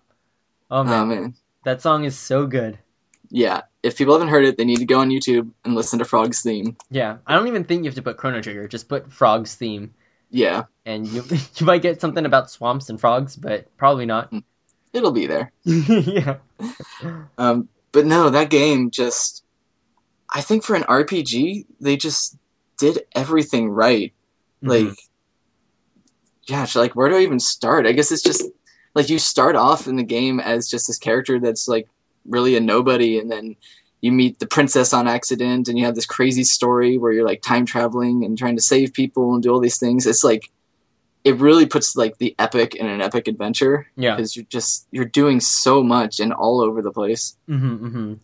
Oh 0.70 0.82
man, 0.84 0.92
Oh 1.02 1.06
man, 1.06 1.34
that 1.64 1.80
song 1.80 2.04
is 2.04 2.18
so 2.18 2.46
good. 2.46 2.78
yeah. 3.30 3.62
If 3.84 3.96
people 3.96 4.14
haven't 4.14 4.28
heard 4.28 4.44
it, 4.44 4.56
they 4.58 4.64
need 4.64 4.80
to 4.80 4.84
go 4.84 4.98
on 4.98 5.10
YouTube 5.10 5.48
and 5.64 5.76
listen 5.76 6.00
to 6.00 6.04
Frog's 6.04 6.42
theme. 6.42 6.76
Yeah. 6.90 7.18
I 7.24 7.36
don't 7.36 7.46
even 7.46 7.62
think 7.62 7.84
you 7.84 7.88
have 7.88 7.94
to 7.94 8.02
put 8.02 8.16
Chrono 8.16 8.42
Trigger. 8.42 8.66
Just 8.66 8.88
put 8.88 9.12
Frog's 9.12 9.54
theme, 9.54 9.94
Yeah, 10.28 10.64
and 10.84 11.06
you 11.06 11.22
you 11.56 11.64
might 11.66 11.82
get 11.82 12.00
something 12.00 12.26
about 12.26 12.50
swamps 12.50 12.90
and 12.90 13.00
frogs, 13.00 13.36
but 13.36 13.74
probably 13.76 14.04
not. 14.06 14.32
it'll 14.92 15.12
be 15.12 15.26
there. 15.28 15.52
yeah. 15.64 16.38
Um, 17.38 17.68
but 17.92 18.06
no, 18.06 18.28
that 18.30 18.50
game 18.50 18.90
just, 18.90 19.44
I 20.30 20.40
think 20.40 20.64
for 20.64 20.74
an 20.74 20.84
RPG, 20.84 21.66
they 21.80 21.96
just 21.96 22.36
did 22.78 23.04
everything 23.14 23.68
right. 23.68 24.12
Like, 24.62 24.86
Mhm. 24.86 24.96
gosh, 26.48 26.76
like 26.76 26.94
where 26.94 27.08
do 27.08 27.16
I 27.16 27.20
even 27.22 27.40
start? 27.40 27.86
I 27.86 27.92
guess 27.92 28.12
it's 28.12 28.22
just 28.22 28.42
like 28.94 29.08
you 29.10 29.18
start 29.18 29.56
off 29.56 29.86
in 29.86 29.96
the 29.96 30.02
game 30.02 30.40
as 30.40 30.68
just 30.68 30.86
this 30.86 30.98
character 30.98 31.38
that's 31.38 31.68
like 31.68 31.88
really 32.28 32.56
a 32.56 32.60
nobody, 32.60 33.18
and 33.18 33.30
then 33.30 33.56
you 34.00 34.12
meet 34.12 34.38
the 34.38 34.46
princess 34.46 34.92
on 34.92 35.08
accident, 35.08 35.68
and 35.68 35.78
you 35.78 35.84
have 35.84 35.94
this 35.94 36.06
crazy 36.06 36.44
story 36.44 36.98
where 36.98 37.12
you're 37.12 37.26
like 37.26 37.42
time 37.42 37.64
traveling 37.66 38.24
and 38.24 38.36
trying 38.36 38.56
to 38.56 38.62
save 38.62 38.92
people 38.92 39.34
and 39.34 39.42
do 39.42 39.52
all 39.52 39.60
these 39.60 39.78
things. 39.78 40.06
It's 40.06 40.24
like 40.24 40.50
it 41.24 41.36
really 41.36 41.66
puts 41.66 41.96
like 41.96 42.18
the 42.18 42.34
epic 42.38 42.76
in 42.76 42.86
an 42.86 43.00
epic 43.00 43.26
adventure 43.26 43.88
yeah. 43.96 44.14
because 44.14 44.36
you're 44.36 44.44
just 44.48 44.86
you're 44.92 45.04
doing 45.04 45.40
so 45.40 45.82
much 45.82 46.20
and 46.20 46.32
all 46.32 46.60
over 46.60 46.82
the 46.82 46.92
place. 46.92 47.36
Mm-hmm, 47.48 47.86
mm-hmm. 47.86 48.14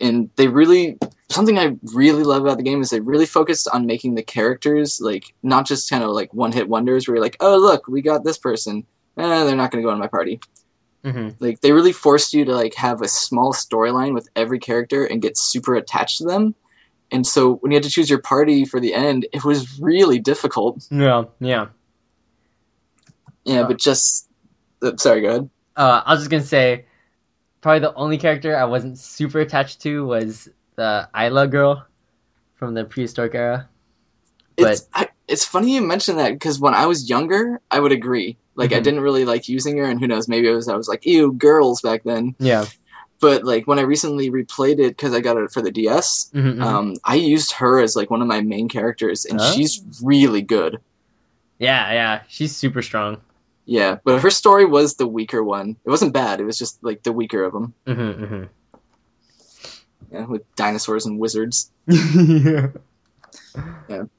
And 0.00 0.30
they 0.36 0.48
really 0.48 0.98
something 1.28 1.58
I 1.58 1.76
really 1.94 2.22
love 2.22 2.42
about 2.42 2.56
the 2.56 2.62
game 2.62 2.80
is 2.80 2.90
they 2.90 3.00
really 3.00 3.26
focused 3.26 3.68
on 3.72 3.86
making 3.86 4.14
the 4.14 4.22
characters 4.22 5.00
like 5.00 5.34
not 5.42 5.66
just 5.66 5.90
kind 5.90 6.04
of 6.04 6.10
like 6.10 6.32
one 6.32 6.52
hit 6.52 6.68
wonders 6.68 7.06
where 7.08 7.16
you're 7.16 7.24
like, 7.24 7.36
oh 7.40 7.56
look, 7.58 7.88
we 7.88 8.00
got 8.02 8.24
this 8.24 8.38
person. 8.38 8.86
Eh, 9.16 9.44
they're 9.44 9.56
not 9.56 9.70
going 9.70 9.82
to 9.82 9.86
go 9.86 9.92
on 9.92 9.98
my 9.98 10.06
party. 10.06 10.40
Mm-hmm. 11.04 11.30
Like 11.40 11.60
they 11.60 11.72
really 11.72 11.92
forced 11.92 12.32
you 12.34 12.44
to 12.44 12.54
like 12.54 12.74
have 12.74 13.00
a 13.02 13.08
small 13.08 13.52
storyline 13.52 14.12
with 14.14 14.28
every 14.36 14.58
character 14.58 15.04
and 15.04 15.22
get 15.22 15.36
super 15.38 15.74
attached 15.74 16.18
to 16.18 16.24
them. 16.24 16.54
And 17.10 17.26
so 17.26 17.54
when 17.56 17.72
you 17.72 17.76
had 17.76 17.84
to 17.84 17.90
choose 17.90 18.10
your 18.10 18.20
party 18.20 18.64
for 18.64 18.80
the 18.80 18.92
end, 18.92 19.26
it 19.32 19.44
was 19.44 19.78
really 19.80 20.18
difficult. 20.18 20.86
Yeah. 20.90 21.24
Yeah. 21.40 21.66
Yeah, 23.44 23.60
Uh. 23.60 23.68
but 23.68 23.78
just 23.78 24.28
uh, 24.82 24.96
sorry, 24.96 25.22
go 25.22 25.28
ahead. 25.28 25.50
Uh, 25.76 26.02
I 26.04 26.12
was 26.12 26.20
just 26.20 26.30
gonna 26.30 26.42
say, 26.42 26.86
probably 27.66 27.80
the 27.80 27.94
only 27.94 28.16
character 28.16 28.56
I 28.56 28.64
wasn't 28.64 28.96
super 28.96 29.40
attached 29.40 29.80
to 29.82 30.06
was 30.06 30.48
the 30.76 31.08
Ayla 31.12 31.50
girl 31.50 31.84
from 32.54 32.74
the 32.74 32.84
prehistoric 32.84 33.34
era. 33.34 33.68
It's 34.56 34.88
I, 34.94 35.08
it's 35.26 35.44
funny 35.44 35.74
you 35.74 35.82
mention 35.82 36.14
that 36.18 36.30
because 36.34 36.60
when 36.60 36.74
I 36.74 36.86
was 36.86 37.10
younger, 37.10 37.60
I 37.72 37.80
would 37.80 37.90
agree. 37.90 38.36
Like 38.54 38.72
I 38.72 38.78
Mhm. 38.78 38.84
didn't 38.84 39.00
really 39.00 39.24
like 39.24 39.48
using 39.48 39.76
her, 39.78 39.84
and 39.84 39.98
who 39.98 40.06
knows, 40.06 40.28
maybe 40.28 40.46
it 40.46 40.52
was 40.54 40.68
I 40.68 40.76
was 40.76 40.86
like, 40.86 41.04
ew, 41.04 41.32
girls 41.32 41.82
back 41.82 42.04
then. 42.04 42.36
Yeah. 42.38 42.66
But 43.20 43.42
like 43.42 43.66
when 43.66 43.80
I 43.80 43.82
recently 43.82 44.30
replayed 44.30 44.78
it 44.78 44.90
because 44.96 45.12
I 45.12 45.18
got 45.18 45.36
it 45.36 45.50
for 45.50 45.60
the 45.60 45.72
DS, 45.72 46.30
Mm-hmm, 46.34 46.62
um, 46.62 46.94
I 47.04 47.16
used 47.16 47.50
her 47.54 47.80
as 47.80 47.96
like 47.96 48.10
one 48.10 48.22
of 48.22 48.28
my 48.28 48.42
main 48.42 48.68
characters, 48.68 49.24
and 49.24 49.40
Oh. 49.40 49.52
she's 49.52 49.82
really 50.04 50.40
good. 50.40 50.78
yeah. 51.58 51.92
Yeah. 51.92 52.22
She's 52.28 52.54
super 52.54 52.80
strong. 52.80 53.20
Yeah, 53.66 53.98
but 54.04 54.22
her 54.22 54.30
story 54.30 54.64
was 54.64 54.94
the 54.94 55.08
weaker 55.08 55.42
one. 55.42 55.76
It 55.84 55.90
wasn't 55.90 56.12
bad. 56.12 56.40
It 56.40 56.44
was 56.44 56.56
just 56.58 56.82
like 56.82 57.02
the 57.02 57.12
weaker 57.12 57.42
of 57.44 57.52
them. 57.52 57.74
Mm-hmm, 57.86 58.44
Yeah, 60.12 60.26
with 60.26 60.42
dinosaurs 60.54 61.04
and 61.04 61.18
wizards. 61.18 61.70
mm-hmm. 61.88 62.76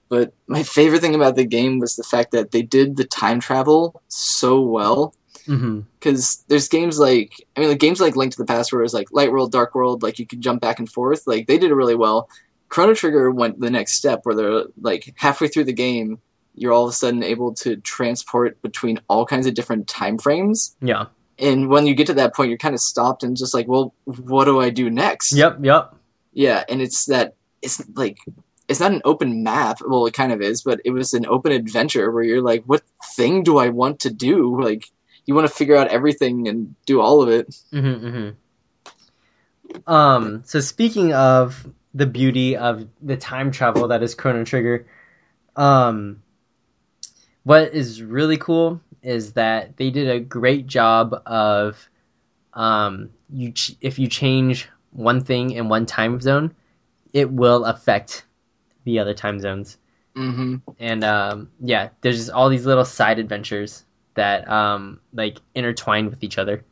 But 0.09 0.33
my 0.47 0.63
favorite 0.63 1.01
thing 1.01 1.15
about 1.15 1.35
the 1.35 1.45
game 1.45 1.79
was 1.79 1.95
the 1.95 2.03
fact 2.03 2.31
that 2.31 2.51
they 2.51 2.61
did 2.61 2.97
the 2.97 3.05
time 3.05 3.39
travel 3.39 4.01
so 4.09 4.59
well. 4.61 5.13
mm-hmm. 5.47 5.81
because 5.99 6.43
there's 6.49 6.67
games 6.67 6.99
like 6.99 7.33
I 7.55 7.61
mean 7.61 7.69
like 7.69 7.79
games 7.79 8.01
like 8.01 8.15
Link 8.17 8.33
to 8.33 8.37
the 8.37 8.45
Past 8.45 8.71
where 8.71 8.81
it 8.81 8.83
was 8.83 8.93
like 8.93 9.11
Light 9.11 9.31
World, 9.31 9.51
Dark 9.51 9.75
World, 9.75 10.03
like 10.03 10.19
you 10.19 10.25
could 10.25 10.41
jump 10.41 10.61
back 10.61 10.79
and 10.79 10.91
forth. 10.91 11.25
Like 11.25 11.47
they 11.47 11.57
did 11.57 11.71
it 11.71 11.75
really 11.75 11.95
well. 11.95 12.29
Chrono 12.69 12.93
Trigger 12.93 13.31
went 13.31 13.59
the 13.61 13.69
next 13.69 13.93
step 13.93 14.21
where 14.23 14.35
they're 14.35 14.63
like 14.81 15.13
halfway 15.15 15.47
through 15.47 15.63
the 15.65 15.73
game, 15.73 16.19
you're 16.57 16.73
all 16.73 16.85
of 16.85 16.89
a 16.89 16.93
sudden 16.93 17.23
able 17.23 17.53
to 17.53 17.77
transport 17.77 18.61
between 18.61 18.99
all 19.07 19.25
kinds 19.25 19.47
of 19.47 19.53
different 19.53 19.87
time 19.87 20.17
frames. 20.17 20.75
Yeah. 20.81 21.05
And 21.39 21.69
when 21.69 21.85
you 21.85 21.93
get 21.93 22.07
to 22.07 22.15
that 22.15 22.35
point, 22.35 22.49
you're 22.49 22.57
kind 22.57 22.73
of 22.73 22.81
stopped 22.81 23.23
and 23.23 23.37
just 23.37 23.53
like, 23.53 23.67
well, 23.67 23.93
what 24.05 24.45
do 24.45 24.59
I 24.59 24.71
do 24.71 24.89
next? 24.89 25.33
Yep. 25.33 25.59
Yep. 25.61 25.95
Yeah, 26.33 26.63
and 26.69 26.81
it's 26.83 27.05
that 27.05 27.35
it's 27.63 27.81
like 27.95 28.19
it's 28.67 28.79
not 28.79 28.91
an 28.91 29.01
open 29.05 29.43
map. 29.43 29.79
Well, 29.85 30.05
it 30.05 30.13
kind 30.13 30.31
of 30.31 30.41
is, 30.41 30.61
but 30.61 30.79
it 30.85 30.91
was 30.91 31.13
an 31.13 31.25
open 31.25 31.51
adventure 31.51 32.11
where 32.11 32.23
you're 32.23 32.43
like, 32.43 32.63
what 32.65 32.83
thing 33.15 33.41
do 33.41 33.57
I 33.57 33.69
want 33.69 34.01
to 34.01 34.11
do? 34.11 34.61
Like 34.61 34.85
you 35.25 35.33
want 35.33 35.47
to 35.47 35.53
figure 35.53 35.75
out 35.75 35.87
everything 35.87 36.47
and 36.47 36.75
do 36.85 37.01
all 37.01 37.23
of 37.23 37.29
it. 37.29 37.49
Mm-hmm, 37.73 38.07
mm-hmm. 38.07 39.91
Um. 39.91 40.43
So 40.45 40.59
speaking 40.59 41.13
of 41.13 41.67
the 41.93 42.05
beauty 42.05 42.55
of 42.55 42.87
the 43.01 43.17
time 43.17 43.51
travel 43.51 43.87
that 43.87 44.03
is 44.03 44.13
Chrono 44.13 44.43
Trigger, 44.43 44.85
um, 45.55 46.21
what 47.47 47.73
is 47.73 48.03
really 48.03 48.35
cool 48.35 48.81
is 49.01 49.31
that 49.31 49.77
they 49.77 49.89
did 49.89 50.09
a 50.09 50.19
great 50.19 50.67
job 50.67 51.15
of 51.25 51.89
um, 52.53 53.09
you 53.29 53.53
ch- 53.53 53.77
if 53.79 53.97
you 53.97 54.09
change 54.09 54.67
one 54.91 55.23
thing 55.23 55.51
in 55.51 55.69
one 55.69 55.85
time 55.85 56.19
zone, 56.19 56.53
it 57.13 57.31
will 57.31 57.63
affect 57.63 58.25
the 58.83 58.99
other 58.99 59.13
time 59.13 59.39
zones. 59.39 59.77
Mm-hmm. 60.13 60.55
And 60.77 61.05
um, 61.05 61.49
yeah, 61.61 61.87
there's 62.01 62.17
just 62.17 62.31
all 62.31 62.49
these 62.49 62.65
little 62.65 62.83
side 62.83 63.17
adventures 63.17 63.85
that 64.15 64.49
um, 64.49 64.99
like 65.13 65.37
intertwine 65.55 66.09
with 66.09 66.25
each 66.25 66.37
other. 66.37 66.65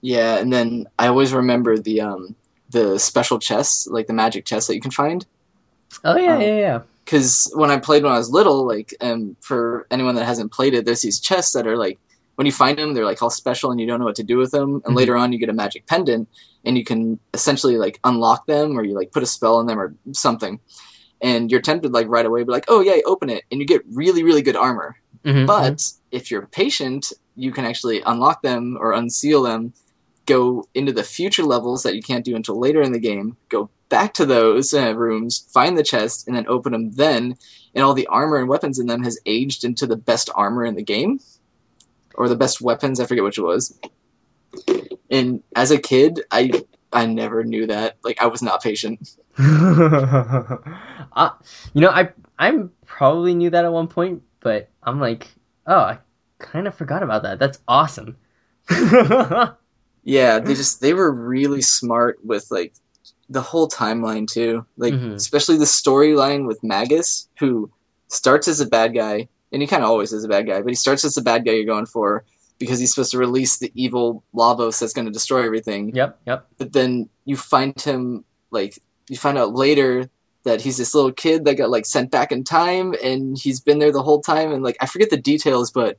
Yeah, 0.00 0.38
and 0.38 0.52
then 0.52 0.88
I 0.98 1.06
always 1.06 1.32
remember 1.32 1.78
the 1.78 2.00
um 2.00 2.34
the 2.70 2.98
special 2.98 3.38
chests, 3.38 3.86
like 3.86 4.08
the 4.08 4.14
magic 4.14 4.46
chests 4.46 4.66
that 4.66 4.74
you 4.74 4.80
can 4.80 4.90
find. 4.90 5.24
Oh 6.02 6.16
yeah, 6.16 6.34
Um, 6.34 6.40
yeah, 6.40 6.58
yeah. 6.58 6.82
Because 7.04 7.50
when 7.54 7.70
I 7.70 7.78
played 7.78 8.02
when 8.04 8.12
I 8.12 8.18
was 8.18 8.30
little, 8.30 8.66
like, 8.66 8.94
and 9.00 9.36
for 9.40 9.86
anyone 9.90 10.14
that 10.14 10.24
hasn't 10.24 10.52
played 10.52 10.74
it, 10.74 10.84
there's 10.84 11.02
these 11.02 11.20
chests 11.20 11.52
that 11.52 11.66
are 11.66 11.76
like, 11.76 11.98
when 12.36 12.46
you 12.46 12.52
find 12.52 12.78
them, 12.78 12.94
they're 12.94 13.04
like 13.04 13.22
all 13.22 13.30
special, 13.30 13.70
and 13.70 13.80
you 13.80 13.86
don't 13.86 13.98
know 13.98 14.06
what 14.06 14.16
to 14.16 14.22
do 14.22 14.38
with 14.38 14.52
them. 14.52 14.80
And 14.84 14.94
Mhm. 14.94 14.96
later 14.96 15.16
on, 15.16 15.32
you 15.32 15.38
get 15.38 15.48
a 15.48 15.52
magic 15.52 15.86
pendant, 15.86 16.28
and 16.64 16.78
you 16.78 16.84
can 16.84 17.18
essentially 17.34 17.76
like 17.76 17.98
unlock 18.04 18.46
them, 18.46 18.78
or 18.78 18.84
you 18.84 18.94
like 18.94 19.12
put 19.12 19.22
a 19.22 19.26
spell 19.26 19.56
on 19.56 19.66
them, 19.66 19.78
or 19.78 19.94
something. 20.12 20.60
And 21.20 21.50
you're 21.50 21.60
tempted 21.60 21.92
like 21.92 22.08
right 22.08 22.26
away, 22.26 22.42
be 22.42 22.52
like, 22.52 22.64
oh 22.68 22.80
yeah, 22.80 22.96
open 23.04 23.28
it, 23.30 23.44
and 23.50 23.60
you 23.60 23.66
get 23.66 23.82
really, 23.92 24.22
really 24.22 24.42
good 24.42 24.56
armor. 24.56 24.96
Mhm, 25.24 25.46
But 25.46 25.84
if 26.10 26.30
you're 26.30 26.46
patient, 26.46 27.12
you 27.36 27.52
can 27.52 27.64
actually 27.64 28.00
unlock 28.02 28.42
them 28.42 28.76
or 28.80 28.92
unseal 28.92 29.42
them, 29.42 29.72
go 30.26 30.64
into 30.74 30.92
the 30.92 31.04
future 31.04 31.44
levels 31.44 31.82
that 31.82 31.94
you 31.96 32.02
can't 32.02 32.24
do 32.24 32.36
until 32.36 32.58
later 32.58 32.80
in 32.80 32.92
the 32.92 32.98
game, 32.98 33.36
go 33.48 33.70
back 33.92 34.14
to 34.14 34.26
those 34.26 34.72
uh, 34.72 34.96
rooms, 34.96 35.46
find 35.52 35.76
the 35.76 35.84
chest, 35.84 36.26
and 36.26 36.34
then 36.34 36.46
open 36.48 36.72
them 36.72 36.92
then. 36.92 37.36
And 37.74 37.84
all 37.84 37.94
the 37.94 38.06
armor 38.06 38.38
and 38.38 38.48
weapons 38.48 38.78
in 38.78 38.86
them 38.86 39.04
has 39.04 39.20
aged 39.26 39.64
into 39.64 39.86
the 39.86 39.96
best 39.96 40.30
armor 40.34 40.64
in 40.64 40.74
the 40.74 40.82
game, 40.82 41.20
or 42.14 42.28
the 42.28 42.36
best 42.36 42.60
weapons. 42.60 42.98
I 42.98 43.06
forget 43.06 43.22
which 43.22 43.38
it 43.38 43.42
was. 43.42 43.78
And 45.10 45.42
as 45.54 45.70
a 45.70 45.78
kid, 45.78 46.22
I 46.30 46.64
I 46.92 47.06
never 47.06 47.44
knew 47.44 47.66
that. 47.66 47.98
Like 48.02 48.20
I 48.20 48.26
was 48.26 48.42
not 48.42 48.62
patient. 48.62 49.16
uh, 49.38 51.30
you 51.74 51.80
know, 51.80 51.90
I 51.90 52.10
I 52.38 52.58
probably 52.86 53.34
knew 53.34 53.50
that 53.50 53.64
at 53.64 53.72
one 53.72 53.88
point, 53.88 54.22
but 54.40 54.70
I'm 54.82 55.00
like, 55.00 55.28
oh, 55.66 55.78
I 55.78 55.98
kind 56.38 56.66
of 56.66 56.74
forgot 56.74 57.02
about 57.02 57.22
that. 57.24 57.38
That's 57.38 57.58
awesome. 57.68 58.16
Yeah, 60.04 60.40
they 60.40 60.54
just 60.54 60.80
they 60.80 60.94
were 60.94 61.12
really 61.12 61.62
smart 61.62 62.18
with 62.24 62.50
like 62.50 62.74
the 63.32 63.42
whole 63.42 63.68
timeline 63.68 64.26
too. 64.30 64.64
Like 64.76 64.94
Mhm. 64.94 65.14
especially 65.14 65.56
the 65.58 65.64
storyline 65.64 66.46
with 66.46 66.62
Magus, 66.62 67.28
who 67.38 67.70
starts 68.08 68.46
as 68.48 68.60
a 68.60 68.66
bad 68.66 68.94
guy, 68.94 69.28
and 69.52 69.62
he 69.62 69.66
kind 69.68 69.82
of 69.82 69.90
always 69.90 70.12
is 70.12 70.24
a 70.24 70.28
bad 70.28 70.46
guy, 70.46 70.60
but 70.62 70.68
he 70.70 70.74
starts 70.74 71.04
as 71.04 71.14
the 71.14 71.22
bad 71.22 71.44
guy 71.44 71.52
you're 71.52 71.64
going 71.64 71.86
for 71.86 72.24
because 72.58 72.78
he's 72.78 72.90
supposed 72.94 73.10
to 73.12 73.18
release 73.18 73.58
the 73.58 73.72
evil 73.74 74.22
Lavos 74.34 74.78
that's 74.78 74.92
going 74.92 75.06
to 75.06 75.10
destroy 75.12 75.44
everything. 75.44 75.94
yep, 75.94 76.18
yep. 76.26 76.46
But 76.58 76.72
then 76.72 77.08
you 77.24 77.36
find 77.36 77.78
him 77.80 78.24
like 78.50 78.78
you 79.08 79.16
find 79.16 79.36
out 79.38 79.54
later 79.54 80.08
that 80.44 80.60
he's 80.60 80.76
this 80.76 80.94
little 80.94 81.12
kid 81.12 81.44
that 81.44 81.54
got 81.56 81.70
like 81.70 81.86
sent 81.86 82.10
back 82.10 82.32
in 82.32 82.44
time, 82.44 82.94
and 83.02 83.38
he's 83.38 83.60
been 83.60 83.78
there 83.78 83.92
the 83.92 84.02
whole 84.02 84.20
time, 84.20 84.52
and 84.52 84.62
like 84.62 84.76
I 84.80 84.86
forget 84.86 85.10
the 85.10 85.16
details, 85.16 85.70
but 85.70 85.98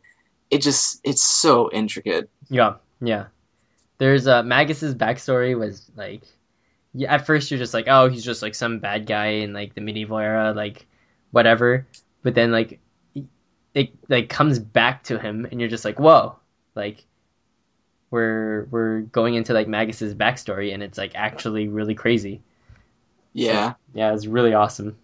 it 0.52 0.62
just 0.62 1.00
it's 1.04 1.22
so 1.22 1.70
intricate. 1.72 2.30
Yeah, 2.50 2.76
yeah. 3.02 3.26
There's 4.00 4.28
uh 4.28 4.44
Magus's 4.44 4.96
backstory 4.96 5.58
was 5.58 5.90
like 5.96 6.22
yeah, 6.94 7.14
at 7.14 7.26
first 7.26 7.50
you're 7.52 7.58
just 7.60 7.74
like, 7.74 7.88
oh, 7.88 8.10
he's 8.10 8.24
just 8.24 8.42
like 8.42 8.56
some 8.56 8.80
bad 8.80 9.06
guy 9.06 9.28
in 9.28 9.54
like 9.54 9.74
the 9.76 9.82
medieval 9.82 10.18
era, 10.18 10.54
like 10.56 10.86
whatever. 11.32 11.88
But 12.22 12.36
then 12.36 12.52
like 12.52 12.80
it 13.74 13.90
like 14.10 14.30
comes 14.30 14.60
back 14.60 15.04
to 15.06 15.18
him 15.18 15.46
and 15.50 15.60
you're 15.60 15.70
just 15.70 15.86
like, 15.86 16.00
whoa, 16.00 16.36
like 16.76 17.06
we're 18.12 18.66
we're 18.70 19.02
going 19.02 19.34
into 19.36 19.54
like 19.54 19.68
Magus's 19.68 20.14
backstory 20.14 20.74
and 20.74 20.84
it's 20.84 20.98
like 20.98 21.12
actually 21.16 21.68
really 21.68 21.96
crazy. 21.96 22.42
Yeah. 23.34 23.74
Yeah, 23.94 24.14
it's 24.14 24.28
really 24.28 24.54
awesome. 24.54 24.96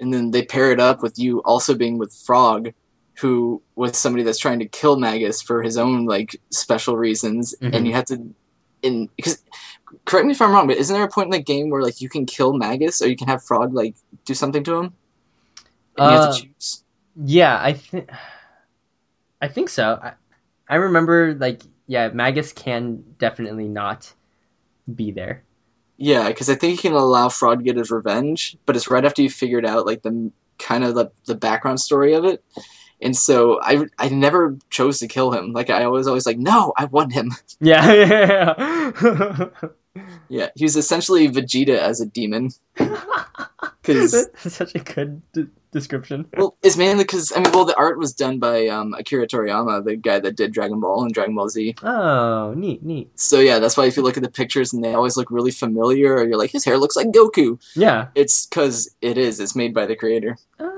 and 0.00 0.14
then 0.14 0.30
they 0.30 0.44
pair 0.44 0.70
it 0.70 0.78
up 0.78 1.02
with 1.02 1.18
you 1.18 1.40
also 1.40 1.74
being 1.74 1.98
with 1.98 2.14
Frog, 2.14 2.72
who 3.18 3.60
was 3.74 3.96
somebody 3.98 4.22
that's 4.22 4.38
trying 4.38 4.60
to 4.60 4.68
kill 4.68 4.96
Magus 4.96 5.42
for 5.42 5.60
his 5.60 5.76
own 5.76 6.04
like 6.06 6.36
special 6.50 6.96
reasons, 6.96 7.52
Mhm. 7.60 7.74
and 7.74 7.86
you 7.86 7.94
have 7.94 8.04
to, 8.04 8.32
in 8.82 9.08
because 9.16 9.42
correct 10.04 10.26
me 10.26 10.32
if 10.32 10.42
I'm 10.42 10.52
wrong, 10.52 10.66
but 10.66 10.76
isn't 10.76 10.94
there 10.94 11.04
a 11.04 11.08
point 11.08 11.26
in 11.26 11.30
the 11.32 11.42
game 11.42 11.70
where 11.70 11.82
like 11.82 12.00
you 12.00 12.08
can 12.08 12.26
kill 12.26 12.52
Magus 12.52 13.02
or 13.02 13.08
you 13.08 13.16
can 13.16 13.28
have 13.28 13.44
Frog 13.44 13.74
like 13.74 13.96
do 14.24 14.34
something 14.34 14.64
to 14.64 14.76
him? 14.76 14.94
And 15.96 16.06
you 16.06 16.12
have 16.12 16.22
Uh, 16.22 16.30
to 16.30 16.42
choose. 16.58 16.84
Yeah, 17.16 17.58
I 17.60 17.72
think 17.74 18.10
I 19.40 19.48
think 19.48 19.68
so. 19.68 19.98
I, 20.02 20.12
I 20.68 20.76
remember 20.76 21.34
like 21.34 21.62
yeah, 21.86 22.08
Magus 22.08 22.52
can 22.52 23.02
definitely 23.18 23.68
not 23.68 24.12
be 24.94 25.12
there. 25.12 25.44
Yeah, 25.96 26.28
because 26.28 26.48
I 26.48 26.54
think 26.54 26.72
you 26.72 26.90
can 26.90 26.92
allow 26.98 27.28
Frog 27.28 27.58
to 27.58 27.64
get 27.64 27.76
his 27.76 27.90
revenge, 27.90 28.56
but 28.66 28.76
it's 28.76 28.90
right 28.90 29.04
after 29.04 29.22
you 29.22 29.30
figured 29.30 29.66
out 29.66 29.86
like 29.86 30.02
the 30.02 30.30
kind 30.58 30.84
of 30.84 30.94
the, 30.94 31.10
the 31.26 31.34
background 31.34 31.80
story 31.80 32.14
of 32.14 32.24
it. 32.24 32.44
And 33.00 33.16
so 33.16 33.60
I, 33.62 33.86
I 33.98 34.08
never 34.08 34.56
chose 34.70 34.98
to 35.00 35.08
kill 35.08 35.32
him. 35.32 35.52
Like 35.52 35.70
I 35.70 35.86
was 35.86 36.06
always 36.06 36.26
like, 36.26 36.38
no, 36.38 36.72
I 36.76 36.86
want 36.86 37.12
him. 37.12 37.32
Yeah, 37.60 37.92
yeah, 37.92 38.92
yeah. 39.02 39.68
Yeah, 40.28 40.48
he 40.54 40.64
was 40.64 40.76
essentially 40.76 41.28
Vegeta 41.28 41.76
as 41.78 42.00
a 42.00 42.06
demon. 42.06 42.50
Because 43.82 44.28
such 44.36 44.74
a 44.74 44.80
good 44.80 45.22
d- 45.32 45.46
description. 45.72 46.26
well, 46.36 46.56
it's 46.62 46.76
mainly 46.76 47.04
because 47.04 47.32
I 47.34 47.40
mean, 47.40 47.52
well, 47.52 47.64
the 47.64 47.76
art 47.78 47.98
was 47.98 48.12
done 48.12 48.38
by 48.38 48.66
um, 48.66 48.92
Akira 48.92 49.26
Toriyama, 49.26 49.82
the 49.82 49.96
guy 49.96 50.20
that 50.20 50.36
did 50.36 50.52
Dragon 50.52 50.78
Ball 50.78 51.04
and 51.04 51.14
Dragon 51.14 51.34
Ball 51.34 51.48
Z. 51.48 51.74
Oh, 51.82 52.52
neat, 52.54 52.82
neat. 52.82 53.10
So 53.18 53.40
yeah, 53.40 53.58
that's 53.58 53.78
why 53.78 53.86
if 53.86 53.96
you 53.96 54.02
look 54.02 54.18
at 54.18 54.22
the 54.22 54.30
pictures 54.30 54.74
and 54.74 54.84
they 54.84 54.92
always 54.92 55.16
look 55.16 55.30
really 55.30 55.50
familiar, 55.50 56.16
or 56.16 56.24
you're 56.26 56.36
like, 56.36 56.50
his 56.50 56.66
hair 56.66 56.76
looks 56.76 56.96
like 56.96 57.08
Goku. 57.08 57.58
Yeah. 57.74 58.08
It's 58.14 58.44
because 58.44 58.94
it 59.00 59.16
is. 59.16 59.40
It's 59.40 59.56
made 59.56 59.72
by 59.72 59.86
the 59.86 59.96
creator. 59.96 60.36
Oh. 60.60 60.77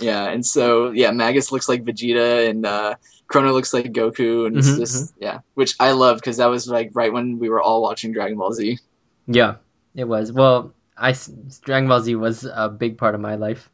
Yeah, 0.00 0.28
and 0.30 0.44
so 0.44 0.90
yeah, 0.90 1.10
Magus 1.10 1.52
looks 1.52 1.68
like 1.68 1.84
Vegeta, 1.84 2.48
and 2.48 2.64
uh, 2.66 2.94
Crono 3.30 3.52
looks 3.52 3.74
like 3.74 3.86
Goku, 3.92 4.46
and 4.46 4.56
it's 4.56 4.74
Mhm, 4.74 4.74
just 4.74 5.14
yeah, 5.18 5.40
which 5.54 5.74
I 5.80 5.92
love 5.92 6.16
because 6.18 6.38
that 6.38 6.46
was 6.46 6.66
like 6.68 6.90
right 6.94 7.12
when 7.12 7.38
we 7.38 7.48
were 7.50 7.60
all 7.60 7.82
watching 7.82 8.12
Dragon 8.12 8.38
Ball 8.38 8.52
Z. 8.52 8.78
Yeah, 9.26 9.56
it 9.94 10.04
was. 10.04 10.32
Well, 10.32 10.74
I 10.96 11.14
Dragon 11.62 11.88
Ball 11.88 12.00
Z 12.00 12.14
was 12.16 12.44
a 12.44 12.68
big 12.68 12.98
part 12.98 13.14
of 13.14 13.20
my 13.20 13.36
life. 13.36 13.70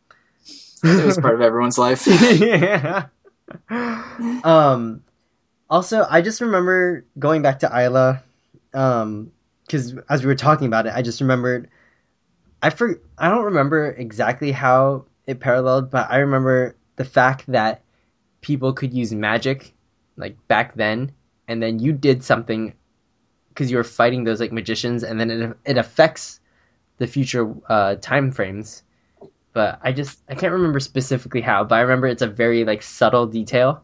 It 0.96 1.04
was 1.04 1.18
part 1.18 1.34
of 1.34 1.40
everyone's 1.40 1.78
life. 1.78 2.06
yeah. 2.40 3.06
Um. 4.42 5.02
Also, 5.70 6.06
I 6.10 6.22
just 6.22 6.40
remember 6.40 7.06
going 7.18 7.42
back 7.42 7.60
to 7.60 7.68
Ayla, 7.68 8.22
um, 8.74 9.32
because 9.66 9.94
as 10.10 10.22
we 10.22 10.28
were 10.28 10.34
talking 10.36 10.66
about 10.66 10.86
it, 10.86 10.92
I 10.94 11.02
just 11.02 11.20
remembered. 11.20 11.68
I 12.62 12.70
for 12.70 13.00
I 13.18 13.28
don't 13.30 13.44
remember 13.44 13.90
exactly 13.92 14.52
how 14.52 15.06
it 15.26 15.40
paralleled, 15.40 15.90
but 15.90 16.10
I 16.10 16.18
remember 16.18 16.76
the 16.96 17.04
fact 17.04 17.44
that 17.48 17.82
people 18.40 18.72
could 18.72 18.94
use 18.94 19.12
magic, 19.12 19.74
like 20.16 20.36
back 20.48 20.74
then, 20.74 21.12
and 21.48 21.62
then 21.62 21.78
you 21.78 21.92
did 21.92 22.22
something 22.22 22.74
because 23.48 23.70
you 23.70 23.76
were 23.76 23.84
fighting 23.84 24.24
those 24.24 24.40
like 24.40 24.52
magicians, 24.52 25.02
and 25.02 25.18
then 25.18 25.30
it 25.30 25.56
it 25.64 25.78
affects 25.78 26.40
the 26.98 27.06
future 27.06 27.54
uh, 27.68 27.96
time 27.96 28.30
frames 28.30 28.82
but 29.56 29.80
I 29.82 29.90
just 29.90 30.20
I 30.28 30.34
can't 30.34 30.52
remember 30.52 30.80
specifically 30.80 31.40
how, 31.40 31.64
but 31.64 31.76
I 31.76 31.80
remember 31.80 32.08
it's 32.08 32.20
a 32.20 32.26
very 32.26 32.66
like 32.66 32.82
subtle 32.82 33.26
detail, 33.26 33.82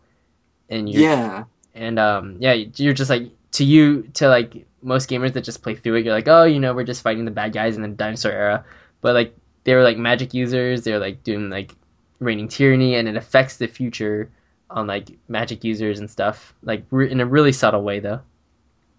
and 0.68 0.86
you 0.86 1.01
yeah, 1.01 1.45
and 1.74 1.99
um 1.99 2.36
yeah 2.40 2.53
you're 2.53 2.93
just 2.93 3.09
like 3.09 3.30
to 3.53 3.64
you 3.64 4.03
to 4.20 4.28
like 4.28 4.66
most 4.82 5.09
gamers 5.09 5.32
that 5.32 5.45
just 5.45 5.62
play 5.62 5.74
through 5.74 5.95
it, 5.95 6.05
you're 6.05 6.12
like 6.12 6.28
oh 6.28 6.45
you 6.45 6.61
know 6.61 6.74
we're 6.74 6.84
just 6.84 7.01
fighting 7.01 7.24
the 7.24 7.30
bad 7.30 7.55
guys 7.55 7.74
in 7.76 7.80
the 7.80 7.88
dinosaur 7.88 8.32
era, 8.32 8.66
but 9.01 9.14
like 9.14 9.34
they 9.65 9.75
were 9.75 9.83
like 9.83 9.99
magic 9.99 10.35
users, 10.35 10.83
they're 10.83 10.99
like 10.99 11.23
doing 11.23 11.51
like 11.51 11.75
reigning 12.21 12.49
tyranny, 12.49 12.95
and 12.95 13.09
it 13.09 13.17
affects 13.17 13.57
the 13.57 13.67
future 13.67 14.31
on 14.71 14.87
like 14.87 15.11
magic 15.29 15.65
users 15.65 15.99
and 15.99 16.11
stuff 16.11 16.55
like 16.63 16.85
re- 16.91 17.11
in 17.11 17.21
a 17.21 17.27
really 17.27 17.53
subtle 17.53 17.83
way 17.83 18.01
though. 18.01 18.21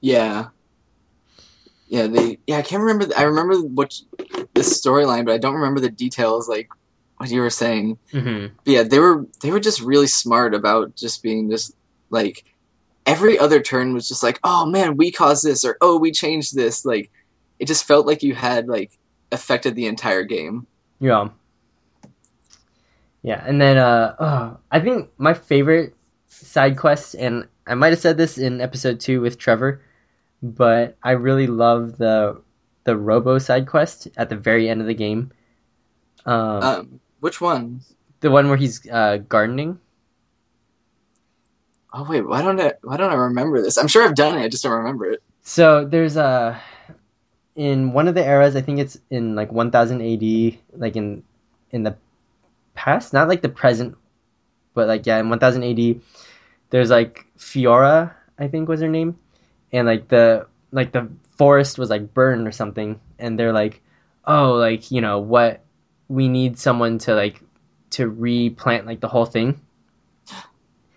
yeah, 0.02 0.48
yeah. 1.88 2.08
They 2.08 2.38
yeah, 2.48 2.58
I 2.58 2.62
can't 2.62 2.82
remember. 2.82 3.06
The, 3.06 3.18
I 3.18 3.24
remember 3.24 3.58
what 3.60 4.00
this 4.54 4.82
storyline, 4.82 5.26
but 5.26 5.34
I 5.34 5.38
don't 5.38 5.56
remember 5.56 5.80
the 5.80 5.90
details. 5.90 6.48
Like 6.48 6.70
what 7.18 7.32
you 7.32 7.42
were 7.42 7.50
saying. 7.50 7.98
Mm-hmm. 8.12 8.54
But 8.64 8.72
yeah, 8.72 8.84
they 8.84 9.00
were 9.00 9.26
they 9.42 9.52
were 9.52 9.60
just 9.60 9.82
really 9.82 10.08
smart 10.08 10.54
about 10.54 10.96
just 10.96 11.24
being 11.24 11.50
just 11.50 11.76
like 12.10 12.44
every 13.06 13.38
other 13.38 13.62
turn 13.62 13.94
was 13.94 14.08
just 14.08 14.24
like, 14.24 14.40
oh 14.44 14.66
man, 14.66 14.98
we 14.98 15.12
caused 15.12 15.46
this 15.46 15.66
or 15.66 15.78
oh 15.82 15.98
we 15.98 16.12
changed 16.12 16.56
this. 16.56 16.86
Like 16.86 17.12
it 17.60 17.68
just 17.68 17.86
felt 17.86 18.06
like 18.06 18.24
you 18.24 18.36
had 18.36 18.68
like 18.68 18.92
affected 19.34 19.76
the 19.76 19.88
entire 19.88 20.24
game. 20.24 20.68
Yeah. 21.00 21.30
Yeah, 23.24 23.44
and 23.46 23.60
then 23.62 23.78
uh 23.78 24.16
oh, 24.20 24.58
I 24.72 24.80
think 24.80 25.10
my 25.18 25.34
favorite 25.34 25.96
side 26.28 26.78
quest 26.78 27.16
and 27.16 27.48
I 27.66 27.74
might 27.76 27.92
have 27.92 28.00
said 28.00 28.18
this 28.18 28.38
in 28.38 28.60
episode 28.60 29.00
2 29.00 29.22
with 29.22 29.38
Trevor, 29.38 29.82
but 30.42 30.98
I 31.04 31.12
really 31.12 31.48
love 31.48 31.98
the 31.98 32.42
the 32.84 32.98
Robo 32.98 33.38
side 33.40 33.66
quest 33.68 34.10
at 34.18 34.28
the 34.30 34.36
very 34.36 34.68
end 34.68 34.82
of 34.82 34.88
the 34.88 34.94
game. 34.94 35.32
Um, 36.26 36.64
Um, 36.64 37.00
which 37.22 37.40
one? 37.40 37.82
the 38.20 38.32
one 38.32 38.48
where 38.48 38.58
he's 38.58 38.86
uh, 38.90 39.18
gardening. 39.28 39.80
Oh 41.94 42.04
wait, 42.10 42.28
why 42.28 42.42
don't 42.42 42.60
I 42.60 42.74
why 42.82 42.98
don't 42.98 43.12
I 43.12 43.16
remember 43.16 43.62
this? 43.62 43.78
I'm 43.78 43.88
sure 43.88 44.04
I've 44.04 44.16
done 44.16 44.38
it, 44.38 44.42
I 44.44 44.48
just 44.50 44.64
don't 44.64 44.74
remember 44.74 45.06
it. 45.06 45.22
So 45.44 45.86
there's 45.86 46.18
a 46.18 46.60
in 47.56 47.94
one 47.94 48.08
of 48.08 48.16
the 48.16 48.26
eras, 48.26 48.56
I 48.56 48.62
think 48.62 48.80
it's 48.80 48.98
in 49.10 49.36
like 49.36 49.52
1000 49.52 50.02
AD, 50.02 50.58
like 50.80 50.96
in 50.96 51.24
in 51.72 51.84
the 51.84 51.96
past, 52.74 53.14
not 53.14 53.28
like 53.28 53.42
the 53.42 53.50
present, 53.50 53.98
but 54.74 54.88
like 54.88 55.06
yeah, 55.06 55.20
in 55.20 55.30
1000 55.30 55.64
AD, 55.64 56.02
there's 56.70 56.90
like 56.90 57.26
Fiona, 57.38 58.16
I 58.40 58.48
think 58.48 58.68
was 58.68 58.82
her 58.82 58.90
name, 58.90 59.18
and 59.72 59.88
like 59.88 60.08
the 60.08 60.48
like 60.72 60.92
the 60.92 61.10
forest 61.38 61.78
was 61.78 61.90
like 61.90 62.14
burned 62.14 62.48
or 62.48 62.52
something, 62.52 63.00
and 63.20 63.38
they're 63.40 63.54
like, 63.54 63.82
oh, 64.26 64.54
like 64.54 64.92
you 64.92 65.02
know 65.02 65.20
what, 65.20 65.64
we 66.08 66.28
need 66.28 66.58
someone 66.58 66.98
to 67.00 67.14
like 67.14 67.42
to 67.92 68.10
replant 68.10 68.88
like 68.88 69.00
the 69.00 69.08
whole 69.08 69.26
thing. 69.26 69.60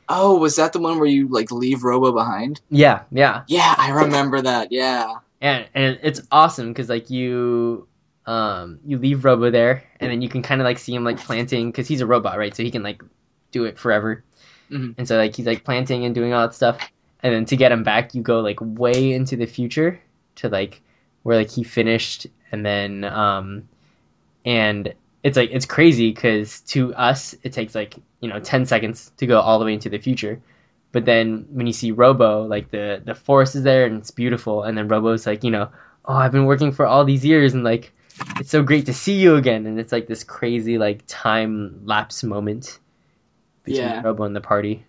Oh, 0.08 0.38
was 0.38 0.56
that 0.56 0.72
the 0.72 0.78
one 0.78 0.98
where 0.98 1.08
you 1.08 1.28
like 1.28 1.50
leave 1.50 1.82
Robo 1.82 2.12
behind? 2.12 2.60
Yeah, 2.70 3.02
yeah. 3.10 3.42
Yeah, 3.48 3.74
I 3.76 3.90
remember 3.90 4.40
that. 4.40 4.70
Yeah. 4.70 5.16
And 5.54 5.68
and 5.74 5.98
it's 6.02 6.20
awesome 6.30 6.68
because 6.68 6.88
like 6.88 7.10
you 7.10 7.86
um 8.26 8.78
you 8.84 8.98
leave 8.98 9.24
robo 9.24 9.50
there 9.50 9.84
and 10.00 10.10
then 10.10 10.20
you 10.22 10.28
can 10.28 10.42
kind 10.42 10.60
of 10.60 10.64
like 10.64 10.78
see 10.78 10.94
him 10.94 11.04
like 11.04 11.18
planting 11.18 11.70
because 11.70 11.86
he's 11.88 12.00
a 12.00 12.06
robot 12.06 12.38
right? 12.38 12.54
So 12.54 12.62
he 12.62 12.70
can 12.70 12.82
like 12.82 13.02
do 13.52 13.64
it 13.64 13.78
forever. 13.78 14.24
Mhm. 14.70 14.94
and 14.98 15.06
so 15.06 15.16
like 15.16 15.36
he's 15.36 15.46
like 15.46 15.62
planting 15.64 16.04
and 16.04 16.14
doing 16.14 16.32
all 16.32 16.42
that 16.46 16.54
stuff. 16.54 16.78
And 17.22 17.32
then 17.34 17.44
to 17.46 17.56
get 17.56 17.72
him 17.72 17.82
back 17.82 18.14
you 18.14 18.22
go 18.22 18.40
like 18.40 18.58
way 18.60 19.12
into 19.12 19.36
the 19.36 19.46
future 19.46 20.00
to 20.36 20.48
like 20.48 20.82
where 21.22 21.36
like 21.36 21.50
he 21.50 21.62
finished 21.64 22.26
and 22.52 22.64
then 22.64 23.04
um 23.04 23.68
and 24.44 24.94
it's 25.22 25.36
like 25.36 25.50
it's 25.52 25.66
crazy 25.66 26.10
because 26.10 26.60
to 26.62 26.94
us 26.94 27.34
it 27.42 27.52
takes 27.52 27.74
like 27.74 27.94
you 28.20 28.28
know 28.28 28.40
10 28.40 28.66
seconds 28.66 29.12
to 29.16 29.26
go 29.26 29.40
all 29.40 29.58
the 29.58 29.64
way 29.64 29.74
into 29.74 29.88
the 29.88 29.98
future 29.98 30.40
but 30.96 31.04
then 31.04 31.44
when 31.50 31.66
you 31.66 31.74
see 31.74 31.92
robo 31.92 32.44
like 32.48 32.70
the 32.70 33.02
the 33.04 33.14
forest 33.14 33.54
is 33.54 33.62
there 33.64 33.84
and 33.84 33.98
it's 34.00 34.10
beautiful 34.10 34.62
and 34.62 34.78
then 34.78 34.88
robo's 34.88 35.26
like 35.26 35.44
you 35.44 35.50
know 35.50 35.68
oh 36.06 36.14
i've 36.14 36.32
been 36.32 36.46
working 36.46 36.72
for 36.72 36.86
all 36.86 37.04
these 37.04 37.22
years 37.22 37.52
and 37.52 37.64
like 37.64 37.92
it's 38.40 38.48
so 38.50 38.62
great 38.62 38.86
to 38.86 38.94
see 38.94 39.12
you 39.24 39.36
again 39.36 39.66
and 39.66 39.78
it's 39.78 39.92
like 39.92 40.06
this 40.06 40.24
crazy 40.24 40.78
like 40.78 41.02
time 41.06 41.82
lapse 41.84 42.24
moment 42.24 42.78
between 43.64 43.82
Yeah. 43.84 44.00
robo 44.02 44.24
and 44.24 44.34
the 44.34 44.40
party 44.40 44.86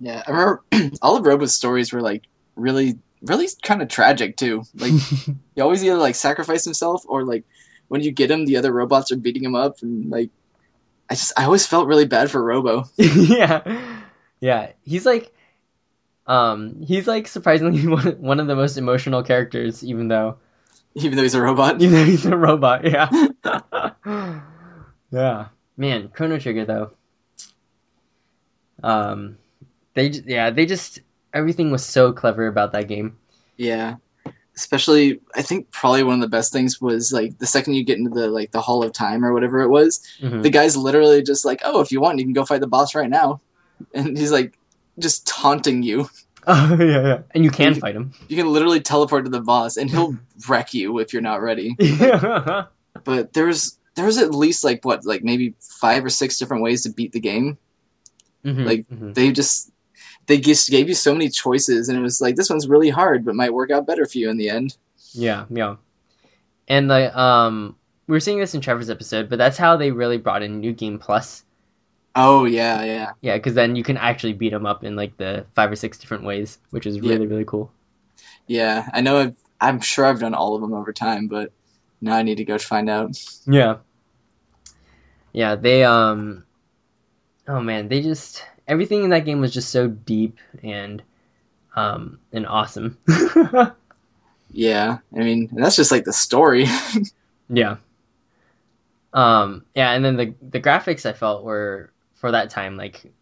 Yeah. 0.00 0.22
I 0.26 0.30
remember 0.30 0.64
all 1.02 1.16
of 1.16 1.24
Robo's 1.26 1.54
stories 1.54 1.92
were 1.92 2.00
like 2.02 2.24
really 2.56 2.98
really 3.22 3.46
kind 3.62 3.82
of 3.82 3.88
tragic 3.88 4.36
too. 4.36 4.62
Like 4.74 4.92
he 5.54 5.60
always 5.60 5.84
either 5.84 5.96
like 5.96 6.14
sacrifice 6.14 6.64
himself 6.64 7.02
or 7.06 7.24
like 7.24 7.44
when 7.88 8.00
you 8.02 8.10
get 8.12 8.30
him 8.30 8.44
the 8.46 8.56
other 8.56 8.72
robots 8.72 9.10
are 9.12 9.16
beating 9.16 9.44
him 9.44 9.54
up 9.54 9.82
and 9.82 10.10
like 10.10 10.30
I 11.10 11.14
just 11.14 11.32
I 11.38 11.44
always 11.44 11.66
felt 11.66 11.86
really 11.88 12.06
bad 12.06 12.30
for 12.30 12.42
Robo. 12.42 12.84
yeah 12.96 13.62
yeah 14.40 14.72
he's 14.84 15.04
like 15.06 15.32
um 16.26 16.80
he's 16.82 17.06
like 17.06 17.26
surprisingly 17.28 17.86
one, 17.96 18.20
one 18.20 18.40
of 18.40 18.46
the 18.46 18.56
most 18.56 18.76
emotional 18.76 19.22
characters 19.22 19.82
even 19.84 20.08
though 20.08 20.36
Even 20.94 21.16
though 21.16 21.22
he's 21.22 21.34
a 21.34 21.40
robot. 21.42 21.80
even 21.82 21.94
though 21.94 22.04
he's 22.04 22.26
a 22.26 22.36
robot 22.36 22.84
yeah 22.84 23.08
yeah 25.10 25.48
man 25.76 26.08
chrono 26.08 26.38
trigger 26.38 26.64
though 26.64 26.90
um 28.82 29.36
they 29.94 30.06
yeah 30.26 30.50
they 30.50 30.66
just 30.66 31.00
everything 31.34 31.70
was 31.70 31.84
so 31.84 32.12
clever 32.12 32.46
about 32.46 32.72
that 32.72 32.88
game 32.88 33.16
Yeah. 33.56 33.96
Especially 34.54 35.20
I 35.36 35.42
think 35.42 35.70
probably 35.70 36.02
one 36.02 36.14
of 36.14 36.20
the 36.20 36.28
best 36.36 36.52
things 36.52 36.80
was 36.80 37.12
like 37.12 37.38
the 37.38 37.46
second 37.46 37.74
you 37.74 37.84
get 37.84 37.98
into 37.98 38.10
the 38.10 38.26
like 38.28 38.50
the 38.50 38.60
Hall 38.60 38.82
of 38.82 38.92
Time 38.92 39.24
or 39.24 39.32
whatever 39.32 39.60
it 39.60 39.68
was, 39.68 40.00
Mhm. 40.20 40.42
the 40.42 40.50
guy's 40.50 40.76
literally 40.76 41.22
just 41.22 41.44
like, 41.44 41.60
"Oh, 41.64 41.78
if 41.80 41.92
you 41.92 42.00
want, 42.00 42.18
you 42.18 42.24
can 42.24 42.32
go 42.32 42.44
fight 42.44 42.60
the 42.60 42.66
boss 42.66 42.92
right 42.92 43.08
now." 43.08 43.40
And 43.94 44.16
he's 44.16 44.32
like 44.32 44.58
just 44.98 45.26
taunting 45.26 45.82
you. 45.82 46.08
oh 46.46 46.76
yeah 46.80 47.02
yeah 47.02 47.18
and 47.32 47.44
you 47.44 47.50
can 47.50 47.74
fight 47.74 47.94
him 47.94 48.12
You 48.28 48.36
can 48.36 48.50
literally 48.50 48.80
teleport 48.80 49.24
to 49.24 49.30
the 49.30 49.40
boss 49.40 49.76
and 49.76 49.90
he'll 49.90 50.16
wreck 50.48 50.72
you 50.72 50.98
if 50.98 51.12
you're 51.12 51.20
not 51.22 51.42
ready. 51.42 51.76
yeah 51.78 52.64
But 53.04 53.32
there's 53.34 53.78
there's 53.96 54.16
at 54.18 54.34
least 54.34 54.64
like 54.64 54.84
what, 54.84 55.04
like 55.04 55.22
maybe 55.24 55.54
5 55.60 56.04
or 56.04 56.08
6 56.08 56.38
different 56.38 56.62
ways 56.62 56.82
to 56.84 56.90
beat 56.90 57.12
the 57.12 57.20
game. 57.20 57.58
Mhm, 58.44 58.64
Like, 58.64 58.88
mhm. 58.88 59.14
They 59.14 59.32
just 59.32 59.70
they 60.26 60.38
just 60.38 60.70
gave 60.70 60.88
you 60.88 60.94
so 60.94 61.12
many 61.12 61.28
choices 61.28 61.88
and 61.88 61.98
it 61.98 62.02
was 62.02 62.20
like 62.20 62.36
this 62.36 62.48
one's 62.50 62.68
really 62.68 62.88
hard 62.90 63.24
but 63.24 63.34
might 63.34 63.52
work 63.52 63.70
out 63.70 63.86
better 63.86 64.06
for 64.06 64.18
you 64.18 64.30
in 64.30 64.36
the 64.38 64.48
end. 64.48 64.76
Yeah, 65.12 65.44
yeah. 65.50 65.76
And 66.68 66.90
the 66.90 67.18
um 67.18 67.76
we 68.06 68.12
were 68.12 68.20
seeing 68.20 68.38
this 68.38 68.54
in 68.54 68.60
Trevor's 68.62 68.88
episode, 68.90 69.28
but 69.28 69.36
that's 69.38 69.58
how 69.58 69.76
they 69.76 69.90
really 69.90 70.16
brought 70.18 70.42
in 70.42 70.60
New 70.60 70.72
Game 70.72 70.98
Plus. 70.98 71.44
Oh 72.16 72.44
yeah, 72.44 72.82
yeah. 72.84 73.12
Yeah, 73.20 73.36
because 73.36 73.54
then 73.54 73.76
you 73.76 73.82
can 73.84 73.96
actually 73.96 74.32
beat 74.32 74.50
them 74.50 74.66
up 74.66 74.84
in 74.84 74.96
like 74.96 75.16
the 75.16 75.46
five 75.54 75.70
or 75.70 75.76
six 75.76 75.98
different 75.98 76.24
ways, 76.24 76.58
which 76.70 76.86
is 76.86 76.96
Yeah. 76.96 77.12
really 77.12 77.26
really 77.26 77.44
cool. 77.44 77.70
Yeah, 78.46 78.88
I 78.92 79.00
know. 79.00 79.18
I've, 79.18 79.36
I'm 79.60 79.80
sure 79.80 80.06
I've 80.06 80.20
done 80.20 80.34
all 80.34 80.54
of 80.54 80.60
them 80.60 80.72
over 80.72 80.92
time, 80.92 81.28
but 81.28 81.52
now 82.00 82.16
I 82.16 82.22
need 82.22 82.36
to 82.36 82.44
go 82.44 82.58
find 82.58 82.88
out. 82.88 83.16
Yeah. 83.46 83.76
Yeah, 85.32 85.54
they 85.54 85.84
um 85.84 86.44
oh 87.46 87.60
man, 87.60 87.88
they 87.88 88.00
just 88.02 88.44
everything 88.66 89.04
in 89.04 89.10
that 89.10 89.24
game 89.24 89.40
was 89.40 89.52
just 89.54 89.70
so 89.70 89.88
deep 89.88 90.38
and 90.62 91.02
um 91.76 92.18
and 92.32 92.46
awesome. 92.46 92.98
Yeah, 94.50 94.98
I 95.14 95.18
mean 95.18 95.50
that's 95.52 95.76
just 95.76 95.90
like 95.90 96.04
the 96.04 96.12
story. 96.12 96.66
yeah. 97.50 97.76
Um 99.12 99.64
yeah, 99.74 99.92
and 99.92 100.04
then 100.04 100.16
the 100.16 100.34
the 100.50 100.60
graphics 100.60 101.06
I 101.06 101.12
felt 101.12 101.44
were 101.44 101.90
for 102.18 102.30
that 102.32 102.50
time 102.50 102.76
like 102.76 103.12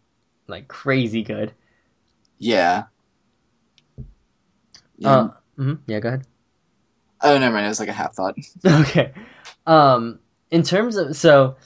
like 0.47 0.67
crazy 0.67 1.23
good. 1.23 1.53
yeah. 2.37 2.83
Yeah. 4.97 5.09
Uh, 5.09 5.29
mhm, 5.59 5.79
yeah, 5.85 5.99
go 5.99 6.07
ahead. 6.09 6.25
oh, 7.21 7.37
never 7.37 7.53
mind. 7.53 7.65
It 7.65 7.69
was 7.69 7.79
like 7.79 7.89
a 7.89 7.93
half 7.93 8.15
thought. 8.15 8.35
Okay. 8.65 9.13
Um, 9.65 10.19
in 10.49 10.63
terms 10.63 10.95
of 10.95 11.15
so, 11.15 11.57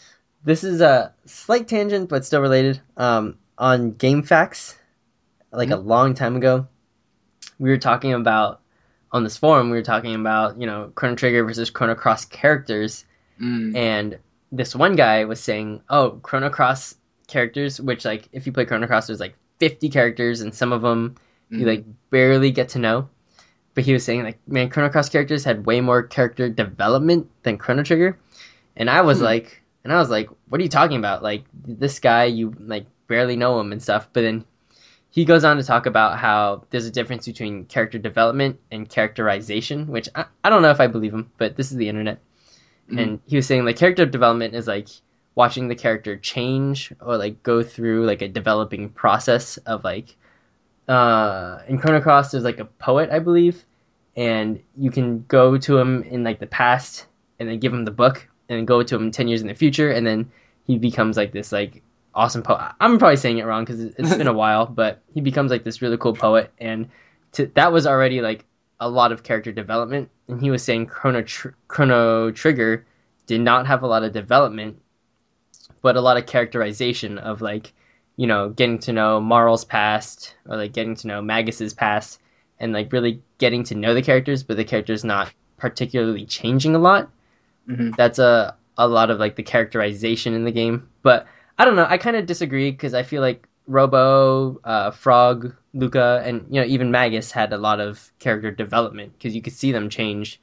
this 0.43 0.63
is 0.63 0.81
a 0.81 1.13
slight 1.25 1.67
tangent, 1.67 2.09
but 2.09 2.25
still 2.25 2.41
related. 2.41 2.81
Um, 2.97 3.37
on 3.57 3.93
GameFAQs, 3.93 4.75
like 5.51 5.69
a 5.69 5.75
long 5.77 6.13
time 6.13 6.35
ago, 6.35 6.67
we 7.59 7.69
were 7.69 7.77
talking 7.77 8.13
about 8.13 8.59
on 9.11 9.23
this 9.23 9.37
forum. 9.37 9.69
We 9.69 9.77
were 9.77 9.83
talking 9.83 10.15
about 10.15 10.59
you 10.59 10.65
know 10.65 10.91
Chrono 10.95 11.15
Trigger 11.15 11.43
versus 11.45 11.69
Chrono 11.69 11.95
Cross 11.95 12.25
characters, 12.25 13.05
Mm. 13.39 13.75
and 13.75 14.19
this 14.51 14.75
one 14.75 14.95
guy 14.95 15.23
was 15.25 15.39
saying, 15.39 15.81
"Oh, 15.89 16.19
Chrono 16.21 16.49
Cross 16.49 16.95
characters, 17.31 17.81
which 17.81 18.05
like 18.05 18.27
if 18.31 18.45
you 18.45 18.51
play 18.51 18.65
Chrono 18.65 18.85
Cross, 18.87 19.07
there's 19.07 19.19
like 19.19 19.35
50 19.59 19.89
characters, 19.89 20.41
and 20.41 20.53
some 20.53 20.71
of 20.73 20.81
them 20.81 21.15
you 21.49 21.65
Mhm. 21.65 21.67
like 21.67 21.85
barely 22.11 22.51
get 22.51 22.69
to 22.69 22.79
know. 22.79 23.09
But 23.73 23.85
he 23.85 23.93
was 23.93 24.03
saying 24.03 24.23
like, 24.23 24.37
man, 24.47 24.69
Chrono 24.69 24.89
Cross 24.89 25.09
characters 25.09 25.43
had 25.45 25.65
way 25.65 25.81
more 25.81 26.03
character 26.03 26.49
development 26.49 27.27
than 27.43 27.57
Chrono 27.57 27.83
Trigger, 27.83 28.17
and 28.77 28.89
I 28.89 29.01
was 29.01 29.17
Hmm. 29.19 29.25
like, 29.25 29.61
and 29.83 29.91
I 29.91 29.97
was 29.97 30.09
like, 30.09 30.29
what 30.49 30.59
are 30.59 30.63
you 30.63 30.69
talking 30.69 30.97
about? 30.97 31.23
Like 31.23 31.43
this 31.65 31.99
guy, 31.99 32.25
you 32.25 32.53
like 32.59 32.85
barely 33.07 33.35
know 33.35 33.59
him 33.59 33.71
and 33.71 33.81
stuff. 33.81 34.07
But 34.13 34.21
then 34.21 34.45
he 35.09 35.25
goes 35.25 35.43
on 35.43 35.57
to 35.57 35.63
talk 35.63 35.85
about 35.85 36.17
how 36.19 36.63
there's 36.69 36.85
a 36.85 36.91
difference 36.91 37.25
between 37.25 37.65
character 37.65 37.97
development 37.97 38.59
and 38.71 38.87
characterization, 38.87 39.87
which 39.87 40.07
I, 40.15 40.25
I 40.43 40.49
don't 40.49 40.61
know 40.61 40.69
if 40.71 40.79
I 40.79 40.87
believe 40.87 41.13
him, 41.13 41.29
but 41.37 41.57
this 41.57 41.71
is 41.71 41.77
the 41.77 41.89
internet. 41.89 42.19
Mhm. 42.89 42.99
And 43.01 43.19
he 43.25 43.35
was 43.35 43.45
saying 43.45 43.65
like 43.65 43.75
character 43.77 44.05
development 44.05 44.53
is 44.55 44.67
like 44.67 44.87
watching 45.35 45.67
the 45.67 45.75
character 45.75 46.17
change 46.17 46.93
or 47.01 47.17
like 47.17 47.41
go 47.43 47.63
through 47.63 48.05
like 48.05 48.21
a 48.21 48.27
developing 48.27 48.89
process 48.89 49.57
of 49.57 49.83
like 49.83 50.15
uh 50.87 51.59
in 51.67 51.77
Chrono 51.77 52.01
Cross 52.01 52.31
there's 52.31 52.43
like 52.43 52.59
a 52.59 52.65
poet 52.65 53.09
I 53.11 53.19
believe 53.19 53.65
and 54.15 54.61
you 54.77 54.91
can 54.91 55.23
go 55.27 55.57
to 55.57 55.77
him 55.77 56.03
in 56.03 56.23
like 56.23 56.39
the 56.39 56.47
past 56.47 57.05
and 57.39 57.47
then 57.47 57.59
give 57.59 57.73
him 57.73 57.85
the 57.85 57.91
book 57.91 58.27
and 58.49 58.57
then 58.57 58.65
go 58.65 58.83
to 58.83 58.95
him 58.95 59.11
10 59.11 59.27
years 59.27 59.41
in 59.41 59.47
the 59.47 59.55
future 59.55 59.91
and 59.91 60.05
then 60.05 60.29
he 60.65 60.77
becomes 60.77 61.15
like 61.15 61.31
this 61.31 61.51
like 61.51 61.81
awesome 62.13 62.43
poet 62.43 62.73
I'm 62.81 62.97
probably 62.99 63.15
saying 63.15 63.37
it 63.37 63.45
wrong 63.45 63.65
cuz 63.65 63.79
it's 63.79 64.15
been 64.15 64.27
a 64.27 64.33
while 64.43 64.65
but 64.65 65.01
he 65.13 65.21
becomes 65.21 65.49
like 65.49 65.63
this 65.63 65.81
really 65.81 65.97
cool 65.97 66.13
poet 66.13 66.51
and 66.59 66.89
to, 67.33 67.45
that 67.55 67.71
was 67.71 67.87
already 67.87 68.19
like 68.21 68.45
a 68.81 68.89
lot 68.89 69.13
of 69.13 69.23
character 69.23 69.53
development 69.53 70.09
and 70.27 70.41
he 70.41 70.51
was 70.51 70.61
saying 70.61 70.87
Chrono 70.87 71.21
Tr- 71.21 71.49
Chrono 71.69 72.31
Trigger 72.31 72.85
did 73.27 73.39
not 73.39 73.65
have 73.65 73.83
a 73.83 73.87
lot 73.87 74.03
of 74.03 74.11
development 74.11 74.81
but 75.81 75.95
a 75.95 76.01
lot 76.01 76.17
of 76.17 76.25
characterization 76.25 77.17
of 77.17 77.41
like 77.41 77.73
you 78.17 78.27
know 78.27 78.49
getting 78.49 78.79
to 78.79 78.93
know 78.93 79.19
Marle's 79.19 79.65
past 79.65 80.35
or 80.47 80.57
like 80.57 80.73
getting 80.73 80.95
to 80.95 81.07
know 81.07 81.21
Magus's 81.21 81.73
past 81.73 82.19
and 82.59 82.73
like 82.73 82.91
really 82.93 83.21
getting 83.37 83.63
to 83.65 83.75
know 83.75 83.93
the 83.93 84.01
characters 84.01 84.43
but 84.43 84.57
the 84.57 84.63
characters 84.65 85.03
not 85.03 85.33
particularly 85.57 86.25
changing 86.25 86.75
a 86.75 86.79
lot 86.79 87.09
Mhm. 87.69 87.95
that's 87.95 88.17
a 88.19 88.55
a 88.77 88.87
lot 88.87 89.11
of 89.11 89.19
like 89.19 89.35
the 89.35 89.43
characterization 89.43 90.33
in 90.33 90.43
the 90.45 90.51
game 90.51 90.87
but 91.03 91.27
I 91.59 91.65
don't 91.65 91.75
know 91.75 91.85
I 91.87 91.97
kind 91.97 92.15
of 92.15 92.25
disagree 92.25 92.71
because 92.71 92.93
I 92.93 93.03
feel 93.03 93.21
like 93.21 93.47
Robo, 93.67 94.59
uh, 94.63 94.91
Frog, 94.91 95.53
Lucca, 95.73 96.21
and 96.25 96.45
you 96.49 96.59
know 96.59 96.67
even 96.67 96.91
Magus 96.91 97.31
had 97.31 97.53
a 97.53 97.57
lot 97.57 97.79
of 97.79 98.11
character 98.19 98.51
development 98.51 99.13
because 99.13 99.35
you 99.35 99.41
could 99.41 99.53
see 99.53 99.71
them 99.71 99.89
change 99.89 100.41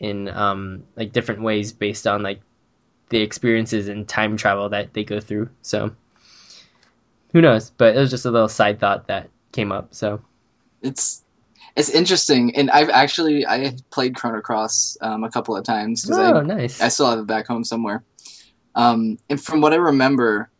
in 0.00 0.28
um, 0.30 0.82
like 0.96 1.12
different 1.12 1.42
ways 1.42 1.72
based 1.72 2.06
on 2.06 2.22
like 2.22 2.40
the 3.14 3.22
experiences 3.22 3.86
and 3.86 4.08
time 4.08 4.36
travel 4.36 4.68
that 4.68 4.92
they 4.92 5.04
go 5.04 5.20
through. 5.20 5.48
So 5.62 5.94
who 7.32 7.40
knows? 7.40 7.70
But 7.70 7.94
it 7.94 8.00
was 8.00 8.10
just 8.10 8.24
a 8.24 8.30
little 8.32 8.48
side 8.48 8.80
thought 8.80 9.06
that 9.06 9.30
came 9.52 9.70
up. 9.70 9.94
So 9.94 10.20
it's 10.82 11.22
it's 11.76 11.90
interesting, 11.90 12.56
and 12.56 12.72
I've 12.72 12.90
actually 12.90 13.46
I 13.46 13.76
played 13.90 14.16
Chrono 14.16 14.40
Cross 14.40 14.98
um, 15.00 15.22
a 15.22 15.30
couple 15.30 15.56
of 15.56 15.64
times 15.64 16.02
because 16.02 16.18
oh, 16.18 16.38
I 16.38 16.42
nice. 16.42 16.80
I 16.80 16.88
still 16.88 17.08
have 17.08 17.20
it 17.20 17.28
back 17.28 17.46
home 17.46 17.62
somewhere. 17.62 18.02
Um, 18.74 19.16
and 19.30 19.40
from 19.40 19.60
what 19.60 19.72
I 19.72 19.76
remember, 19.76 20.50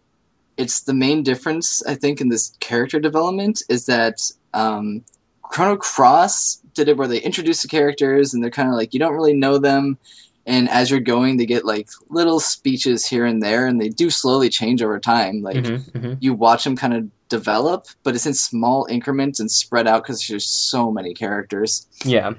it's 0.56 0.82
the 0.82 0.94
main 0.94 1.24
difference 1.24 1.84
I 1.88 1.96
think 1.96 2.20
in 2.20 2.28
this 2.28 2.56
character 2.60 3.00
development 3.00 3.64
is 3.68 3.86
that 3.86 4.20
um, 4.52 5.04
Chrono 5.42 5.76
Cross 5.76 6.62
did 6.72 6.88
it 6.88 6.96
where 6.96 7.08
they 7.08 7.18
introduce 7.18 7.62
the 7.62 7.68
characters 7.68 8.32
and 8.32 8.44
they're 8.44 8.50
kind 8.52 8.68
of 8.68 8.76
like 8.76 8.94
you 8.94 9.00
don't 9.00 9.14
really 9.14 9.34
know 9.34 9.58
them, 9.58 9.98
and 10.46 10.68
as 10.68 10.90
you're 10.90 11.00
going, 11.00 11.36
they 11.36 11.46
get 11.46 11.64
like 11.64 11.88
little 12.10 12.40
speeches 12.40 13.06
here 13.06 13.24
and 13.24 13.42
there, 13.42 13.66
and 13.66 13.80
they 13.80 13.88
do 13.88 14.10
slowly 14.10 14.48
change 14.48 14.82
over 14.82 14.98
time. 15.00 15.42
Like 15.42 15.56
Mhm, 15.56 15.90
mhm. 15.92 16.16
you 16.20 16.34
watch 16.34 16.64
them 16.64 16.76
kind 16.76 16.94
of 16.94 17.08
develop, 17.28 17.86
but 18.02 18.14
it's 18.14 18.26
in 18.26 18.34
small 18.34 18.86
increments 18.90 19.40
and 19.40 19.50
spread 19.50 19.86
out 19.86 20.02
because 20.02 20.26
there's 20.28 20.46
so 20.46 20.90
many 20.90 21.14
characters. 21.14 21.86
Yeah. 22.04 22.34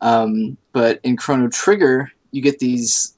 Um, 0.00 0.56
but 0.72 1.00
in 1.02 1.16
Chrono 1.16 1.48
Trigger, 1.48 2.12
you 2.30 2.42
get 2.42 2.58
these 2.58 3.14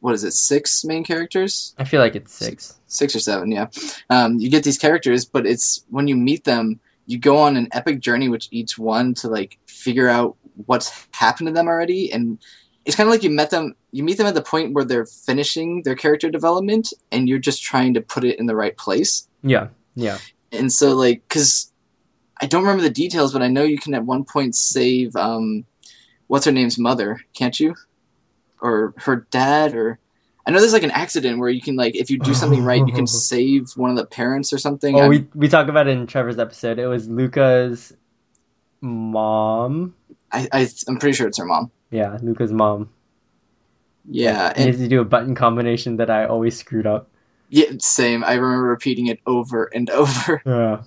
what 0.00 0.14
is 0.14 0.24
it, 0.24 0.32
six 0.32 0.84
main 0.84 1.04
characters? 1.04 1.74
I 1.78 1.84
feel 1.84 2.00
like 2.00 2.14
it's 2.14 2.34
six. 2.34 2.78
Six 2.86 3.16
or 3.16 3.20
seven, 3.20 3.50
yeah. 3.50 3.68
Um, 4.10 4.38
you 4.38 4.50
get 4.50 4.62
these 4.62 4.76
characters, 4.78 5.24
but 5.24 5.46
it's 5.46 5.84
when 5.88 6.06
you 6.06 6.16
meet 6.16 6.44
them, 6.44 6.80
you 7.06 7.18
go 7.18 7.38
on 7.38 7.56
an 7.56 7.68
epic 7.72 8.00
journey 8.00 8.28
with 8.28 8.46
each 8.50 8.78
one 8.78 9.14
to 9.14 9.28
like 9.28 9.58
figure 9.66 10.08
out 10.08 10.36
what's 10.66 11.08
happened 11.12 11.46
to 11.48 11.52
them 11.52 11.66
already, 11.66 12.12
and 12.12 12.38
it's 12.84 12.96
kind 12.96 13.08
of 13.08 13.12
like 13.12 13.22
you 13.22 13.30
met 13.30 13.50
them. 13.50 13.74
You 13.92 14.02
meet 14.04 14.18
them 14.18 14.26
at 14.26 14.34
the 14.34 14.42
point 14.42 14.74
where 14.74 14.84
they're 14.84 15.06
finishing 15.06 15.82
their 15.84 15.94
character 15.94 16.30
development, 16.30 16.92
and 17.10 17.28
you're 17.28 17.38
just 17.38 17.62
trying 17.62 17.94
to 17.94 18.00
put 18.00 18.24
it 18.24 18.38
in 18.38 18.46
the 18.46 18.54
right 18.56 18.76
place. 18.76 19.28
Yeah. 19.42 19.68
Yeah. 19.94 20.18
And 20.52 20.72
so, 20.72 20.94
like, 20.94 21.22
because 21.28 21.72
I 22.40 22.46
don't 22.46 22.62
remember 22.62 22.82
the 22.82 22.90
details, 22.90 23.32
but 23.32 23.42
I 23.42 23.48
know 23.48 23.62
you 23.62 23.78
can 23.78 23.94
at 23.94 24.04
one 24.04 24.24
point 24.24 24.54
save 24.54 25.16
um, 25.16 25.64
what's 26.26 26.44
her 26.46 26.52
name's 26.52 26.78
mother, 26.78 27.20
can't 27.32 27.58
you? 27.58 27.74
Or 28.60 28.94
her 28.98 29.26
dad, 29.30 29.74
or 29.74 29.98
I 30.46 30.50
know 30.50 30.58
there's 30.60 30.72
like 30.72 30.82
an 30.82 30.90
accident 30.90 31.38
where 31.38 31.48
you 31.48 31.60
can 31.60 31.76
like 31.76 31.94
if 31.96 32.10
you 32.10 32.18
do 32.18 32.34
something 32.34 32.62
right, 32.64 32.86
you 32.86 32.92
can 32.92 33.06
save 33.30 33.70
one 33.76 33.90
of 33.90 33.96
the 33.96 34.06
parents 34.06 34.52
or 34.52 34.58
something. 34.58 34.94
Oh, 34.96 35.00
I'm- 35.00 35.08
we 35.10 35.26
we 35.34 35.48
talked 35.48 35.70
about 35.70 35.86
it 35.88 35.96
in 35.96 36.06
Trevor's 36.06 36.38
episode. 36.38 36.78
It 36.78 36.86
was 36.86 37.08
Lucca's 37.08 37.94
mom. 38.80 39.94
I, 40.34 40.48
I 40.52 40.68
I'm 40.88 40.98
pretty 40.98 41.16
sure 41.16 41.26
it's 41.28 41.38
her 41.38 41.44
mom. 41.44 41.70
Yeah, 41.90 42.18
Lucca's 42.22 42.52
mom. 42.52 42.90
Yeah, 44.10 44.52
He 44.54 44.62
and 44.64 44.70
has 44.72 44.78
to 44.82 44.88
do 44.88 45.00
a 45.00 45.04
button 45.04 45.34
combination 45.34 45.96
that 45.96 46.10
I 46.10 46.26
always 46.26 46.58
screwed 46.58 46.86
up. 46.86 47.08
yeah, 47.48 47.70
same. 47.78 48.22
I 48.24 48.34
remember 48.34 48.68
repeating 48.68 49.06
it 49.06 49.20
over 49.26 49.64
and 49.74 49.88
over. 50.02 50.42
Yeah. 50.44 50.82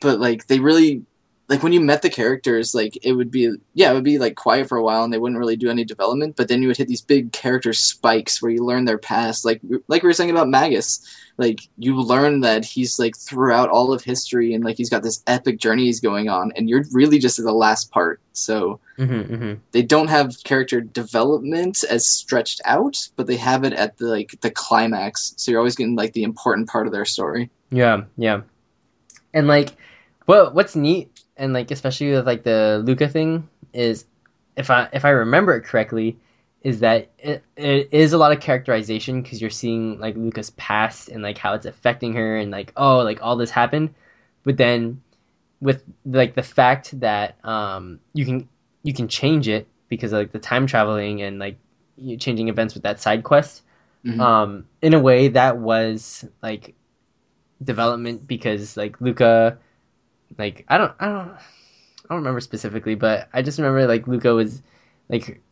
but 0.00 0.18
like 0.18 0.46
they 0.48 0.58
really 0.58 1.02
like 1.48 1.62
when 1.62 1.72
you 1.72 1.80
met 1.80 2.02
the 2.02 2.10
characters 2.10 2.74
like 2.74 2.98
it 3.02 3.12
would 3.12 3.30
be 3.30 3.54
yeah 3.74 3.90
it 3.90 3.94
would 3.94 4.04
be 4.04 4.18
like 4.18 4.34
quiet 4.34 4.68
for 4.68 4.78
a 4.78 4.82
while 4.82 5.04
and 5.04 5.12
they 5.12 5.18
wouldn't 5.18 5.38
really 5.38 5.56
do 5.56 5.70
any 5.70 5.84
development 5.84 6.36
but 6.36 6.48
then 6.48 6.62
you 6.62 6.68
would 6.68 6.76
hit 6.76 6.88
these 6.88 7.02
big 7.02 7.32
character 7.32 7.72
spikes 7.72 8.40
where 8.40 8.50
you 8.50 8.64
learn 8.64 8.84
their 8.84 8.98
past 8.98 9.44
like 9.44 9.60
like 9.88 10.02
we 10.02 10.08
were 10.08 10.12
saying 10.12 10.30
about 10.30 10.48
magus 10.48 11.06
like 11.36 11.60
you 11.78 12.00
learn 12.00 12.40
that 12.40 12.64
he's 12.64 12.98
like 12.98 13.16
throughout 13.16 13.68
all 13.68 13.92
of 13.92 14.02
history 14.02 14.54
and 14.54 14.64
like 14.64 14.76
he's 14.76 14.90
got 14.90 15.02
this 15.02 15.22
epic 15.26 15.58
journey 15.58 15.84
he's 15.84 16.00
going 16.00 16.28
on 16.28 16.52
and 16.56 16.68
you're 16.68 16.84
really 16.92 17.18
just 17.18 17.38
at 17.38 17.44
the 17.44 17.52
last 17.52 17.90
part 17.90 18.20
so 18.32 18.80
Mm-hmm, 18.96 19.34
mm-hmm. 19.34 19.54
they 19.72 19.82
don't 19.82 20.06
have 20.06 20.36
character 20.44 20.80
development 20.80 21.82
as 21.90 22.06
stretched 22.06 22.60
out 22.64 23.08
but 23.16 23.26
they 23.26 23.36
have 23.36 23.64
it 23.64 23.72
at 23.72 23.98
the 23.98 24.06
like 24.06 24.40
the 24.40 24.52
climax 24.52 25.34
so 25.36 25.50
you're 25.50 25.58
always 25.58 25.74
getting 25.74 25.96
like 25.96 26.12
the 26.12 26.22
important 26.22 26.68
part 26.68 26.86
of 26.86 26.92
their 26.92 27.04
story 27.04 27.50
Yeah, 27.70 28.04
yeah. 28.16 28.42
And 29.32 29.48
like, 29.48 29.70
what 30.26 30.54
what's 30.54 30.76
neat 30.76 31.10
and 31.36 31.52
like 31.52 31.70
especially 31.70 32.10
with 32.12 32.26
like 32.26 32.42
the 32.44 32.82
Luca 32.84 33.08
thing 33.08 33.48
is, 33.72 34.06
if 34.56 34.70
I 34.70 34.88
if 34.92 35.04
I 35.04 35.10
remember 35.10 35.56
it 35.56 35.62
correctly, 35.64 36.16
is 36.62 36.80
that 36.80 37.10
it, 37.18 37.42
it 37.56 37.88
is 37.92 38.12
a 38.12 38.18
lot 38.18 38.32
of 38.32 38.40
characterization 38.40 39.22
because 39.22 39.40
you're 39.40 39.50
seeing 39.50 39.98
like 39.98 40.16
Lucca's 40.16 40.50
past 40.50 41.08
and 41.08 41.22
like 41.22 41.38
how 41.38 41.54
it's 41.54 41.66
affecting 41.66 42.14
her 42.14 42.36
and 42.36 42.50
like 42.50 42.72
oh 42.76 42.98
like 42.98 43.18
all 43.22 43.36
this 43.36 43.50
happened, 43.50 43.94
but 44.44 44.56
then 44.56 45.00
with 45.60 45.82
like 46.04 46.34
the 46.34 46.42
fact 46.42 46.98
that 47.00 47.36
um 47.44 48.00
you 48.12 48.24
can 48.24 48.48
you 48.82 48.92
can 48.92 49.08
change 49.08 49.48
it 49.48 49.66
because 49.88 50.12
of 50.12 50.18
like 50.18 50.32
the 50.32 50.38
time 50.38 50.66
traveling 50.66 51.22
and 51.22 51.38
like 51.38 51.56
changing 52.18 52.48
events 52.48 52.74
with 52.74 52.82
that 52.82 53.00
side 53.00 53.22
quest 53.24 53.62
Mhm. 54.04 54.20
um 54.20 54.66
in 54.82 54.92
a 54.92 54.98
way 54.98 55.28
that 55.28 55.56
was 55.56 56.26
like 56.42 56.74
development 57.62 58.26
because 58.26 58.76
like 58.76 59.00
Luca 59.00 59.58
like 60.38 60.64
I 60.68 60.78
don't 60.78 60.92
I 61.00 61.06
don't 61.06 61.30
I 61.30 62.08
don't 62.08 62.18
remember 62.18 62.40
specifically 62.40 62.94
but 62.94 63.28
I 63.32 63.42
just 63.42 63.58
remember 63.58 63.86
like 63.86 64.06
Lucca 64.06 64.34
was 64.34 64.62
like 65.08 65.42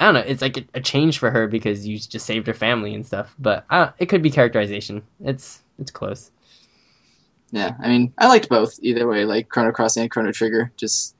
I 0.00 0.06
don't 0.06 0.14
know 0.14 0.20
it's 0.20 0.42
like 0.42 0.56
a, 0.58 0.64
a 0.74 0.80
change 0.80 1.18
for 1.18 1.30
her 1.30 1.46
because 1.46 1.86
you 1.86 1.98
just 1.98 2.26
saved 2.26 2.46
her 2.46 2.54
family 2.54 2.94
and 2.94 3.06
stuff 3.06 3.34
but 3.38 3.64
I 3.70 3.78
don't, 3.78 3.94
it 3.98 4.06
could 4.06 4.22
be 4.22 4.30
characterization 4.30 5.02
it's 5.20 5.62
it's 5.78 5.90
close 5.90 6.30
Yeah, 7.50 7.76
I 7.80 7.88
mean, 7.88 8.12
I 8.18 8.28
liked 8.28 8.48
both 8.48 8.78
either 8.82 9.06
way, 9.06 9.24
like 9.24 9.48
Chrono 9.48 9.72
Cross 9.72 9.96
and 9.96 10.10
Chrono 10.10 10.32
Trigger. 10.32 10.72
Just 10.76 11.16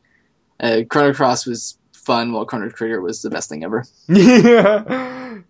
uh, 0.60 0.82
Chrono 0.88 1.14
Cross 1.14 1.46
was 1.46 1.78
fun, 1.92 2.32
while 2.32 2.46
Chrono 2.46 2.70
Trigger 2.70 3.00
was 3.00 3.22
the 3.22 3.30
best 3.30 3.48
thing 3.48 3.64
ever. 3.64 3.84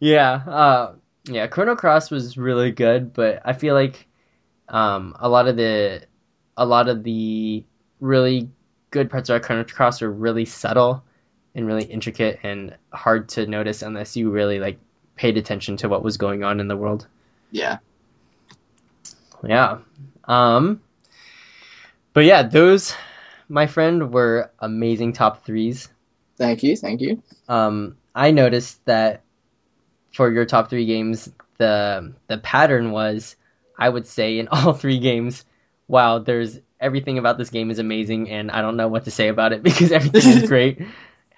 yeah 0.00 0.32
uh 0.34 0.94
yeah 1.24 1.46
chrono 1.46 1.76
cross 1.76 2.10
was 2.10 2.36
really 2.36 2.70
good 2.70 3.12
but 3.12 3.40
i 3.44 3.52
feel 3.52 3.74
like 3.74 4.06
um 4.68 5.14
a 5.20 5.28
lot 5.28 5.48
of 5.48 5.56
the 5.56 6.02
a 6.56 6.66
lot 6.66 6.88
of 6.88 7.02
the 7.02 7.64
really 8.00 8.48
good 8.90 9.10
parts 9.10 9.28
of 9.28 9.34
our 9.34 9.40
chrono 9.40 9.64
cross 9.64 10.02
are 10.02 10.10
really 10.10 10.44
subtle 10.44 11.02
and 11.54 11.66
really 11.66 11.84
intricate 11.84 12.40
and 12.42 12.76
hard 12.92 13.28
to 13.30 13.46
notice 13.46 13.82
unless 13.82 14.16
you 14.16 14.30
really 14.30 14.58
like 14.58 14.78
paid 15.16 15.36
attention 15.36 15.76
to 15.76 15.88
what 15.88 16.02
was 16.02 16.16
going 16.16 16.42
on 16.44 16.60
in 16.60 16.68
the 16.68 16.76
world. 16.76 17.06
Yeah, 17.50 17.78
yeah. 19.44 19.78
Um 20.24 20.80
but 22.12 22.24
yeah 22.24 22.42
those 22.42 22.94
my 23.48 23.66
friend 23.66 24.12
were 24.12 24.50
amazing 24.60 25.12
top 25.12 25.44
threes. 25.44 25.88
Thank 26.38 26.62
you, 26.62 26.76
thank 26.76 27.00
you. 27.00 27.22
um, 27.48 27.96
I 28.14 28.30
noticed 28.30 28.84
that 28.86 29.22
for 30.12 30.30
your 30.30 30.44
top 30.44 30.70
three 30.70 30.86
games, 30.86 31.30
the 31.58 32.14
the 32.28 32.38
pattern 32.38 32.90
was, 32.90 33.36
I 33.78 33.88
would 33.88 34.06
say, 34.06 34.38
in 34.38 34.48
all 34.52 34.72
three 34.72 34.98
games, 34.98 35.44
wow, 35.88 36.18
there's 36.18 36.58
everything 36.80 37.18
about 37.18 37.38
this 37.38 37.50
game 37.50 37.70
is 37.70 37.78
amazing, 37.78 38.30
and 38.30 38.50
I 38.50 38.60
don't 38.60 38.76
know 38.76 38.88
what 38.88 39.04
to 39.04 39.10
say 39.10 39.28
about 39.28 39.52
it 39.52 39.62
because 39.62 39.92
everything 39.92 40.30
is 40.30 40.48
great. 40.48 40.80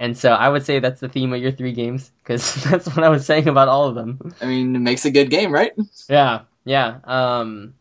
And 0.01 0.19
so 0.19 0.33
I 0.33 0.49
would 0.49 0.65
say 0.65 0.81
that's 0.81 1.01
the 1.01 1.09
theme 1.09 1.33
of 1.33 1.41
your 1.41 1.53
three 1.53 1.73
games 1.73 2.11
because 2.23 2.55
that's 2.65 2.87
what 2.87 3.05
I 3.05 3.09
was 3.09 3.25
saying 3.25 3.49
about 3.49 3.69
all 3.69 3.87
of 3.87 3.95
them. 3.95 4.35
I 4.41 4.47
mean, 4.47 4.75
it 4.75 4.81
makes 4.81 5.05
a 5.05 5.11
good 5.11 5.31
game, 5.31 5.53
right? 5.53 5.73
Yeah, 6.09 6.43
yeah, 6.65 6.99
um, 7.05 7.75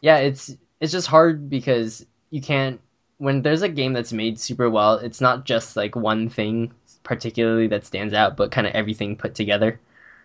yeah. 0.00 0.18
It's 0.18 0.54
it's 0.80 0.92
just 0.92 1.06
hard 1.06 1.48
because 1.48 2.04
you 2.30 2.42
can't 2.42 2.80
when 3.18 3.42
there's 3.42 3.62
a 3.62 3.68
game 3.68 3.92
that's 3.92 4.12
made 4.12 4.38
super 4.38 4.68
well. 4.68 4.94
It's 4.94 5.20
not 5.20 5.44
just 5.44 5.76
like 5.76 5.96
one 5.96 6.28
thing 6.28 6.72
particularly 7.04 7.68
that 7.68 7.86
stands 7.86 8.12
out, 8.14 8.36
but 8.36 8.50
kind 8.50 8.66
of 8.66 8.74
everything 8.74 9.16
put 9.16 9.34
together. 9.34 9.78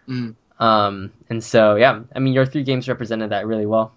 Mm. 0.08 0.36
Um, 0.60 1.12
and 1.30 1.44
so 1.44 1.76
yeah, 1.76 2.02
I 2.16 2.20
mean, 2.20 2.34
your 2.34 2.46
three 2.46 2.64
games 2.64 2.90
represented 2.90 3.30
that 3.30 3.48
really 3.48 3.66
well. 3.66 3.94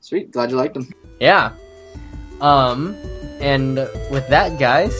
Sweet, 0.00 0.30
glad 0.30 0.50
you 0.50 0.56
liked 0.56 0.74
them. 0.74 0.92
Yeah. 1.20 1.52
Um, 2.40 2.94
and 3.40 3.76
with 4.10 4.28
that, 4.28 4.58
guys, 4.58 4.94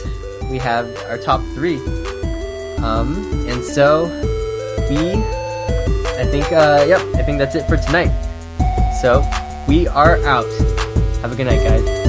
we 0.49 0.57
have 0.57 0.87
our 1.09 1.17
top 1.17 1.41
three. 1.53 1.77
Um, 2.79 3.15
and 3.47 3.63
so 3.63 4.05
we, 4.89 5.13
I 6.17 6.25
think, 6.29 6.51
uh, 6.51 6.85
yep, 6.87 7.01
I 7.15 7.23
think 7.23 7.37
that's 7.37 7.55
it 7.55 7.67
for 7.67 7.77
tonight. 7.77 8.11
So 9.01 9.23
we 9.67 9.87
are 9.87 10.17
out. 10.25 10.47
Have 11.21 11.31
a 11.31 11.35
good 11.35 11.47
night, 11.47 11.63
guys. 11.67 12.06